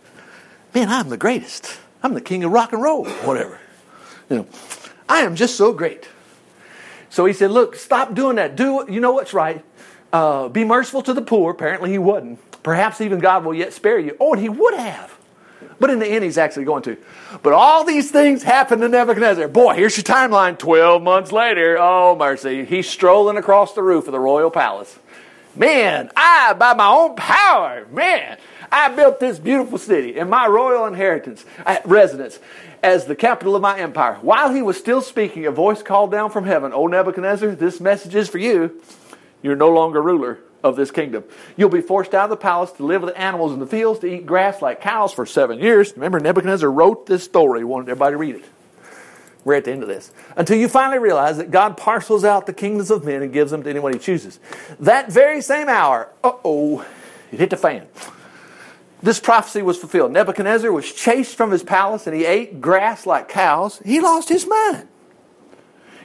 man, 0.75 0.89
I'm 0.89 1.09
the 1.09 1.17
greatest. 1.17 1.79
I'm 2.03 2.15
the 2.15 2.21
king 2.21 2.45
of 2.45 2.53
rock 2.53 2.73
and 2.73 2.83
roll, 2.83 3.07
whatever. 3.07 3.59
You 4.29 4.39
know, 4.39 4.47
I 5.09 5.21
am 5.21 5.37
just 5.37 5.57
so 5.57 5.73
great. 5.73 6.09
So 7.11 7.27
he 7.27 7.33
said, 7.33 7.51
look, 7.51 7.77
stop 7.77 8.15
doing 8.15 8.37
that. 8.37 8.57
Do 8.57 8.87
you 8.89 9.01
know 9.01 9.13
what's 9.13 9.35
right? 9.35 9.65
Uh, 10.13 10.49
be 10.49 10.65
merciful 10.65 11.03
to 11.03 11.15
the 11.15 11.23
poor. 11.23 11.51
Apparently 11.51 11.91
he 11.91 11.99
wouldn't. 11.99 12.41
Perhaps 12.63 13.01
even 13.01 13.19
God 13.19 13.45
will 13.45 13.55
yet 13.55 13.73
spare 13.73 13.99
you. 13.99 14.17
Oh, 14.19 14.33
and 14.33 14.43
he 14.43 14.49
would 14.49 14.75
have. 14.75 15.12
But 15.83 15.91
in 15.91 15.99
the 15.99 16.07
end, 16.07 16.23
he's 16.23 16.39
actually 16.39 16.65
going 16.65 16.85
to. 16.85 16.97
But 17.43 17.55
all 17.55 17.83
these 17.83 18.09
things 18.09 18.45
happened 18.45 18.83
to 18.83 18.89
Nebuchadnezzar. 18.89 19.49
Boy, 19.49 19.75
here's 19.75 19.97
your 19.97 20.05
timeline. 20.05 20.57
12 20.57 21.03
months 21.03 21.33
later, 21.33 21.77
oh, 21.77 22.15
mercy. 22.15 22.65
He's 22.65 22.89
strolling 22.89 23.37
across 23.37 23.75
the 23.75 23.83
roof 23.83 24.07
of 24.07 24.13
the 24.13 24.21
royal 24.21 24.49
palace. 24.49 24.97
Man, 25.57 26.09
I, 26.17 26.53
by 26.53 26.75
my 26.75 26.87
own 26.87 27.17
power, 27.17 27.85
man, 27.91 28.39
I 28.71 28.91
built 28.91 29.19
this 29.19 29.41
beautiful 29.41 29.77
city 29.77 30.21
and 30.21 30.31
my 30.31 30.47
royal 30.47 30.87
inheritance, 30.87 31.45
uh, 31.67 31.79
residence, 31.85 32.39
as 32.81 33.07
the 33.07 33.17
capital 33.17 33.57
of 33.57 33.63
my 33.63 33.77
empire. 33.77 34.19
While 34.23 34.55
he 34.55 34.63
was 34.63 34.77
still 34.77 35.01
speaking, 35.01 35.47
a 35.47 35.51
voice 35.51 35.83
called 35.83 36.13
down 36.13 36.31
from 36.31 36.45
heaven, 36.45 36.73
O 36.73 36.87
Nebuchadnezzar, 36.87 37.57
this 37.57 37.81
message 37.81 38.15
is 38.15 38.29
for 38.29 38.39
you. 38.39 38.81
You're 39.43 39.57
no 39.57 39.71
longer 39.71 40.01
ruler 40.01 40.39
of 40.63 40.77
this 40.77 40.91
kingdom. 40.91 41.25
You'll 41.57 41.69
be 41.69 41.81
forced 41.81 42.15
out 42.15 42.25
of 42.25 42.31
the 42.31 42.37
palace 42.37 42.73
to 42.73 42.85
live 42.85 43.03
with 43.03 43.15
the 43.15 43.21
animals 43.21 43.53
in 43.53 43.59
the 43.59 43.67
fields, 43.67 44.01
to 44.01 44.07
eat 44.07 44.27
grass 44.27 44.63
like 44.63 44.81
cows 44.81 45.13
for 45.13 45.27
seven 45.27 45.59
years. 45.59 45.93
Remember, 45.95 46.21
Nebuchadnezzar 46.21 46.71
wrote 46.71 47.07
this 47.07 47.25
story, 47.25 47.61
he 47.61 47.65
wanted 47.65 47.89
everybody 47.89 48.15
to 48.15 48.19
read 48.19 48.37
it. 48.37 48.45
We're 49.45 49.55
at 49.55 49.65
the 49.65 49.73
end 49.73 49.83
of 49.83 49.89
this. 49.89 50.13
Until 50.37 50.57
you 50.57 50.69
finally 50.69 51.01
realize 51.01 51.37
that 51.39 51.51
God 51.51 51.77
parcels 51.77 52.25
out 52.25 52.47
the 52.47 52.53
kingdoms 52.53 52.91
of 52.93 53.05
men 53.05 53.23
and 53.23 53.33
gives 53.33 53.51
them 53.51 53.65
to 53.65 53.71
anyone 53.71 53.93
he 53.93 53.99
chooses. 53.99 54.39
That 54.79 55.11
very 55.11 55.41
same 55.41 55.69
hour, 55.69 56.11
uh 56.23 56.33
oh, 56.45 56.87
it 57.33 57.41
hit 57.41 57.51
the 57.51 57.57
fan 57.57 57.89
this 59.03 59.19
prophecy 59.19 59.63
was 59.63 59.79
fulfilled. 59.79 60.13
Nebuchadnezzar 60.13 60.71
was 60.71 60.91
chased 60.93 61.37
from 61.37 61.51
his 61.51 61.63
palace 61.63 62.07
and 62.07 62.15
he 62.15 62.25
ate 62.25 62.61
grass 62.61 63.05
like 63.05 63.29
cows. 63.29 63.83
He 63.85 64.01
lost 64.01 64.29
his 64.29 64.47
mind. 64.47 64.89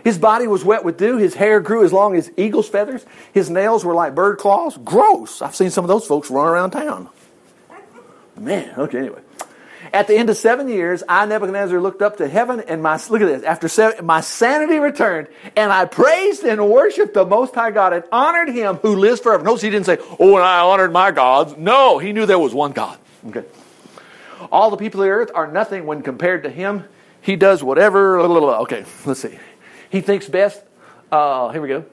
His 0.08 0.17
body 0.17 0.48
was 0.48 0.63
wet 0.63 0.86
with 0.86 0.96
dew. 0.96 1.17
His 1.17 1.34
hair 1.34 1.60
grew 1.60 1.84
as 1.84 1.91
long 1.91 2.15
as 2.15 2.32
eagle's 2.38 2.70
feathers. 2.70 3.06
His 3.34 3.50
nails 3.50 3.84
were 3.84 3.93
like 3.93 4.15
bird 4.15 4.38
claws. 4.38 4.78
Gross. 4.78 5.41
I've 5.41 5.54
seen 5.54 5.70
some 5.70 5.84
of 5.84 5.89
those 5.89 6.08
folks 6.08 6.32
run 6.32 6.48
around 6.48 6.72
town. 6.72 7.10
Man, 8.38 8.74
okay, 8.78 9.00
anyway. 9.00 9.20
At 9.91 10.08
the 10.08 10.15
end 10.15 10.30
of 10.30 10.38
seven 10.38 10.70
years, 10.70 11.04
I, 11.10 11.26
Nebuchadnezzar, 11.26 11.82
looked 11.82 12.02
up 12.02 12.20
to 12.20 12.30
heaven, 12.30 12.62
and 12.70 12.82
my 12.82 12.98
look 13.10 13.22
at 13.22 13.28
this. 13.28 13.43
After 13.43 13.67
seven, 13.67 14.06
my 14.06 14.22
sanity 14.22 14.80
returned, 14.80 15.28
and 15.58 15.74
I 15.74 15.84
praised 15.84 16.46
and 16.46 16.70
worshipped 16.70 17.13
the 17.13 17.26
Most 17.26 17.54
High 17.54 17.72
God 17.72 17.91
and 17.91 18.06
honored 18.10 18.48
Him 18.48 18.78
who 18.78 18.96
lives 18.96 19.20
forever. 19.20 19.43
Notice 19.43 19.62
he 19.62 19.70
didn't 19.70 19.88
say, 19.88 19.98
"Oh, 20.22 20.38
and 20.38 20.46
I 20.46 20.62
honored 20.62 20.93
my 20.93 21.12
gods." 21.12 21.58
No, 21.58 21.98
he 21.98 22.13
knew 22.13 22.26
there 22.26 22.39
was 22.39 22.54
one 22.54 22.72
God. 22.72 22.98
Okay. 23.28 23.43
All 24.54 24.70
the 24.70 24.78
people 24.78 25.02
of 25.02 25.08
the 25.08 25.12
earth 25.12 25.32
are 25.36 25.52
nothing 25.52 25.86
when 25.86 26.02
compared 26.02 26.43
to 26.43 26.50
Him. 26.50 26.86
He 27.20 27.36
does 27.36 27.62
whatever. 27.62 28.22
Okay, 28.22 28.86
let's 29.06 29.20
see. 29.20 29.38
He 29.89 30.02
thinks 30.02 30.28
best. 30.28 30.62
Uh, 31.12 31.50
here 31.50 31.62
we 31.62 31.69
go 31.69 31.86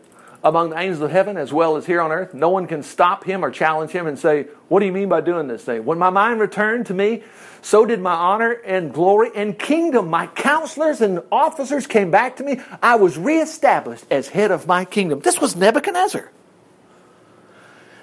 among 0.44 0.68
the 0.68 0.78
angels 0.78 1.00
of 1.00 1.10
heaven 1.10 1.38
as 1.38 1.52
well 1.52 1.76
as 1.76 1.86
here 1.86 2.02
on 2.02 2.12
earth. 2.12 2.34
No 2.34 2.50
one 2.50 2.66
can 2.66 2.82
stop 2.82 3.24
him 3.24 3.42
or 3.42 3.50
challenge 3.50 3.90
him 3.90 4.06
and 4.06 4.18
say, 4.18 4.42
What 4.68 4.80
do 4.80 4.86
you 4.86 4.92
mean 4.92 5.08
by 5.08 5.22
doing 5.22 5.48
this 5.48 5.64
thing? 5.64 5.86
When 5.86 5.98
my 5.98 6.10
mind 6.10 6.38
returned 6.38 6.86
to 6.86 6.94
me, 6.94 7.22
so 7.62 7.86
did 7.86 7.98
my 7.98 8.12
honor 8.12 8.52
and 8.52 8.92
glory 8.92 9.30
and 9.34 9.58
kingdom. 9.58 10.10
My 10.10 10.26
counselors 10.26 11.00
and 11.00 11.22
officers 11.32 11.86
came 11.86 12.10
back 12.10 12.36
to 12.36 12.44
me. 12.44 12.60
I 12.82 12.96
was 12.96 13.16
reestablished 13.16 14.04
as 14.10 14.28
head 14.28 14.50
of 14.50 14.66
my 14.66 14.84
kingdom. 14.84 15.20
This 15.20 15.40
was 15.40 15.56
Nebuchadnezzar. 15.56 16.30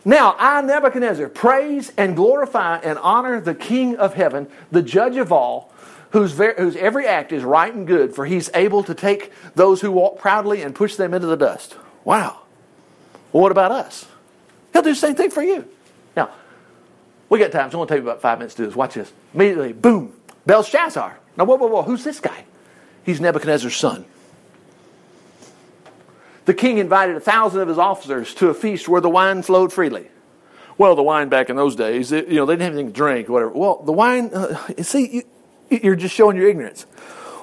Now, 0.04 0.36
I, 0.39 0.62
Nebuchadnezzar, 0.62 1.30
praise 1.30 1.91
and 1.95 2.15
glorify 2.15 2.77
and 2.77 2.97
honor 2.97 3.39
the 3.39 3.54
King 3.54 3.97
of 3.97 4.15
heaven, 4.15 4.47
the 4.71 4.82
judge 4.82 5.17
of 5.17 5.32
all, 5.32 5.71
whose, 6.12 6.32
ver- 6.32 6.56
whose 6.58 6.76
every 6.76 7.08
act 7.08 7.32
is 7.32 7.43
right 7.43 7.74
and 7.74 7.88
good, 7.88 8.13
for 8.15 8.26
he's 8.26 8.50
able 8.54 8.84
to 8.84 8.93
take 8.93 9.32
those 9.56 9.82
who 9.82 9.91
walk 9.91 10.19
proudly 10.19 10.62
and 10.62 10.76
push 10.76 10.95
them 10.95 11.13
into 11.13 11.28
the 11.28 11.38
dust. 11.38 11.76
Wow. 12.04 12.41
Well, 13.32 13.43
what 13.43 13.52
about 13.52 13.71
us? 13.71 14.06
He'll 14.74 14.82
do 14.82 14.89
the 14.89 14.95
same 14.95 15.15
thing 15.15 15.32
for 15.32 15.43
you. 15.43 15.67
Now, 16.15 16.30
we 17.30 17.39
got 17.39 17.52
time, 17.52 17.65
I'm 17.65 17.69
going 17.71 17.88
to 17.88 17.93
take 17.93 18.04
you 18.04 18.10
about 18.10 18.21
five 18.21 18.39
minutes 18.39 18.56
to 18.56 18.63
do 18.63 18.65
this. 18.67 18.76
Watch 18.76 18.93
this. 18.93 19.12
Immediately, 19.34 19.74
boom, 19.74 20.13
Belshazzar. 20.45 21.17
Now, 21.38 21.45
whoa, 21.45 21.56
whoa, 21.56 21.67
whoa, 21.67 21.84
who's 21.84 22.04
this 22.04 22.19
guy? 22.19 22.43
He's 23.04 23.21
Nebuchadnezzar's 23.21 23.76
son. 23.76 24.06
The 26.45 26.54
king 26.54 26.78
invited 26.78 27.15
a 27.15 27.19
thousand 27.19 27.62
of 27.62 27.67
his 27.67 27.78
officers 27.78 28.34
to 28.36 28.50
a 28.50 28.54
feast 28.54 28.89
where 28.89 29.00
the 29.00 29.10
wine 29.10 29.43
flowed 29.43 29.71
freely. 29.71 30.10
Well, 30.78 30.95
the 30.95 31.04
wine 31.04 31.30
back 31.30 31.50
in 31.50 31.56
those 31.56 31.76
days, 31.76 32.12
it, 32.12 32.28
you 32.28 32.36
know, 32.36 32.45
they 32.45 32.54
didn't 32.54 32.63
have 32.63 32.74
anything 32.74 32.88
to 32.88 32.93
drink, 32.93 33.30
whatever. 33.30 33.52
Well, 33.52 33.84
the 33.84 33.91
wine, 33.91 34.32
uh, 34.34 34.58
see, 34.82 35.17
you, 35.17 35.24
you're 35.72 35.96
just 35.96 36.14
showing 36.14 36.38
your 36.38 36.50
ignorance. 36.50 36.86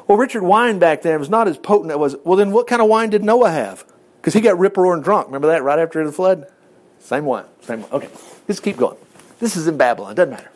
Well, 0.06 0.18
Richard, 0.18 0.42
wine 0.42 0.78
back 0.78 1.02
then 1.02 1.18
was 1.18 1.28
not 1.28 1.48
as 1.48 1.58
potent 1.58 1.90
as 1.90 1.96
it 1.96 1.98
was. 1.98 2.16
Well, 2.24 2.36
then 2.36 2.50
what 2.50 2.66
kind 2.66 2.80
of 2.80 2.88
wine 2.88 3.10
did 3.10 3.22
Noah 3.22 3.50
have? 3.50 3.84
Because 4.20 4.34
he 4.34 4.40
got 4.40 4.58
rip 4.58 4.76
roaring 4.76 5.02
drunk. 5.02 5.26
Remember 5.26 5.48
that 5.48 5.62
right 5.62 5.78
after 5.78 6.04
the 6.04 6.12
flood? 6.12 6.46
Same 7.00 7.24
wine. 7.24 7.44
Same 7.62 7.82
one. 7.82 7.92
Okay. 7.92 8.08
Let's 8.46 8.60
keep 8.60 8.76
going. 8.76 8.96
This 9.38 9.56
is 9.56 9.68
in 9.68 9.76
Babylon. 9.76 10.14
Doesn't 10.14 10.30
matter. 10.30 10.50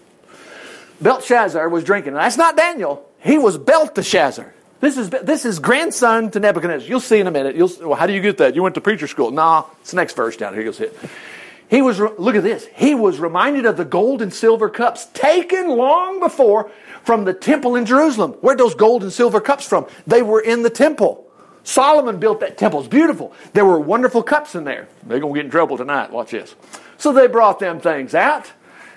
Belshazzar 1.01 1.69
was 1.69 1.85
drinking. 1.85 2.15
That's 2.15 2.37
not 2.37 2.57
Daniel. 2.57 3.09
He 3.21 3.39
was 3.39 3.59
Belteshazzar. 3.59 4.55
This 4.81 4.97
is, 4.97 5.11
this 5.11 5.45
is 5.45 5.59
grandson 5.61 6.31
to 6.33 6.41
Nebuchadnezzar. 6.41 6.89
You'll 6.89 7.01
see 7.01 7.21
in 7.21 7.27
a 7.27 7.31
minute. 7.31 7.55
You'll, 7.55 7.71
well, 7.81 7.95
how 7.95 8.07
do 8.07 8.13
you 8.13 8.21
get 8.21 8.39
that? 8.39 8.57
You 8.57 8.63
went 8.63 8.75
to 8.75 8.81
preacher 8.81 9.07
school. 9.07 9.31
Nah, 9.31 9.65
it's 9.81 9.93
the 9.93 9.97
next 9.97 10.17
verse 10.17 10.37
down 10.37 10.55
here. 10.55 10.63
You'll 10.63 10.73
see 10.73 10.85
it. 10.85 10.97
He 11.73 11.81
was, 11.81 11.99
look 11.99 12.35
at 12.35 12.43
this. 12.43 12.67
He 12.75 12.95
was 12.95 13.19
reminded 13.19 13.65
of 13.65 13.79
the 13.79 13.87
gold 13.87 14.21
and 14.21 14.31
silver 14.31 14.69
cups 14.69 15.07
taken 15.15 15.69
long 15.69 16.21
before 16.21 16.71
from 17.03 17.25
the 17.25 17.33
temple 17.33 17.77
in 17.77 17.87
Jerusalem. 17.87 18.33
Where'd 18.43 18.59
those 18.59 18.75
gold 18.75 19.03
and 19.03 19.11
silver 19.11 19.41
cups 19.41 19.67
from? 19.67 19.87
They 20.07 20.21
were 20.21 20.43
in 20.43 20.65
the 20.65 20.69
temple. 20.69 21.27
Solomon 21.65 22.19
built 22.21 22.41
that 22.41 22.59
temple. 22.59 22.81
It's 22.81 22.91
beautiful. 22.91 23.33
There 23.55 23.65
were 23.65 23.81
wonderful 23.81 24.23
cups 24.23 24.55
in 24.55 24.65
there. 24.65 24.87
They're 25.07 25.19
going 25.19 25.33
to 25.33 25.39
get 25.39 25.47
in 25.47 25.51
trouble 25.51 25.79
tonight. 25.79 26.11
Watch 26.11 26.33
this. 26.33 26.55
So 26.99 27.15
they 27.15 27.27
brought 27.27 27.59
them 27.59 27.81
things 27.81 28.15
out. 28.15 28.53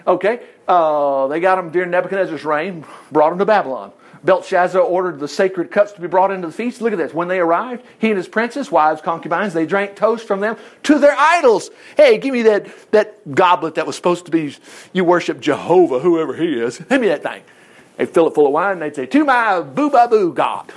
Okay. 0.06 0.46
Uh, 0.68 1.28
they 1.28 1.40
got 1.40 1.56
them 1.56 1.70
during 1.70 1.92
Nebuchadnezzar's 1.92 2.44
reign, 2.44 2.84
brought 3.10 3.30
them 3.30 3.40
to 3.40 3.46
Babylon. 3.46 3.94
Belshazzar 4.26 4.82
ordered 4.82 5.20
the 5.20 5.28
sacred 5.28 5.70
cups 5.70 5.92
to 5.94 6.02
be 6.02 6.08
brought 6.08 6.32
into 6.32 6.48
the 6.48 6.54
feast. 6.54 6.82
Look 6.82 6.92
at 6.92 6.98
this. 6.98 7.14
When 7.14 7.28
they 7.28 7.40
arrived, 7.40 7.86
he 8.00 8.10
and 8.10 8.18
his 8.18 8.28
princess, 8.28 8.72
wives, 8.72 9.02
concubines, 9.02 9.54
they 9.54 9.68
drank 9.68 9.96
toast 9.96 10.28
from 10.28 10.40
them 10.40 10.58
to 10.84 10.98
their 10.98 11.16
idols. 11.16 11.70
Hey, 11.96 12.18
give 12.18 12.34
me 12.34 12.42
that, 12.44 12.92
that 12.92 13.36
goblet 13.36 13.76
that 13.76 13.86
was 13.86 13.96
supposed 13.96 14.26
to 14.26 14.32
be, 14.32 14.56
you 14.94 15.06
worship 15.06 15.40
Jehovah, 15.40 16.00
whoever 16.00 16.36
he 16.36 16.60
is. 16.60 16.80
Give 16.80 17.00
me 17.00 17.08
that 17.08 17.22
thing. 17.22 17.44
They'd 17.98 18.10
fill 18.10 18.28
it 18.28 18.34
full 18.34 18.48
of 18.48 18.52
wine 18.52 18.74
and 18.74 18.82
they'd 18.82 18.96
say, 18.96 19.06
To 19.06 19.24
my 19.24 19.62
boo 19.62 19.90
ba 19.90 20.08
boo 20.10 20.34
God. 20.34 20.74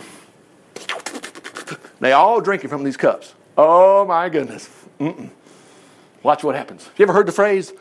They 2.00 2.12
all 2.12 2.40
drinking 2.40 2.70
from 2.70 2.84
these 2.84 2.96
cups. 2.96 3.34
Oh 3.56 4.04
my 4.04 4.28
goodness. 4.28 4.68
Mm-mm. 5.00 5.30
Watch 6.22 6.44
what 6.44 6.54
happens. 6.54 6.88
You 6.96 7.04
ever 7.04 7.12
heard 7.12 7.26
the 7.26 7.32
phrase, 7.32 7.72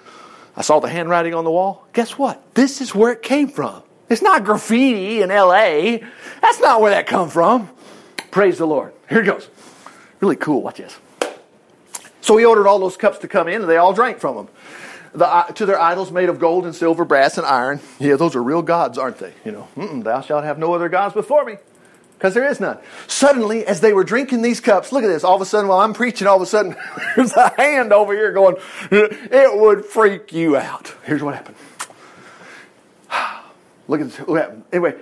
I 0.56 0.62
saw 0.62 0.80
the 0.80 0.90
handwriting 0.90 1.34
on 1.34 1.44
the 1.44 1.52
wall? 1.52 1.86
Guess 1.94 2.18
what? 2.18 2.56
This 2.56 2.82
is 2.82 2.96
where 2.96 3.12
it 3.12 3.22
came 3.22 3.48
from. 3.48 3.84
It's 4.10 4.22
not 4.22 4.44
graffiti 4.44 5.22
in 5.22 5.30
LA. 5.30 5.98
That's 6.42 6.60
not 6.60 6.82
where 6.82 6.92
that 6.92 7.08
come 7.08 7.30
from. 7.30 7.70
Praise 8.32 8.58
the 8.58 8.68
Lord. 8.68 8.94
Here 9.10 9.22
it 9.22 9.26
goes. 9.26 9.50
Really 10.20 10.36
cool. 10.36 10.62
Watch 10.62 10.78
this. 10.78 10.98
So 12.22 12.36
he 12.38 12.46
ordered 12.46 12.68
all 12.68 12.80
those 12.80 12.98
cups 12.98 13.20
to 13.20 13.28
come 13.28 13.48
in, 13.48 13.62
and 13.62 13.70
they 13.70 13.78
all 13.78 13.94
drank 13.94 14.20
from 14.20 14.36
them. 14.36 14.48
The, 15.14 15.26
uh, 15.26 15.44
to 15.54 15.66
their 15.66 15.80
idols 15.80 16.12
made 16.12 16.30
of 16.30 16.40
gold 16.40 16.66
and 16.66 16.76
silver, 16.76 17.06
brass 17.06 17.38
and 17.38 17.48
iron. 17.48 17.80
Yeah, 18.00 18.18
those 18.18 18.36
are 18.36 18.44
real 18.44 18.62
gods, 18.62 18.98
aren't 18.98 19.18
they? 19.18 19.34
You 19.46 19.52
know, 19.54 20.02
thou 20.02 20.22
shalt 20.22 20.44
have 20.44 20.60
no 20.60 20.74
other 20.74 20.90
gods 20.90 21.14
before 21.14 21.46
me, 21.46 21.56
because 22.18 22.34
there 22.34 22.46
is 22.46 22.60
none. 22.60 22.78
Suddenly, 23.08 23.66
as 23.66 23.80
they 23.80 23.94
were 23.94 24.04
drinking 24.04 24.42
these 24.42 24.60
cups, 24.60 24.92
look 24.92 25.04
at 25.04 25.08
this. 25.08 25.24
All 25.24 25.36
of 25.36 25.42
a 25.42 25.46
sudden, 25.46 25.70
while 25.70 25.80
I'm 25.80 25.94
preaching, 25.94 26.28
all 26.28 26.36
of 26.36 26.42
a 26.42 26.46
sudden, 26.46 26.76
there's 27.16 27.34
a 27.34 27.50
hand 27.56 27.94
over 27.94 28.14
here 28.14 28.34
going, 28.34 28.58
it 28.92 29.58
would 29.58 29.86
freak 29.86 30.34
you 30.34 30.58
out. 30.58 30.94
Here's 31.06 31.24
what 31.24 31.34
happened. 31.34 31.56
Look 33.88 34.02
at 34.02 34.12
this. 34.12 34.64
Anyway, 34.72 34.96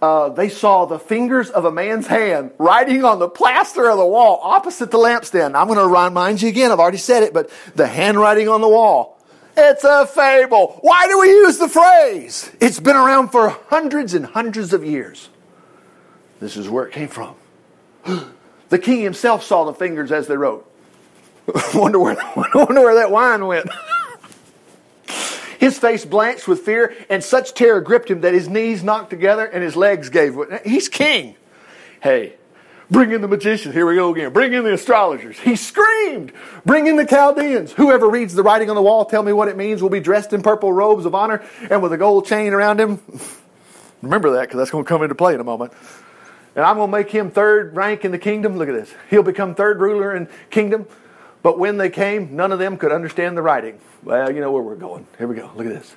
uh, 0.00 0.30
they 0.30 0.48
saw 0.48 0.86
the 0.86 0.98
fingers 0.98 1.50
of 1.50 1.64
a 1.64 1.72
man's 1.72 2.06
hand 2.06 2.52
writing 2.58 3.04
on 3.04 3.18
the 3.18 3.28
plaster 3.28 3.88
of 3.90 3.98
the 3.98 4.06
wall 4.06 4.40
opposite 4.42 4.90
the 4.90 4.98
lampstand. 4.98 5.54
I'm 5.54 5.66
going 5.66 5.78
to 5.78 5.86
remind 5.86 6.40
you 6.40 6.48
again. 6.48 6.72
I've 6.72 6.80
already 6.80 6.98
said 6.98 7.22
it, 7.22 7.34
but 7.34 7.50
the 7.74 7.86
handwriting 7.86 8.48
on 8.48 8.60
the 8.60 8.68
wall. 8.68 9.18
It's 9.56 9.84
a 9.84 10.06
fable. 10.06 10.78
Why 10.80 11.06
do 11.06 11.20
we 11.20 11.28
use 11.28 11.58
the 11.58 11.68
phrase? 11.68 12.50
It's 12.60 12.80
been 12.80 12.96
around 12.96 13.28
for 13.28 13.50
hundreds 13.68 14.14
and 14.14 14.24
hundreds 14.24 14.72
of 14.72 14.84
years. 14.84 15.28
This 16.40 16.56
is 16.56 16.68
where 16.68 16.86
it 16.86 16.92
came 16.92 17.08
from. 17.08 17.34
The 18.70 18.78
king 18.78 19.02
himself 19.02 19.42
saw 19.42 19.64
the 19.64 19.74
fingers 19.74 20.12
as 20.12 20.28
they 20.28 20.36
wrote. 20.36 20.64
wonder 21.74 21.98
where, 21.98 22.16
wonder 22.54 22.82
where 22.82 22.94
that 22.94 23.10
wine 23.10 23.44
went. 23.44 23.68
His 25.60 25.78
face 25.78 26.06
blanched 26.06 26.48
with 26.48 26.60
fear, 26.60 26.96
and 27.10 27.22
such 27.22 27.52
terror 27.52 27.82
gripped 27.82 28.10
him 28.10 28.22
that 28.22 28.32
his 28.32 28.48
knees 28.48 28.82
knocked 28.82 29.10
together 29.10 29.44
and 29.44 29.62
his 29.62 29.76
legs 29.76 30.08
gave 30.08 30.34
way. 30.34 30.58
He's 30.64 30.88
king. 30.88 31.36
Hey, 32.02 32.36
bring 32.90 33.12
in 33.12 33.20
the 33.20 33.28
magicians. 33.28 33.74
Here 33.74 33.86
we 33.86 33.94
go 33.94 34.10
again. 34.10 34.32
Bring 34.32 34.54
in 34.54 34.64
the 34.64 34.72
astrologers. 34.72 35.38
He 35.38 35.56
screamed. 35.56 36.32
Bring 36.64 36.86
in 36.86 36.96
the 36.96 37.04
Chaldeans. 37.04 37.72
Whoever 37.72 38.08
reads 38.08 38.32
the 38.34 38.42
writing 38.42 38.70
on 38.70 38.74
the 38.74 38.80
wall, 38.80 39.04
tell 39.04 39.22
me 39.22 39.34
what 39.34 39.48
it 39.48 39.56
means, 39.58 39.82
will 39.82 39.90
be 39.90 40.00
dressed 40.00 40.32
in 40.32 40.40
purple 40.40 40.72
robes 40.72 41.04
of 41.04 41.14
honor 41.14 41.44
and 41.68 41.82
with 41.82 41.92
a 41.92 41.98
gold 41.98 42.24
chain 42.24 42.54
around 42.54 42.80
him. 42.80 42.98
Remember 44.02 44.30
that 44.30 44.48
because 44.48 44.56
that's 44.56 44.70
going 44.70 44.84
to 44.84 44.88
come 44.88 45.02
into 45.02 45.14
play 45.14 45.34
in 45.34 45.40
a 45.40 45.44
moment. 45.44 45.74
And 46.56 46.64
I'm 46.64 46.76
going 46.76 46.90
to 46.90 46.96
make 46.96 47.10
him 47.10 47.30
third 47.30 47.76
rank 47.76 48.06
in 48.06 48.12
the 48.12 48.18
kingdom. 48.18 48.56
Look 48.56 48.70
at 48.70 48.74
this. 48.74 48.94
He'll 49.10 49.22
become 49.22 49.54
third 49.54 49.78
ruler 49.78 50.16
in 50.16 50.26
kingdom. 50.48 50.86
But 51.42 51.58
when 51.58 51.78
they 51.78 51.90
came, 51.90 52.36
none 52.36 52.52
of 52.52 52.58
them 52.58 52.76
could 52.76 52.92
understand 52.92 53.36
the 53.36 53.42
writing. 53.42 53.78
Well, 54.02 54.30
you 54.32 54.40
know 54.40 54.52
where 54.52 54.62
we're 54.62 54.76
going. 54.76 55.06
Here 55.18 55.26
we 55.26 55.34
go. 55.34 55.50
Look 55.54 55.66
at 55.66 55.72
this. 55.72 55.94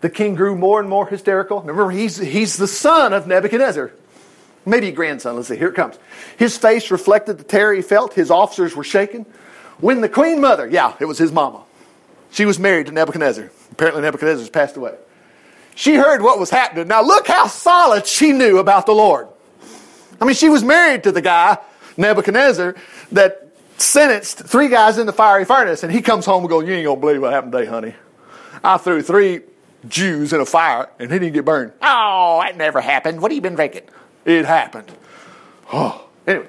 The 0.00 0.10
king 0.10 0.34
grew 0.34 0.56
more 0.56 0.80
and 0.80 0.88
more 0.88 1.06
hysterical. 1.06 1.60
Remember, 1.60 1.90
he's, 1.90 2.16
he's 2.16 2.56
the 2.56 2.66
son 2.66 3.12
of 3.12 3.26
Nebuchadnezzar. 3.26 3.92
Maybe 4.64 4.90
grandson. 4.90 5.36
Let's 5.36 5.48
see. 5.48 5.56
Here 5.56 5.68
it 5.68 5.74
comes. 5.74 5.96
His 6.36 6.58
face 6.58 6.90
reflected 6.90 7.38
the 7.38 7.44
terror 7.44 7.72
he 7.72 7.82
felt. 7.82 8.14
His 8.14 8.30
officers 8.30 8.74
were 8.74 8.84
shaken. 8.84 9.24
When 9.78 10.00
the 10.00 10.08
queen 10.08 10.40
mother, 10.40 10.66
yeah, 10.66 10.94
it 10.98 11.04
was 11.04 11.18
his 11.18 11.30
mama. 11.30 11.62
She 12.30 12.44
was 12.44 12.58
married 12.58 12.86
to 12.86 12.92
Nebuchadnezzar. 12.92 13.50
Apparently, 13.72 14.02
Nebuchadnezzar's 14.02 14.50
passed 14.50 14.76
away. 14.76 14.94
She 15.76 15.94
heard 15.94 16.22
what 16.22 16.38
was 16.38 16.50
happening. 16.50 16.88
Now, 16.88 17.02
look 17.02 17.28
how 17.28 17.46
solid 17.46 18.06
she 18.06 18.32
knew 18.32 18.58
about 18.58 18.86
the 18.86 18.92
Lord. 18.92 19.28
I 20.20 20.24
mean, 20.24 20.34
she 20.34 20.48
was 20.48 20.64
married 20.64 21.04
to 21.04 21.12
the 21.12 21.20
guy, 21.20 21.58
Nebuchadnezzar, 21.96 22.74
that 23.12 23.45
sentenced 23.78 24.38
three 24.38 24.68
guys 24.68 24.98
in 24.98 25.06
the 25.06 25.12
fiery 25.12 25.44
furnace, 25.44 25.82
and 25.82 25.92
he 25.92 26.02
comes 26.02 26.24
home 26.26 26.42
and 26.42 26.50
goes, 26.50 26.66
You 26.66 26.74
ain't 26.74 26.86
gonna 26.86 27.00
believe 27.00 27.22
what 27.22 27.32
happened 27.32 27.52
today, 27.52 27.66
honey. 27.66 27.94
I 28.62 28.78
threw 28.78 29.02
three 29.02 29.42
Jews 29.88 30.32
in 30.32 30.40
a 30.40 30.46
fire 30.46 30.88
and 30.98 31.12
he 31.12 31.18
didn't 31.18 31.34
get 31.34 31.44
burned. 31.44 31.72
Oh, 31.82 32.40
that 32.42 32.56
never 32.56 32.80
happened. 32.80 33.20
What 33.20 33.30
have 33.30 33.36
you 33.36 33.42
been 33.42 33.54
drinking? 33.54 33.82
It 34.24 34.44
happened. 34.44 34.90
Oh. 35.72 36.08
Anyway, 36.26 36.48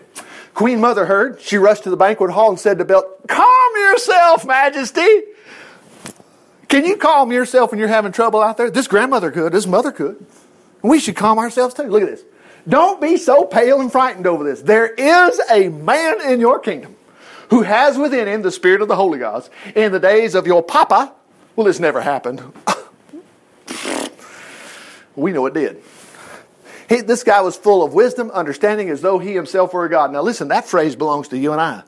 Queen 0.53 0.81
Mother 0.81 1.05
heard. 1.05 1.39
She 1.41 1.57
rushed 1.57 1.83
to 1.83 1.89
the 1.89 1.97
banquet 1.97 2.31
hall 2.31 2.49
and 2.49 2.59
said 2.59 2.79
to 2.79 2.85
Belt, 2.85 3.05
Calm 3.27 3.71
yourself, 3.75 4.45
Majesty. 4.45 5.21
Can 6.67 6.85
you 6.85 6.97
calm 6.97 7.31
yourself 7.31 7.71
when 7.71 7.79
you're 7.79 7.87
having 7.87 8.11
trouble 8.11 8.41
out 8.41 8.57
there? 8.57 8.69
This 8.69 8.87
grandmother 8.87 9.31
could, 9.31 9.53
this 9.53 9.67
mother 9.67 9.91
could. 9.91 10.25
We 10.81 10.99
should 10.99 11.15
calm 11.15 11.39
ourselves 11.39 11.73
too. 11.75 11.83
Look 11.83 12.01
at 12.01 12.09
this. 12.09 12.23
Don't 12.67 12.99
be 12.99 13.17
so 13.17 13.45
pale 13.45 13.79
and 13.79 13.91
frightened 13.91 14.27
over 14.27 14.43
this. 14.43 14.61
There 14.61 14.87
is 14.87 15.39
a 15.49 15.69
man 15.69 16.21
in 16.21 16.41
your 16.41 16.59
kingdom 16.59 16.96
who 17.49 17.61
has 17.61 17.97
within 17.97 18.27
him 18.27 18.41
the 18.41 18.51
spirit 18.51 18.81
of 18.81 18.87
the 18.87 18.95
holy 18.95 19.19
gods. 19.19 19.49
In 19.75 19.91
the 19.91 19.99
days 19.99 20.35
of 20.35 20.47
your 20.47 20.63
papa, 20.63 21.13
well, 21.55 21.65
this 21.65 21.79
never 21.79 22.01
happened. 22.01 22.41
we 25.15 25.31
know 25.31 25.45
it 25.45 25.53
did. 25.53 25.81
He, 26.89 27.01
this 27.01 27.23
guy 27.23 27.41
was 27.41 27.57
full 27.57 27.83
of 27.83 27.93
wisdom, 27.93 28.31
understanding 28.31 28.89
as 28.89 29.01
though 29.01 29.19
he 29.19 29.33
himself 29.33 29.73
were 29.73 29.85
a 29.85 29.89
God. 29.89 30.11
Now, 30.11 30.21
listen, 30.21 30.49
that 30.49 30.65
phrase 30.65 30.95
belongs 30.95 31.27
to 31.29 31.37
you 31.37 31.51
and 31.51 31.59
I. 31.59 31.83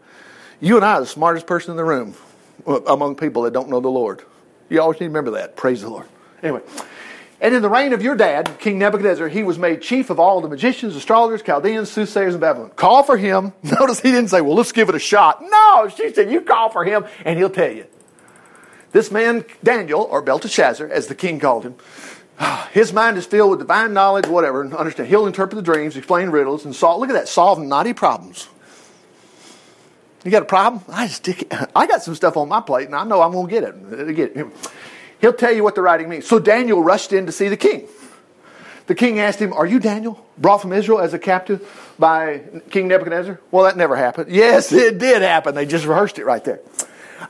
You 0.59 0.75
and 0.75 0.83
I 0.83 0.93
are 0.93 1.01
the 1.01 1.07
smartest 1.07 1.47
person 1.47 1.71
in 1.71 1.77
the 1.77 1.85
room 1.85 2.15
among 2.65 3.15
people 3.15 3.43
that 3.43 3.53
don't 3.53 3.69
know 3.69 3.79
the 3.79 3.89
Lord. 3.89 4.23
You 4.69 4.81
always 4.81 4.99
need 4.99 5.05
to 5.05 5.09
remember 5.09 5.31
that. 5.31 5.55
Praise 5.55 5.81
the 5.81 5.89
Lord. 5.89 6.05
Anyway, 6.43 6.61
and 7.41 7.55
in 7.55 7.61
the 7.61 7.69
reign 7.69 7.93
of 7.93 8.01
your 8.01 8.15
dad, 8.15 8.57
King 8.59 8.79
Nebuchadnezzar, 8.79 9.29
he 9.29 9.43
was 9.43 9.57
made 9.57 9.81
chief 9.81 10.09
of 10.09 10.19
all 10.19 10.41
the 10.41 10.49
magicians, 10.49 10.95
astrologers, 10.95 11.41
Chaldeans, 11.41 11.89
soothsayers 11.89 12.33
in 12.33 12.39
Babylon. 12.39 12.71
Call 12.75 13.03
for 13.03 13.17
him. 13.17 13.53
Notice 13.63 14.01
he 14.01 14.11
didn't 14.11 14.29
say, 14.29 14.41
well, 14.41 14.55
let's 14.55 14.71
give 14.73 14.89
it 14.89 14.95
a 14.95 14.99
shot. 14.99 15.41
No, 15.41 15.89
she 15.95 16.13
said, 16.13 16.31
you 16.31 16.41
call 16.41 16.69
for 16.69 16.83
him 16.83 17.05
and 17.23 17.37
he'll 17.37 17.49
tell 17.49 17.71
you. 17.71 17.85
This 18.91 19.11
man, 19.11 19.45
Daniel, 19.63 20.01
or 20.01 20.21
Belteshazzar, 20.21 20.87
as 20.87 21.07
the 21.07 21.15
king 21.15 21.39
called 21.39 21.63
him, 21.63 21.75
his 22.71 22.91
mind 22.91 23.17
is 23.17 23.25
filled 23.25 23.51
with 23.51 23.59
divine 23.59 23.93
knowledge, 23.93 24.27
whatever, 24.27 24.61
and 24.61 24.73
understand. 24.73 25.09
He'll 25.09 25.27
interpret 25.27 25.55
the 25.55 25.71
dreams, 25.71 25.95
explain 25.95 26.29
riddles, 26.29 26.65
and 26.65 26.75
solve, 26.75 26.99
look 26.99 27.09
at 27.09 27.13
that, 27.13 27.27
solve 27.27 27.59
knotty 27.59 27.93
problems. 27.93 28.49
You 30.23 30.31
got 30.31 30.41
a 30.41 30.45
problem? 30.45 30.83
I 30.89 31.07
stick. 31.07 31.47
I 31.75 31.87
got 31.87 32.03
some 32.03 32.15
stuff 32.15 32.35
on 32.35 32.49
my 32.49 32.61
plate, 32.61 32.87
and 32.87 32.95
I 32.95 33.03
know 33.05 33.21
I'm 33.21 33.31
going 33.31 33.47
to 33.47 33.51
get 33.51 33.63
it. 33.63 34.15
Get 34.15 34.35
it. 34.35 34.47
He'll 35.19 35.33
tell 35.33 35.51
you 35.51 35.63
what 35.63 35.75
the 35.75 35.81
writing 35.81 36.09
means. 36.09 36.25
So 36.25 36.39
Daniel 36.39 36.81
rushed 36.81 37.13
in 37.13 37.25
to 37.25 37.31
see 37.31 37.49
the 37.49 37.57
king. 37.57 37.87
The 38.87 38.95
king 38.95 39.19
asked 39.19 39.39
him, 39.39 39.53
Are 39.53 39.65
you 39.65 39.79
Daniel, 39.79 40.25
brought 40.37 40.59
from 40.61 40.73
Israel 40.73 40.99
as 40.99 41.13
a 41.13 41.19
captive 41.19 41.93
by 41.99 42.41
King 42.71 42.87
Nebuchadnezzar? 42.87 43.39
Well, 43.51 43.65
that 43.65 43.77
never 43.77 43.95
happened. 43.95 44.31
Yes, 44.31 44.71
it 44.71 44.97
did 44.97 45.21
happen. 45.21 45.53
They 45.53 45.65
just 45.65 45.85
rehearsed 45.85 46.17
it 46.17 46.25
right 46.25 46.43
there. 46.43 46.59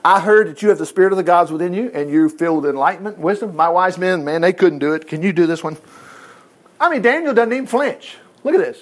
I 0.05 0.19
heard 0.19 0.47
that 0.47 0.61
you 0.61 0.69
have 0.69 0.77
the 0.77 0.85
spirit 0.85 1.11
of 1.11 1.17
the 1.17 1.23
gods 1.23 1.51
within 1.51 1.73
you 1.73 1.91
and 1.93 2.09
you're 2.09 2.29
filled 2.29 2.63
with 2.63 2.69
enlightenment, 2.69 3.17
wisdom. 3.17 3.55
My 3.55 3.69
wise 3.69 3.97
men, 3.97 4.23
man, 4.23 4.41
they 4.41 4.53
couldn't 4.53 4.79
do 4.79 4.93
it. 4.93 5.07
Can 5.07 5.21
you 5.21 5.33
do 5.33 5.47
this 5.47 5.63
one? 5.63 5.77
I 6.79 6.89
mean, 6.89 7.01
Daniel 7.01 7.33
doesn't 7.33 7.51
even 7.51 7.67
flinch. 7.67 8.15
Look 8.43 8.55
at 8.55 8.61
this. 8.61 8.81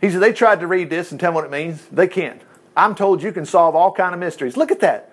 He 0.00 0.10
said, 0.10 0.20
They 0.20 0.32
tried 0.32 0.60
to 0.60 0.66
read 0.66 0.90
this 0.90 1.12
and 1.12 1.20
tell 1.20 1.32
what 1.32 1.44
it 1.44 1.50
means. 1.50 1.82
They 1.90 2.08
can't. 2.08 2.42
I'm 2.76 2.94
told 2.94 3.22
you 3.22 3.32
can 3.32 3.46
solve 3.46 3.74
all 3.74 3.92
kind 3.92 4.14
of 4.14 4.20
mysteries. 4.20 4.56
Look 4.56 4.70
at 4.70 4.80
that. 4.80 5.09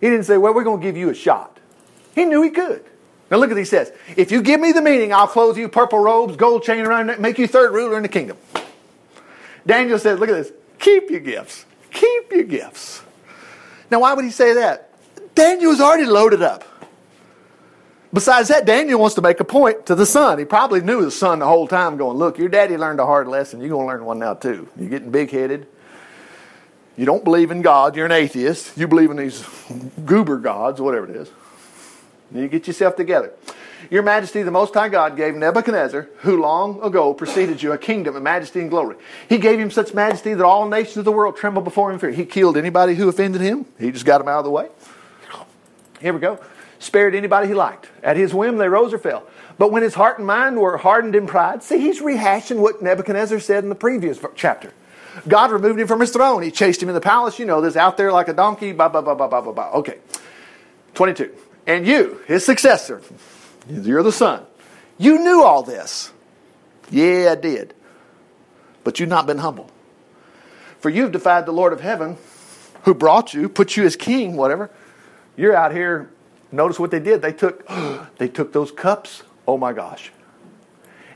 He 0.00 0.08
didn't 0.08 0.24
say, 0.24 0.36
well, 0.36 0.54
we're 0.54 0.64
going 0.64 0.80
to 0.80 0.86
give 0.86 0.96
you 0.96 1.10
a 1.10 1.14
shot. 1.14 1.58
He 2.14 2.24
knew 2.24 2.42
he 2.42 2.50
could. 2.50 2.84
Now 3.30 3.38
look 3.38 3.50
at 3.50 3.54
what 3.54 3.58
he 3.58 3.64
says. 3.64 3.92
If 4.16 4.30
you 4.30 4.42
give 4.42 4.60
me 4.60 4.72
the 4.72 4.82
meaning, 4.82 5.12
I'll 5.12 5.26
clothe 5.26 5.58
you 5.58 5.68
purple 5.68 5.98
robes, 5.98 6.36
gold 6.36 6.62
chain 6.62 6.84
around 6.84 7.10
it, 7.10 7.20
make 7.20 7.38
you 7.38 7.46
third 7.46 7.72
ruler 7.72 7.96
in 7.96 8.02
the 8.02 8.08
kingdom. 8.08 8.36
Daniel 9.66 9.98
says, 9.98 10.18
look 10.20 10.28
at 10.28 10.34
this. 10.34 10.52
Keep 10.78 11.10
your 11.10 11.20
gifts. 11.20 11.64
Keep 11.92 12.30
your 12.30 12.44
gifts. 12.44 13.02
Now 13.90 14.00
why 14.00 14.14
would 14.14 14.24
he 14.24 14.30
say 14.30 14.54
that? 14.54 14.90
Daniel 15.34 15.70
was 15.70 15.80
already 15.80 16.04
loaded 16.04 16.42
up. 16.42 16.64
Besides 18.12 18.48
that, 18.48 18.64
Daniel 18.64 19.00
wants 19.00 19.16
to 19.16 19.22
make 19.22 19.40
a 19.40 19.44
point 19.44 19.86
to 19.86 19.94
the 19.94 20.06
son. 20.06 20.38
He 20.38 20.44
probably 20.44 20.80
knew 20.80 21.04
the 21.04 21.10
son 21.10 21.40
the 21.40 21.46
whole 21.46 21.66
time 21.66 21.96
going, 21.96 22.16
look, 22.16 22.38
your 22.38 22.48
daddy 22.48 22.76
learned 22.76 23.00
a 23.00 23.04
hard 23.06 23.28
lesson. 23.28 23.60
You're 23.60 23.70
going 23.70 23.82
to 23.82 23.88
learn 23.88 24.04
one 24.04 24.18
now 24.18 24.34
too. 24.34 24.68
You're 24.78 24.88
getting 24.88 25.10
big 25.10 25.30
headed. 25.30 25.66
You 26.96 27.04
don't 27.04 27.24
believe 27.24 27.50
in 27.50 27.62
God, 27.62 27.94
you're 27.94 28.06
an 28.06 28.12
atheist. 28.12 28.76
You 28.76 28.88
believe 28.88 29.10
in 29.10 29.18
these 29.18 29.44
goober 30.04 30.38
gods, 30.38 30.80
whatever 30.80 31.08
it 31.08 31.16
is. 31.16 31.30
You 32.34 32.48
get 32.48 32.66
yourself 32.66 32.96
together. 32.96 33.32
Your 33.90 34.02
majesty, 34.02 34.42
the 34.42 34.50
Most 34.50 34.74
High 34.74 34.88
God 34.88 35.16
gave 35.16 35.34
Nebuchadnezzar, 35.34 36.08
who 36.18 36.40
long 36.40 36.82
ago 36.82 37.14
preceded 37.14 37.62
you, 37.62 37.72
a 37.72 37.78
kingdom 37.78 38.16
of 38.16 38.22
majesty 38.22 38.60
and 38.60 38.70
glory. 38.70 38.96
He 39.28 39.38
gave 39.38 39.60
him 39.60 39.70
such 39.70 39.94
majesty 39.94 40.34
that 40.34 40.44
all 40.44 40.66
nations 40.68 40.96
of 40.96 41.04
the 41.04 41.12
world 41.12 41.36
tremble 41.36 41.62
before 41.62 41.92
him 41.92 41.98
fear. 41.98 42.10
He 42.10 42.24
killed 42.24 42.56
anybody 42.56 42.94
who 42.94 43.08
offended 43.08 43.42
him. 43.42 43.66
He 43.78 43.92
just 43.92 44.04
got 44.04 44.20
him 44.20 44.28
out 44.28 44.38
of 44.38 44.44
the 44.44 44.50
way. 44.50 44.68
Here 46.00 46.12
we 46.12 46.18
go. 46.18 46.40
Spared 46.78 47.14
anybody 47.14 47.48
he 47.48 47.54
liked. 47.54 47.88
At 48.02 48.16
his 48.16 48.34
whim, 48.34 48.56
they 48.56 48.68
rose 48.68 48.92
or 48.92 48.98
fell. 48.98 49.24
But 49.58 49.70
when 49.70 49.82
his 49.82 49.94
heart 49.94 50.18
and 50.18 50.26
mind 50.26 50.58
were 50.58 50.76
hardened 50.78 51.14
in 51.14 51.26
pride, 51.26 51.62
see, 51.62 51.78
he's 51.78 52.00
rehashing 52.00 52.56
what 52.56 52.82
Nebuchadnezzar 52.82 53.40
said 53.40 53.62
in 53.62 53.68
the 53.68 53.76
previous 53.76 54.18
chapter. 54.34 54.72
God 55.26 55.50
removed 55.50 55.80
him 55.80 55.86
from 55.86 56.00
his 56.00 56.10
throne. 56.10 56.42
He 56.42 56.50
chased 56.50 56.82
him 56.82 56.88
in 56.88 56.94
the 56.94 57.00
palace. 57.00 57.38
You 57.38 57.46
know 57.46 57.60
this, 57.60 57.76
out 57.76 57.96
there 57.96 58.12
like 58.12 58.28
a 58.28 58.32
donkey. 58.32 58.72
Blah, 58.72 58.88
blah, 58.88 59.00
blah, 59.00 59.14
blah, 59.14 59.28
blah, 59.28 59.40
blah, 59.40 59.52
blah. 59.52 59.70
Okay. 59.74 59.98
22. 60.94 61.32
And 61.66 61.86
you, 61.86 62.20
his 62.26 62.44
successor, 62.44 63.02
you're 63.68 64.02
the 64.02 64.12
son. 64.12 64.44
You 64.98 65.18
knew 65.18 65.42
all 65.42 65.62
this. 65.62 66.12
Yeah, 66.90 67.32
I 67.32 67.34
did. 67.34 67.74
But 68.84 69.00
you've 69.00 69.08
not 69.08 69.26
been 69.26 69.38
humble. 69.38 69.70
For 70.78 70.90
you've 70.90 71.12
defied 71.12 71.46
the 71.46 71.52
Lord 71.52 71.72
of 71.72 71.80
heaven 71.80 72.16
who 72.84 72.94
brought 72.94 73.34
you, 73.34 73.48
put 73.48 73.76
you 73.76 73.84
as 73.84 73.96
king, 73.96 74.36
whatever. 74.36 74.70
You're 75.36 75.56
out 75.56 75.72
here. 75.72 76.08
Notice 76.52 76.78
what 76.78 76.90
they 76.90 77.00
did. 77.00 77.20
They 77.20 77.32
took 77.32 77.68
they 78.18 78.28
took 78.28 78.52
those 78.52 78.70
cups. 78.70 79.22
Oh 79.46 79.58
my 79.58 79.72
gosh. 79.72 80.12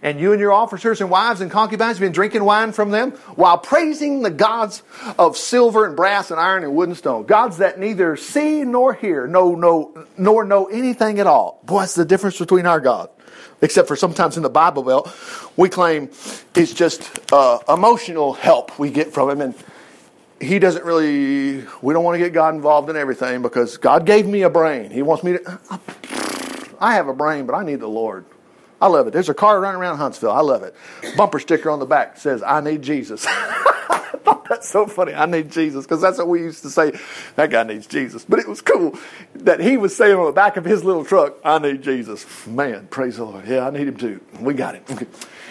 And 0.03 0.19
you 0.19 0.33
and 0.33 0.41
your 0.41 0.53
officers 0.53 1.01
and 1.01 1.11
wives 1.11 1.41
and 1.41 1.51
concubines 1.51 1.99
have 1.99 2.01
been 2.01 2.13
drinking 2.13 2.45
wine 2.45 2.73
from 2.73 2.91
them 2.91 3.13
while 3.37 3.59
praising 3.59 4.23
the 4.23 4.31
gods 4.31 4.83
of 5.19 5.37
silver 5.37 5.85
and 5.85 5.97
brass 5.97 6.31
and 6.31 6.41
iron 6.41 6.65
and 6.65 6.75
wood 6.75 6.89
and 6.89 6.97
stone. 6.97 7.25
Gods 7.25 7.59
that 7.59 7.79
neither 7.79 8.17
see 8.17 8.63
nor 8.65 8.95
hear, 8.95 9.27
no, 9.27 9.55
no, 9.55 10.07
nor 10.17 10.45
know 10.45 10.67
anything 10.67 11.19
at 11.21 11.27
all. 11.27 11.61
Boy, 11.65 11.81
that's 11.81 11.95
the 11.95 12.05
difference 12.05 12.39
between 12.39 12.67
our 12.67 12.81
God. 12.81 13.11
Except 13.63 13.89
for 13.89 13.97
sometimes 13.97 14.39
in 14.39 14.43
the 14.43 14.51
Bible 14.51 14.83
Belt, 14.83 15.15
we 15.57 15.69
claim 15.69 16.11
it's 16.55 16.73
just 16.73 17.11
uh, 17.31 17.59
emotional 17.69 18.33
help 18.33 18.79
we 18.79 18.91
get 18.91 19.13
from 19.13 19.29
Him. 19.31 19.43
And 19.43 19.55
He 20.41 20.59
doesn't 20.59 20.85
really, 20.85 21.67
we 21.83 21.93
don't 21.93 22.03
want 22.03 22.15
to 22.15 22.19
get 22.19 22.33
God 22.33 22.55
involved 22.55 22.89
in 22.89 22.97
everything 22.97 23.43
because 23.43 23.77
God 23.77 24.07
gave 24.07 24.27
me 24.27 24.43
a 24.43 24.51
brain. 24.51 24.91
He 24.91 25.03
wants 25.03 25.23
me 25.23 25.33
to, 25.33 25.61
I 26.81 26.95
have 26.95 27.09
a 27.09 27.13
brain, 27.13 27.45
but 27.45 27.55
I 27.55 27.63
need 27.63 27.81
the 27.81 27.89
Lord. 27.89 28.25
I 28.81 28.87
love 28.89 29.07
it. 29.07 29.13
There's 29.13 29.29
a 29.29 29.35
car 29.35 29.61
running 29.61 29.81
around 29.81 29.99
Huntsville. 29.99 30.33
I 30.33 30.41
love 30.41 30.63
it. 30.63 30.75
Bumper 31.17 31.39
sticker 31.39 31.71
on 31.71 31.79
the 31.79 31.87
back 31.87 32.17
says, 32.17 32.43
I 32.43 32.61
need 32.61 32.83
Jesus. 32.83 33.27
I 33.91 34.19
thought 34.23 34.49
that's 34.49 34.69
so 34.69 34.87
funny. 34.87 35.15
I 35.15 35.27
need 35.27 35.51
Jesus 35.51 35.85
because 35.85 36.01
that's 36.01 36.19
what 36.19 36.29
we 36.29 36.41
used 36.41 36.63
to 36.63 36.71
say. 36.71 36.99
That 37.37 37.51
guy 37.51 37.63
needs 37.63 37.87
Jesus. 37.87 38.25
But 38.27 38.39
it 38.39 38.49
was 38.49 38.63
cool 38.63 38.99
that 39.35 39.61
he 39.61 39.77
was 39.77 39.95
saying 39.95 40.17
on 40.17 40.25
the 40.27 40.33
back 40.33 40.57
of 40.57 40.65
his 40.65 40.83
little 40.83 41.05
truck, 41.05 41.37
I 41.45 41.59
need 41.59 41.83
Jesus. 41.83 42.27
Man, 42.47 42.87
praise 42.89 43.17
the 43.17 43.25
Lord. 43.25 43.47
Yeah, 43.47 43.67
I 43.67 43.71
need 43.71 43.89
him 43.89 43.97
too. 43.97 44.21
We 44.41 44.55
got 44.55 44.75
him. 44.75 44.85
Okay. 44.91 45.07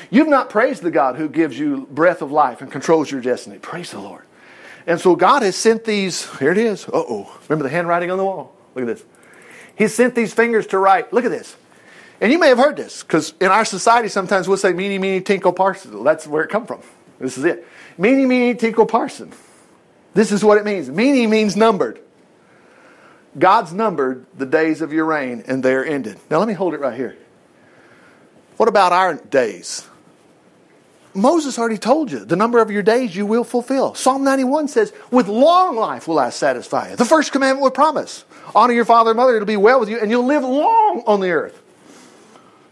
You've 0.09 0.27
not 0.27 0.49
praised 0.49 0.81
the 0.81 0.91
God 0.91 1.15
who 1.15 1.29
gives 1.29 1.57
you 1.57 1.87
breath 1.91 2.21
of 2.21 2.31
life 2.31 2.61
and 2.61 2.71
controls 2.71 3.11
your 3.11 3.21
destiny. 3.21 3.59
Praise 3.59 3.91
the 3.91 3.99
Lord. 3.99 4.23
And 4.87 4.99
so 4.99 5.15
God 5.15 5.43
has 5.43 5.55
sent 5.55 5.83
these, 5.85 6.27
here 6.39 6.51
it 6.51 6.57
is. 6.57 6.87
Uh 6.87 6.91
oh. 6.93 7.37
Remember 7.47 7.63
the 7.63 7.69
handwriting 7.69 8.09
on 8.09 8.17
the 8.17 8.25
wall? 8.25 8.55
Look 8.73 8.83
at 8.83 8.87
this. 8.87 9.05
He 9.75 9.87
sent 9.87 10.15
these 10.15 10.33
fingers 10.33 10.67
to 10.67 10.79
write. 10.79 11.13
Look 11.13 11.25
at 11.25 11.31
this. 11.31 11.55
And 12.21 12.31
you 12.31 12.39
may 12.39 12.49
have 12.49 12.57
heard 12.57 12.75
this, 12.75 13.03
because 13.03 13.33
in 13.39 13.47
our 13.47 13.63
society 13.63 14.09
sometimes 14.09 14.47
we'll 14.47 14.57
say 14.57 14.73
meeny, 14.73 14.99
meeny, 14.99 15.21
tinkle, 15.21 15.53
parson. 15.53 16.03
That's 16.03 16.27
where 16.27 16.43
it 16.43 16.49
come 16.49 16.65
from. 16.65 16.81
This 17.19 17.37
is 17.37 17.45
it. 17.45 17.65
Meeny, 17.97 18.25
meeny, 18.25 18.55
tinkle, 18.55 18.85
parson. 18.85 19.31
This 20.13 20.31
is 20.31 20.43
what 20.43 20.57
it 20.57 20.65
means. 20.65 20.89
Meeny 20.89 21.27
means 21.27 21.55
numbered. 21.55 21.99
God's 23.37 23.73
numbered 23.73 24.25
the 24.37 24.45
days 24.45 24.81
of 24.81 24.91
your 24.91 25.05
reign, 25.05 25.43
and 25.47 25.63
they're 25.63 25.85
ended. 25.85 26.19
Now 26.29 26.39
let 26.39 26.47
me 26.47 26.53
hold 26.53 26.73
it 26.73 26.79
right 26.79 26.95
here. 26.95 27.17
What 28.57 28.67
about 28.67 28.91
our 28.91 29.15
days? 29.15 29.87
Moses 31.13 31.57
already 31.57 31.77
told 31.77 32.11
you 32.11 32.19
the 32.19 32.35
number 32.35 32.59
of 32.59 32.69
your 32.69 32.83
days 32.83 33.15
you 33.15 33.25
will 33.25 33.43
fulfill. 33.43 33.95
Psalm 33.95 34.23
91 34.23 34.67
says, 34.67 34.93
With 35.11 35.27
long 35.27 35.75
life 35.75 36.07
will 36.07 36.19
I 36.19 36.29
satisfy 36.29 36.91
you. 36.91 36.95
The 36.95 37.05
first 37.05 37.31
commandment 37.31 37.63
would 37.63 37.73
promise 37.73 38.25
honor 38.55 38.73
your 38.73 38.85
father 38.85 39.11
and 39.11 39.17
mother, 39.17 39.35
it'll 39.35 39.45
be 39.45 39.57
well 39.57 39.79
with 39.79 39.89
you, 39.89 39.99
and 39.99 40.09
you'll 40.09 40.25
live 40.25 40.43
long 40.43 41.03
on 41.05 41.19
the 41.19 41.29
earth. 41.29 41.61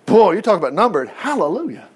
Boy, 0.08 0.36
you 0.36 0.42
talk 0.42 0.58
about 0.58 0.74
numbered. 0.74 1.10
Hallelujah. 1.10 1.88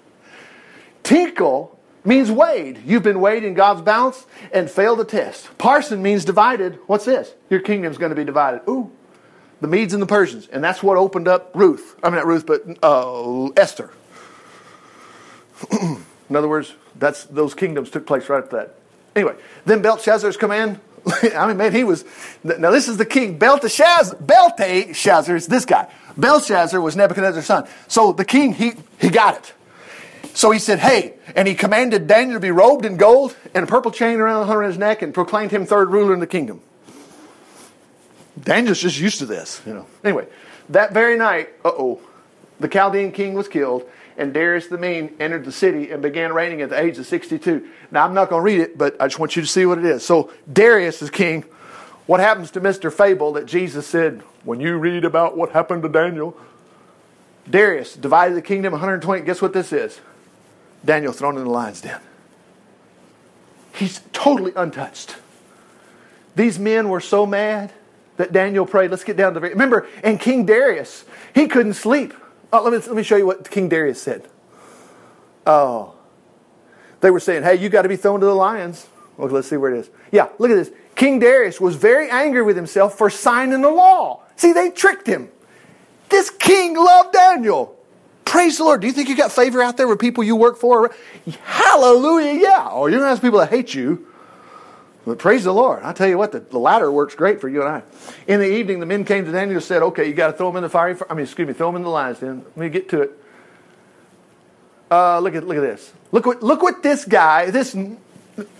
Tinkle 1.02 1.78
means 2.04 2.30
weighed. 2.30 2.82
You've 2.84 3.02
been 3.02 3.20
weighed 3.20 3.42
in 3.42 3.54
God's 3.54 3.80
balance 3.80 4.26
and 4.52 4.70
failed 4.70 4.98
the 4.98 5.04
test. 5.04 5.56
Parson 5.56 6.02
means 6.02 6.24
divided. 6.24 6.78
What's 6.86 7.06
this? 7.06 7.34
Your 7.48 7.60
kingdom's 7.60 7.96
going 7.96 8.10
to 8.10 8.16
be 8.16 8.24
divided. 8.24 8.60
Ooh, 8.68 8.92
the 9.62 9.66
Medes 9.66 9.94
and 9.94 10.02
the 10.02 10.06
Persians. 10.06 10.46
And 10.48 10.62
that's 10.62 10.82
what 10.82 10.98
opened 10.98 11.26
up 11.26 11.52
Ruth. 11.54 11.96
I 12.02 12.10
mean, 12.10 12.16
not 12.16 12.26
Ruth, 12.26 12.44
but 12.44 12.62
uh, 12.82 13.46
Esther. 13.56 13.90
in 15.80 16.36
other 16.36 16.48
words, 16.48 16.74
that's 16.96 17.24
those 17.24 17.54
kingdoms 17.54 17.88
took 17.88 18.06
place 18.06 18.28
right 18.28 18.44
after 18.44 18.56
that. 18.56 18.74
Anyway, 19.16 19.36
then 19.64 19.80
Belshazzar's 19.80 20.36
command. 20.36 20.80
I 21.34 21.46
mean, 21.46 21.56
man, 21.56 21.72
he 21.72 21.84
was. 21.84 22.04
Now, 22.44 22.70
this 22.70 22.88
is 22.88 22.96
the 22.96 23.04
king. 23.04 23.38
Belteshazzar. 23.38 24.16
Belteshazzar 24.20 25.36
is 25.36 25.46
this 25.46 25.64
guy. 25.64 25.88
Belshazzar 26.16 26.80
was 26.80 26.96
Nebuchadnezzar's 26.96 27.46
son. 27.46 27.66
So 27.88 28.12
the 28.12 28.24
king, 28.24 28.52
he, 28.52 28.72
he 29.00 29.08
got 29.08 29.38
it. 29.38 29.52
So 30.34 30.50
he 30.50 30.58
said, 30.58 30.78
Hey, 30.78 31.14
and 31.34 31.46
he 31.46 31.54
commanded 31.54 32.06
Daniel 32.06 32.36
to 32.36 32.40
be 32.40 32.50
robed 32.50 32.84
in 32.84 32.96
gold 32.96 33.36
and 33.54 33.64
a 33.64 33.66
purple 33.66 33.90
chain 33.90 34.18
around 34.18 34.62
his 34.64 34.78
neck 34.78 35.02
and 35.02 35.12
proclaimed 35.12 35.50
him 35.50 35.66
third 35.66 35.90
ruler 35.90 36.14
in 36.14 36.20
the 36.20 36.26
kingdom. 36.26 36.60
Daniel's 38.42 38.80
just 38.80 38.98
used 38.98 39.18
to 39.18 39.26
this, 39.26 39.60
you 39.66 39.74
know. 39.74 39.86
Anyway, 40.02 40.26
that 40.70 40.92
very 40.92 41.18
night, 41.18 41.50
uh 41.64 41.70
oh, 41.70 42.00
the 42.60 42.68
Chaldean 42.68 43.12
king 43.12 43.34
was 43.34 43.46
killed, 43.46 43.84
and 44.16 44.32
Darius 44.34 44.66
the 44.66 44.78
Mede 44.78 45.14
entered 45.20 45.44
the 45.44 45.52
city 45.52 45.90
and 45.90 46.02
began 46.02 46.32
reigning 46.32 46.60
at 46.60 46.70
the 46.70 46.80
age 46.80 46.98
of 46.98 47.06
62. 47.06 47.68
Now, 47.90 48.04
I'm 48.04 48.14
not 48.14 48.28
going 48.28 48.40
to 48.40 48.44
read 48.44 48.60
it, 48.60 48.76
but 48.76 49.00
I 49.00 49.06
just 49.06 49.18
want 49.18 49.36
you 49.36 49.42
to 49.42 49.48
see 49.48 49.66
what 49.66 49.78
it 49.78 49.84
is. 49.84 50.04
So, 50.04 50.30
Darius 50.52 51.02
is 51.02 51.10
king. 51.10 51.44
What 52.06 52.20
happens 52.20 52.50
to 52.52 52.60
Mr. 52.60 52.92
Fable 52.92 53.32
that 53.32 53.46
Jesus 53.46 53.86
said, 53.86 54.22
when 54.44 54.60
you 54.60 54.76
read 54.76 55.04
about 55.04 55.36
what 55.36 55.52
happened 55.52 55.82
to 55.84 55.88
Daniel? 55.88 56.36
Darius 57.48 57.94
divided 57.94 58.36
the 58.36 58.42
kingdom 58.42 58.72
120. 58.72 59.22
Guess 59.22 59.40
what 59.40 59.52
this 59.52 59.72
is? 59.72 60.00
Daniel 60.84 61.12
thrown 61.12 61.36
in 61.36 61.44
the 61.44 61.50
lion's 61.50 61.80
den. 61.80 62.00
He's 63.74 64.00
totally 64.12 64.52
untouched. 64.54 65.16
These 66.36 66.58
men 66.58 66.88
were 66.88 67.00
so 67.00 67.26
mad 67.26 67.72
that 68.16 68.32
Daniel 68.32 68.66
prayed, 68.66 68.90
let's 68.90 69.04
get 69.04 69.16
down 69.16 69.34
to 69.34 69.40
the. 69.40 69.48
Remember, 69.48 69.86
and 70.02 70.20
King 70.20 70.44
Darius, 70.44 71.04
he 71.34 71.46
couldn't 71.48 71.74
sleep. 71.74 72.14
Oh, 72.52 72.62
let, 72.62 72.72
me, 72.72 72.78
let 72.78 72.96
me 72.96 73.02
show 73.02 73.16
you 73.16 73.26
what 73.26 73.50
King 73.50 73.68
Darius 73.68 74.00
said. 74.00 74.28
Oh. 75.46 75.94
They 77.00 77.10
were 77.10 77.20
saying, 77.20 77.42
hey, 77.42 77.56
you 77.56 77.68
got 77.68 77.82
to 77.82 77.88
be 77.88 77.96
thrown 77.96 78.20
to 78.20 78.26
the 78.26 78.34
lions. 78.34 78.86
Okay, 79.18 79.32
let's 79.32 79.48
see 79.48 79.56
where 79.56 79.74
it 79.74 79.78
is. 79.78 79.90
Yeah, 80.10 80.28
look 80.38 80.50
at 80.50 80.54
this. 80.54 80.70
King 80.94 81.18
Darius 81.18 81.60
was 81.60 81.76
very 81.76 82.10
angry 82.10 82.42
with 82.42 82.56
himself 82.56 82.96
for 82.96 83.10
signing 83.10 83.62
the 83.62 83.70
law. 83.70 84.22
See, 84.36 84.52
they 84.52 84.70
tricked 84.70 85.06
him. 85.06 85.30
This 86.10 86.30
king 86.30 86.76
loved 86.76 87.12
Daniel. 87.12 87.78
Praise 88.24 88.58
the 88.58 88.64
Lord. 88.64 88.82
Do 88.82 88.86
you 88.86 88.92
think 88.92 89.08
you 89.08 89.16
got 89.16 89.32
favor 89.32 89.62
out 89.62 89.76
there 89.76 89.88
with 89.88 89.98
people 89.98 90.22
you 90.22 90.36
work 90.36 90.58
for? 90.58 90.94
Hallelujah, 91.44 92.40
yeah. 92.40 92.68
Oh, 92.70 92.86
you're 92.86 93.00
going 93.00 93.08
to 93.08 93.08
have 93.08 93.22
people 93.22 93.38
that 93.38 93.50
hate 93.50 93.74
you. 93.74 94.06
But 95.04 95.18
praise 95.18 95.44
the 95.44 95.52
Lord. 95.52 95.82
I 95.82 95.92
tell 95.92 96.08
you 96.08 96.16
what, 96.16 96.32
the, 96.32 96.40
the 96.40 96.58
latter 96.58 96.90
works 96.90 97.14
great 97.14 97.40
for 97.40 97.48
you 97.48 97.60
and 97.62 97.68
I. 97.68 97.82
In 98.28 98.38
the 98.38 98.46
evening, 98.46 98.78
the 98.78 98.86
men 98.86 99.04
came 99.04 99.24
to 99.24 99.32
Daniel 99.32 99.56
and 99.56 99.64
said, 99.64 99.82
okay, 99.82 100.06
you 100.06 100.14
got 100.14 100.28
to 100.28 100.32
throw 100.34 100.48
him 100.50 100.56
in 100.56 100.62
the 100.62 100.68
fiery, 100.68 100.96
I 101.10 101.14
mean, 101.14 101.24
excuse 101.24 101.48
me, 101.48 101.54
throw 101.54 101.70
him 101.70 101.76
in 101.76 101.82
the 101.82 101.88
lion's 101.88 102.20
den. 102.20 102.44
Let 102.44 102.56
me 102.56 102.68
get 102.68 102.88
to 102.90 103.02
it. 103.02 103.18
Uh, 104.92 105.20
look 105.20 105.34
at 105.34 105.46
look 105.46 105.56
at 105.56 105.62
this. 105.62 105.90
Look 106.12 106.26
what 106.26 106.42
look 106.42 106.60
what 106.60 106.82
this 106.82 107.06
guy, 107.06 107.50
this 107.50 107.74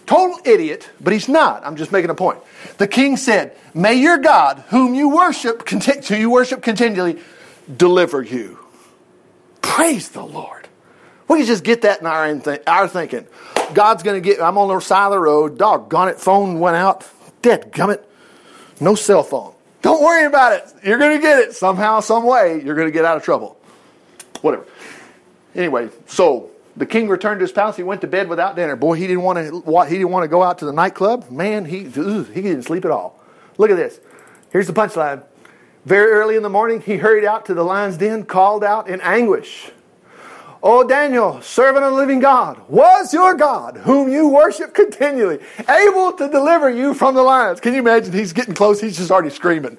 total 0.07 0.39
idiot, 0.47 0.89
but 0.99 1.13
he's 1.13 1.29
not. 1.29 1.63
I'm 1.67 1.77
just 1.77 1.93
making 1.93 2.09
a 2.09 2.15
point. 2.15 2.39
The 2.79 2.89
king 2.89 3.19
said, 3.19 3.55
"May 3.75 3.97
your 3.97 4.17
God, 4.17 4.65
whom 4.69 4.95
you 4.95 5.11
worship, 5.11 5.69
who 5.69 6.17
you 6.17 6.31
worship 6.31 6.63
continually, 6.63 7.21
deliver 7.77 8.23
you." 8.23 8.59
Praise 9.61 10.09
the 10.09 10.25
Lord. 10.25 10.62
We 11.29 11.39
can 11.39 11.47
just 11.47 11.65
get 11.65 11.83
that 11.83 12.01
in 12.01 12.07
our, 12.07 12.59
our 12.67 12.89
thinking. 12.89 13.27
God's 13.75 14.03
going 14.03 14.21
to 14.23 14.27
get. 14.27 14.41
I'm 14.41 14.59
on 14.59 14.69
the 14.69 14.81
side 14.81 15.07
of 15.07 15.13
the 15.13 15.19
road. 15.19 15.59
Doggone 15.59 16.09
it, 16.09 16.21
phone 16.21 16.61
went 16.61 16.77
out. 16.77 17.09
Dead 17.41 17.73
gummit. 17.73 18.03
No 18.81 18.95
cell 18.95 19.23
phone. 19.23 19.55
Don't 19.83 20.03
worry 20.03 20.27
about 20.27 20.53
it. 20.53 20.73
You're 20.85 20.99
going 20.99 21.17
to 21.17 21.23
get 21.23 21.39
it 21.41 21.55
somehow, 21.55 22.01
some 22.01 22.25
way. 22.25 22.63
You're 22.65 22.75
going 22.75 22.89
to 22.89 22.93
get 22.93 23.05
out 23.05 23.17
of 23.17 23.25
trouble. 23.25 23.57
Whatever. 24.41 24.67
Anyway, 25.55 25.91
so 26.07 26.51
the 26.77 26.87
king 26.87 27.09
returned 27.09 27.41
to 27.41 27.45
his 27.45 27.53
palace. 27.53 27.77
He 27.77 27.83
went 27.83 28.01
to 28.01 28.07
bed 28.07 28.29
without 28.29 28.57
dinner. 28.57 28.77
Boy, 28.77 28.95
he 28.95 29.07
didn't 29.07 29.23
want 29.23 29.39
to. 29.39 29.85
He 29.89 29.99
didn't 29.99 30.11
want 30.11 30.25
to 30.25 30.29
go 30.29 30.43
out 30.43 30.59
to 30.59 30.65
the 30.65 30.73
nightclub. 30.73 31.31
Man, 31.31 31.65
he 31.65 31.85
he 31.85 32.43
didn't 32.43 32.63
sleep 32.63 32.85
at 32.85 32.91
all. 32.91 33.21
Look 33.59 33.71
at 33.71 33.77
this. 33.77 34.01
Here's 34.51 34.67
the 34.67 34.73
punchline. 34.73 35.25
Very 35.85 36.13
early 36.13 36.37
in 36.37 36.43
the 36.43 36.49
morning, 36.49 36.81
he 36.81 36.97
hurried 36.97 37.25
out 37.25 37.47
to 37.47 37.55
the 37.55 37.65
lion's 37.65 37.97
den, 37.97 38.25
called 38.25 38.63
out 38.63 38.89
in 38.89 39.01
anguish. 39.01 39.73
O 40.63 40.87
Daniel, 40.87 41.43
servant 41.43 41.85
of 41.85 41.93
the 41.93 41.99
living 41.99 42.21
God, 42.21 42.61
was 42.69 43.13
your 43.13 43.35
God, 43.35 43.79
whom 43.79 44.13
you 44.13 44.29
worship 44.29 44.73
continually, 44.75 45.41
able 45.69 46.13
to 46.13 46.29
deliver 46.29 46.71
you 46.71 46.95
from 46.95 47.17
the 47.17 47.23
lions? 47.23 47.59
Can 47.59 47.75
you 47.75 47.81
imagine? 47.81 48.13
He's 48.13 48.33
getting 48.33 48.55
close. 48.55 48.81
He's 48.81 48.97
just 48.97 49.11
already 49.11 49.31
screaming. 49.31 49.77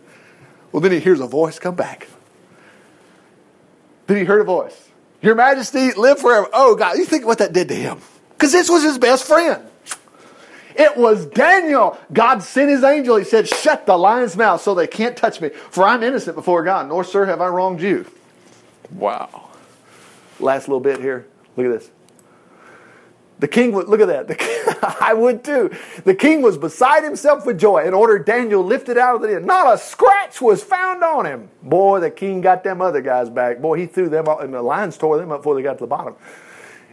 Well, 0.72 0.82
then 0.82 0.92
he 0.92 1.00
hears 1.00 1.22
a 1.22 1.28
voice 1.28 1.58
come 1.58 1.76
back. 1.76 2.08
Then 4.08 4.18
he 4.18 4.26
heard 4.26 4.42
a 4.42 4.44
voice. 4.44 4.90
Your 5.22 5.36
Majesty, 5.36 5.94
live 5.94 6.20
forever. 6.20 6.50
Oh, 6.52 6.76
God, 6.76 6.98
you 6.98 7.06
think 7.06 7.26
what 7.26 7.38
that 7.38 7.54
did 7.54 7.70
to 7.70 7.76
him? 7.76 8.00
Because 8.32 8.52
this 8.52 8.70
was 8.70 8.84
his 8.84 8.98
best 8.98 9.26
friend. 9.26 9.66
It 10.76 10.98
was 10.98 11.28
Daniel. 11.28 11.98
God 12.12 12.44
sent 12.44 12.70
his 12.70 12.84
angel. 12.84 13.16
He 13.16 13.24
said, 13.24 13.48
Shut 13.48 13.86
the 13.86 13.96
lion's 13.96 14.36
mouth 14.36 14.60
so 14.60 14.76
they 14.76 14.88
can't 14.88 15.16
touch 15.16 15.40
me, 15.40 15.50
for 15.50 15.88
I'm 15.88 16.04
innocent 16.04 16.36
before 16.36 16.64
God, 16.64 16.90
nor, 16.90 17.06
sir, 17.06 17.26
have 17.26 17.40
I 17.40 17.48
wronged 17.48 17.82
you. 17.82 18.06
Wow. 18.92 19.52
Last 20.44 20.68
little 20.68 20.80
bit 20.80 21.00
here. 21.00 21.26
Look 21.56 21.66
at 21.68 21.72
this. 21.72 21.92
The 23.40 23.48
king 23.48 23.72
would, 23.74 23.90
look 23.90 24.00
at 24.00 24.08
that. 24.08 24.98
I 25.02 25.14
would 25.14 25.44
too. 25.44 25.72
The 26.06 26.16
king 26.16 26.42
was 26.42 26.58
beside 26.58 27.04
himself 27.04 27.46
with 27.46 27.60
joy 27.60 27.80
and 27.80 27.94
ordered 27.94 28.26
Daniel 28.26 28.64
lifted 28.64 28.98
out 28.98 29.16
of 29.16 29.22
the 29.22 29.28
den. 29.28 29.46
Not 29.46 29.74
a 29.74 29.78
scratch 29.78 30.42
was 30.42 30.64
found 30.64 31.04
on 31.04 31.26
him. 31.26 31.50
Boy, 31.62 32.00
the 32.00 32.12
king 32.12 32.42
got 32.42 32.64
them 32.64 32.82
other 32.82 33.02
guys 33.02 33.30
back. 33.30 33.60
Boy, 33.60 33.80
he 33.80 33.86
threw 33.86 34.08
them 34.08 34.28
out, 34.28 34.44
and 34.44 34.54
the 34.54 34.62
lions 34.62 34.98
tore 34.98 35.18
them 35.18 35.32
up 35.32 35.40
before 35.40 35.56
they 35.56 35.62
got 35.62 35.74
to 35.74 35.84
the 35.84 35.88
bottom. 35.88 36.16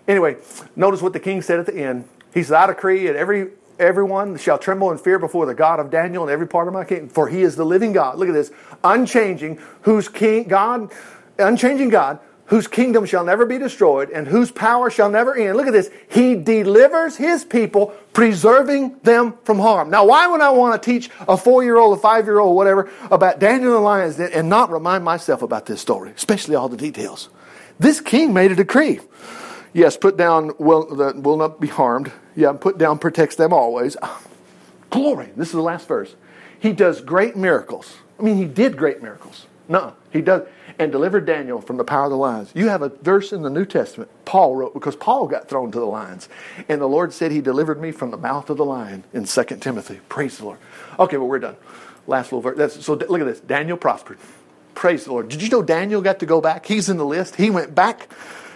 Anyway, 0.09 0.37
notice 0.75 1.03
what 1.03 1.13
the 1.13 1.21
king 1.21 1.43
said 1.43 1.61
at 1.61 1.67
the 1.67 1.77
end. 1.77 2.09
He 2.35 2.43
said, 2.43 2.57
I 2.57 2.67
decree 2.67 3.07
that 3.07 3.17
every 3.17 3.51
everyone 3.79 4.37
shall 4.37 4.59
tremble 4.59 4.91
and 4.91 5.01
fear 5.01 5.19
before 5.19 5.47
the 5.47 5.55
God 5.55 5.81
of 5.81 5.91
Daniel 5.91 6.25
in 6.25 6.31
every 6.31 6.47
part 6.47 6.69
of 6.69 6.75
my 6.75 6.85
kingdom, 6.85 7.09
for 7.09 7.29
he 7.29 7.43
is 7.43 7.57
the 7.57 7.65
living 7.65 7.93
God. 7.93 8.19
Look 8.19 8.29
at 8.29 8.35
this, 8.35 8.51
unchanging, 8.85 9.59
whose 9.83 10.09
king 10.09 10.49
God, 10.49 10.93
unchanging 11.39 11.89
God, 11.89 12.21
whose 12.51 12.67
kingdom 12.67 13.07
shall 13.07 13.25
never 13.25 13.47
be 13.47 13.59
destroyed 13.59 14.11
and 14.11 14.27
whose 14.27 14.51
power 14.51 14.91
shall 14.91 15.09
never 15.09 15.37
end. 15.37 15.57
Look 15.57 15.69
at 15.69 15.73
this. 15.73 15.89
He 16.09 16.35
delivers 16.35 17.17
his 17.17 17.45
people, 17.45 17.95
preserving 18.13 18.99
them 19.05 19.35
from 19.45 19.61
harm. 19.61 19.89
Now, 19.89 20.05
why 20.05 20.27
would 20.27 20.41
I 20.41 20.51
want 20.51 20.83
to 20.83 20.91
teach 20.91 21.11
a 21.29 21.37
four 21.37 21.63
year 21.63 21.79
old, 21.79 21.97
a 21.97 22.01
five 22.01 22.27
year 22.27 22.41
old, 22.41 22.57
whatever, 22.57 22.91
about 23.09 23.39
Daniel 23.39 23.69
and 23.69 23.77
the 23.77 23.81
lions 23.81 24.19
and 24.19 24.49
not 24.49 24.73
remind 24.73 25.05
myself 25.05 25.43
about 25.43 25.67
this 25.67 25.81
story, 25.81 26.11
especially 26.11 26.57
all 26.57 26.69
the 26.69 26.77
details? 26.77 27.29
This 27.79 28.01
king 28.01 28.35
made 28.35 28.51
a 28.51 28.57
decree. 28.57 28.99
Yes, 29.73 29.97
put 29.97 30.17
down 30.17 30.51
will, 30.59 30.87
will 31.23 31.37
not 31.37 31.61
be 31.61 31.69
harmed. 31.69 32.11
Yeah, 32.35 32.53
put 32.53 32.79
down 32.79 32.99
protects 32.99 33.37
them 33.37 33.53
always. 33.53 33.97
Glory. 34.91 35.31
This 35.37 35.47
is 35.47 35.55
the 35.55 35.63
last 35.63 35.87
verse. 35.87 36.17
He 36.59 36.73
does 36.73 37.01
great 37.01 37.37
miracles. 37.37 37.95
I 38.19 38.25
mean, 38.25 38.37
he 38.37 38.45
did 38.45 38.77
great 38.77 39.05
miracles. 39.05 39.47
No, 39.69 39.95
he 40.13 40.21
does 40.21 40.43
and 40.81 40.91
delivered 40.91 41.27
Daniel 41.27 41.61
from 41.61 41.77
the 41.77 41.85
power 41.85 42.05
of 42.05 42.11
the 42.11 42.17
lions. 42.17 42.51
You 42.55 42.69
have 42.69 42.81
a 42.81 42.89
verse 42.89 43.33
in 43.33 43.43
the 43.43 43.51
New 43.51 43.67
Testament 43.67 44.11
Paul 44.25 44.57
wrote 44.57 44.73
because 44.73 44.97
Paul 44.97 45.27
got 45.29 45.47
thrown 45.47 45.71
to 45.73 45.79
the 45.79 45.85
lions. 45.85 46.29
And 46.71 46.81
the 46.81 46.89
Lord 46.89 47.13
said 47.13 47.31
he 47.33 47.43
delivered 47.43 47.81
me 47.81 47.93
from 47.93 48.11
the 48.11 48.17
mouth 48.17 48.49
of 48.49 48.57
the 48.57 48.65
lion 48.65 49.05
in 49.13 49.25
2 49.25 49.45
Timothy. 49.61 50.01
Praise 50.09 50.39
the 50.39 50.47
Lord. 50.47 50.59
Okay, 50.99 51.19
well, 51.19 51.29
we're 51.29 51.39
done. 51.39 51.57
Last 52.07 52.33
little 52.33 52.41
verse. 52.41 52.83
So 52.83 52.95
look 52.95 53.21
at 53.21 53.27
this. 53.27 53.41
Daniel 53.41 53.77
prospered. 53.77 54.19
Praise 54.75 55.05
the 55.05 55.13
Lord. 55.13 55.29
Did 55.29 55.43
you 55.43 55.51
know 55.51 55.63
Daniel 55.63 56.01
got 56.01 56.21
to 56.21 56.27
go 56.27 56.41
back? 56.41 56.65
He's 56.65 56.89
in 56.89 56.97
the 56.97 57.05
list. 57.05 57.37
He 57.37 57.51
went 57.51 57.75
back 57.75 58.09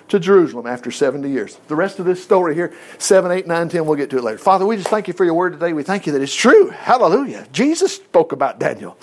to 0.08 0.18
Jerusalem 0.18 0.66
after 0.66 0.90
70 0.90 1.28
years. 1.28 1.58
The 1.68 1.76
rest 1.76 1.98
of 1.98 2.06
this 2.06 2.22
story 2.22 2.54
here, 2.54 2.72
7, 2.96 3.30
8, 3.30 3.46
9, 3.46 3.68
10, 3.68 3.84
we'll 3.84 3.96
get 3.96 4.08
to 4.10 4.18
it 4.18 4.24
later. 4.24 4.38
Father, 4.38 4.64
we 4.64 4.76
just 4.76 4.88
thank 4.88 5.08
you 5.08 5.14
for 5.14 5.24
your 5.26 5.34
word 5.34 5.52
today. 5.52 5.74
We 5.74 5.82
thank 5.82 6.06
you 6.06 6.12
that 6.12 6.22
it's 6.22 6.34
true. 6.34 6.70
Hallelujah. 6.70 7.46
Jesus 7.52 7.96
spoke 7.96 8.32
about 8.32 8.58
Daniel. 8.58 8.96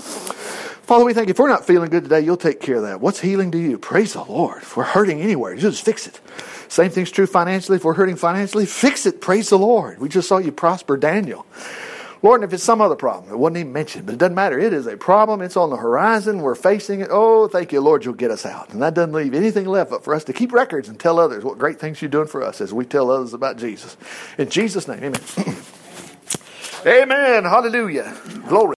Father, 0.83 1.05
we 1.05 1.13
thank 1.13 1.27
you. 1.27 1.31
If 1.31 1.39
we're 1.39 1.47
not 1.47 1.65
feeling 1.65 1.89
good 1.89 2.03
today, 2.03 2.21
you'll 2.21 2.37
take 2.37 2.59
care 2.59 2.77
of 2.77 2.83
that. 2.83 2.99
What's 2.99 3.19
healing 3.19 3.51
to 3.51 3.57
you? 3.57 3.77
Praise 3.77 4.13
the 4.13 4.23
Lord. 4.23 4.63
If 4.63 4.75
we're 4.75 4.83
hurting 4.83 5.21
anywhere, 5.21 5.55
just 5.55 5.85
fix 5.85 6.07
it. 6.07 6.19
Same 6.67 6.89
thing's 6.89 7.11
true 7.11 7.27
financially. 7.27 7.77
If 7.77 7.83
we're 7.85 7.93
hurting 7.93 8.15
financially, 8.15 8.65
fix 8.65 9.05
it. 9.05 9.21
Praise 9.21 9.49
the 9.49 9.57
Lord. 9.57 9.99
We 9.99 10.09
just 10.09 10.27
saw 10.27 10.37
you 10.39 10.51
prosper 10.51 10.97
Daniel. 10.97 11.45
Lord, 12.23 12.41
and 12.41 12.49
if 12.49 12.53
it's 12.53 12.63
some 12.63 12.81
other 12.81 12.95
problem, 12.95 13.33
it 13.33 13.37
wasn't 13.37 13.57
even 13.57 13.73
mentioned, 13.73 14.05
but 14.05 14.13
it 14.13 14.19
doesn't 14.19 14.35
matter. 14.35 14.59
It 14.59 14.73
is 14.73 14.85
a 14.85 14.95
problem. 14.95 15.41
It's 15.41 15.57
on 15.57 15.71
the 15.71 15.77
horizon. 15.77 16.41
We're 16.41 16.55
facing 16.55 17.01
it. 17.01 17.07
Oh, 17.09 17.47
thank 17.47 17.71
you, 17.71 17.81
Lord, 17.81 18.05
you'll 18.05 18.13
get 18.13 18.29
us 18.29 18.45
out. 18.45 18.69
And 18.69 18.81
that 18.83 18.93
doesn't 18.93 19.13
leave 19.13 19.33
anything 19.33 19.65
left 19.65 19.89
but 19.89 20.03
for 20.03 20.13
us 20.13 20.23
to 20.25 20.33
keep 20.33 20.51
records 20.53 20.87
and 20.87 20.99
tell 20.99 21.19
others 21.19 21.43
what 21.43 21.57
great 21.57 21.79
things 21.79 22.01
you're 22.01 22.09
doing 22.09 22.27
for 22.27 22.43
us 22.43 22.61
as 22.61 22.73
we 22.73 22.85
tell 22.85 23.09
others 23.09 23.33
about 23.33 23.57
Jesus. 23.57 23.97
In 24.37 24.49
Jesus' 24.49 24.87
name, 24.87 24.99
amen. 25.03 25.21
amen. 26.85 27.43
Hallelujah. 27.43 28.15
Glory. 28.47 28.69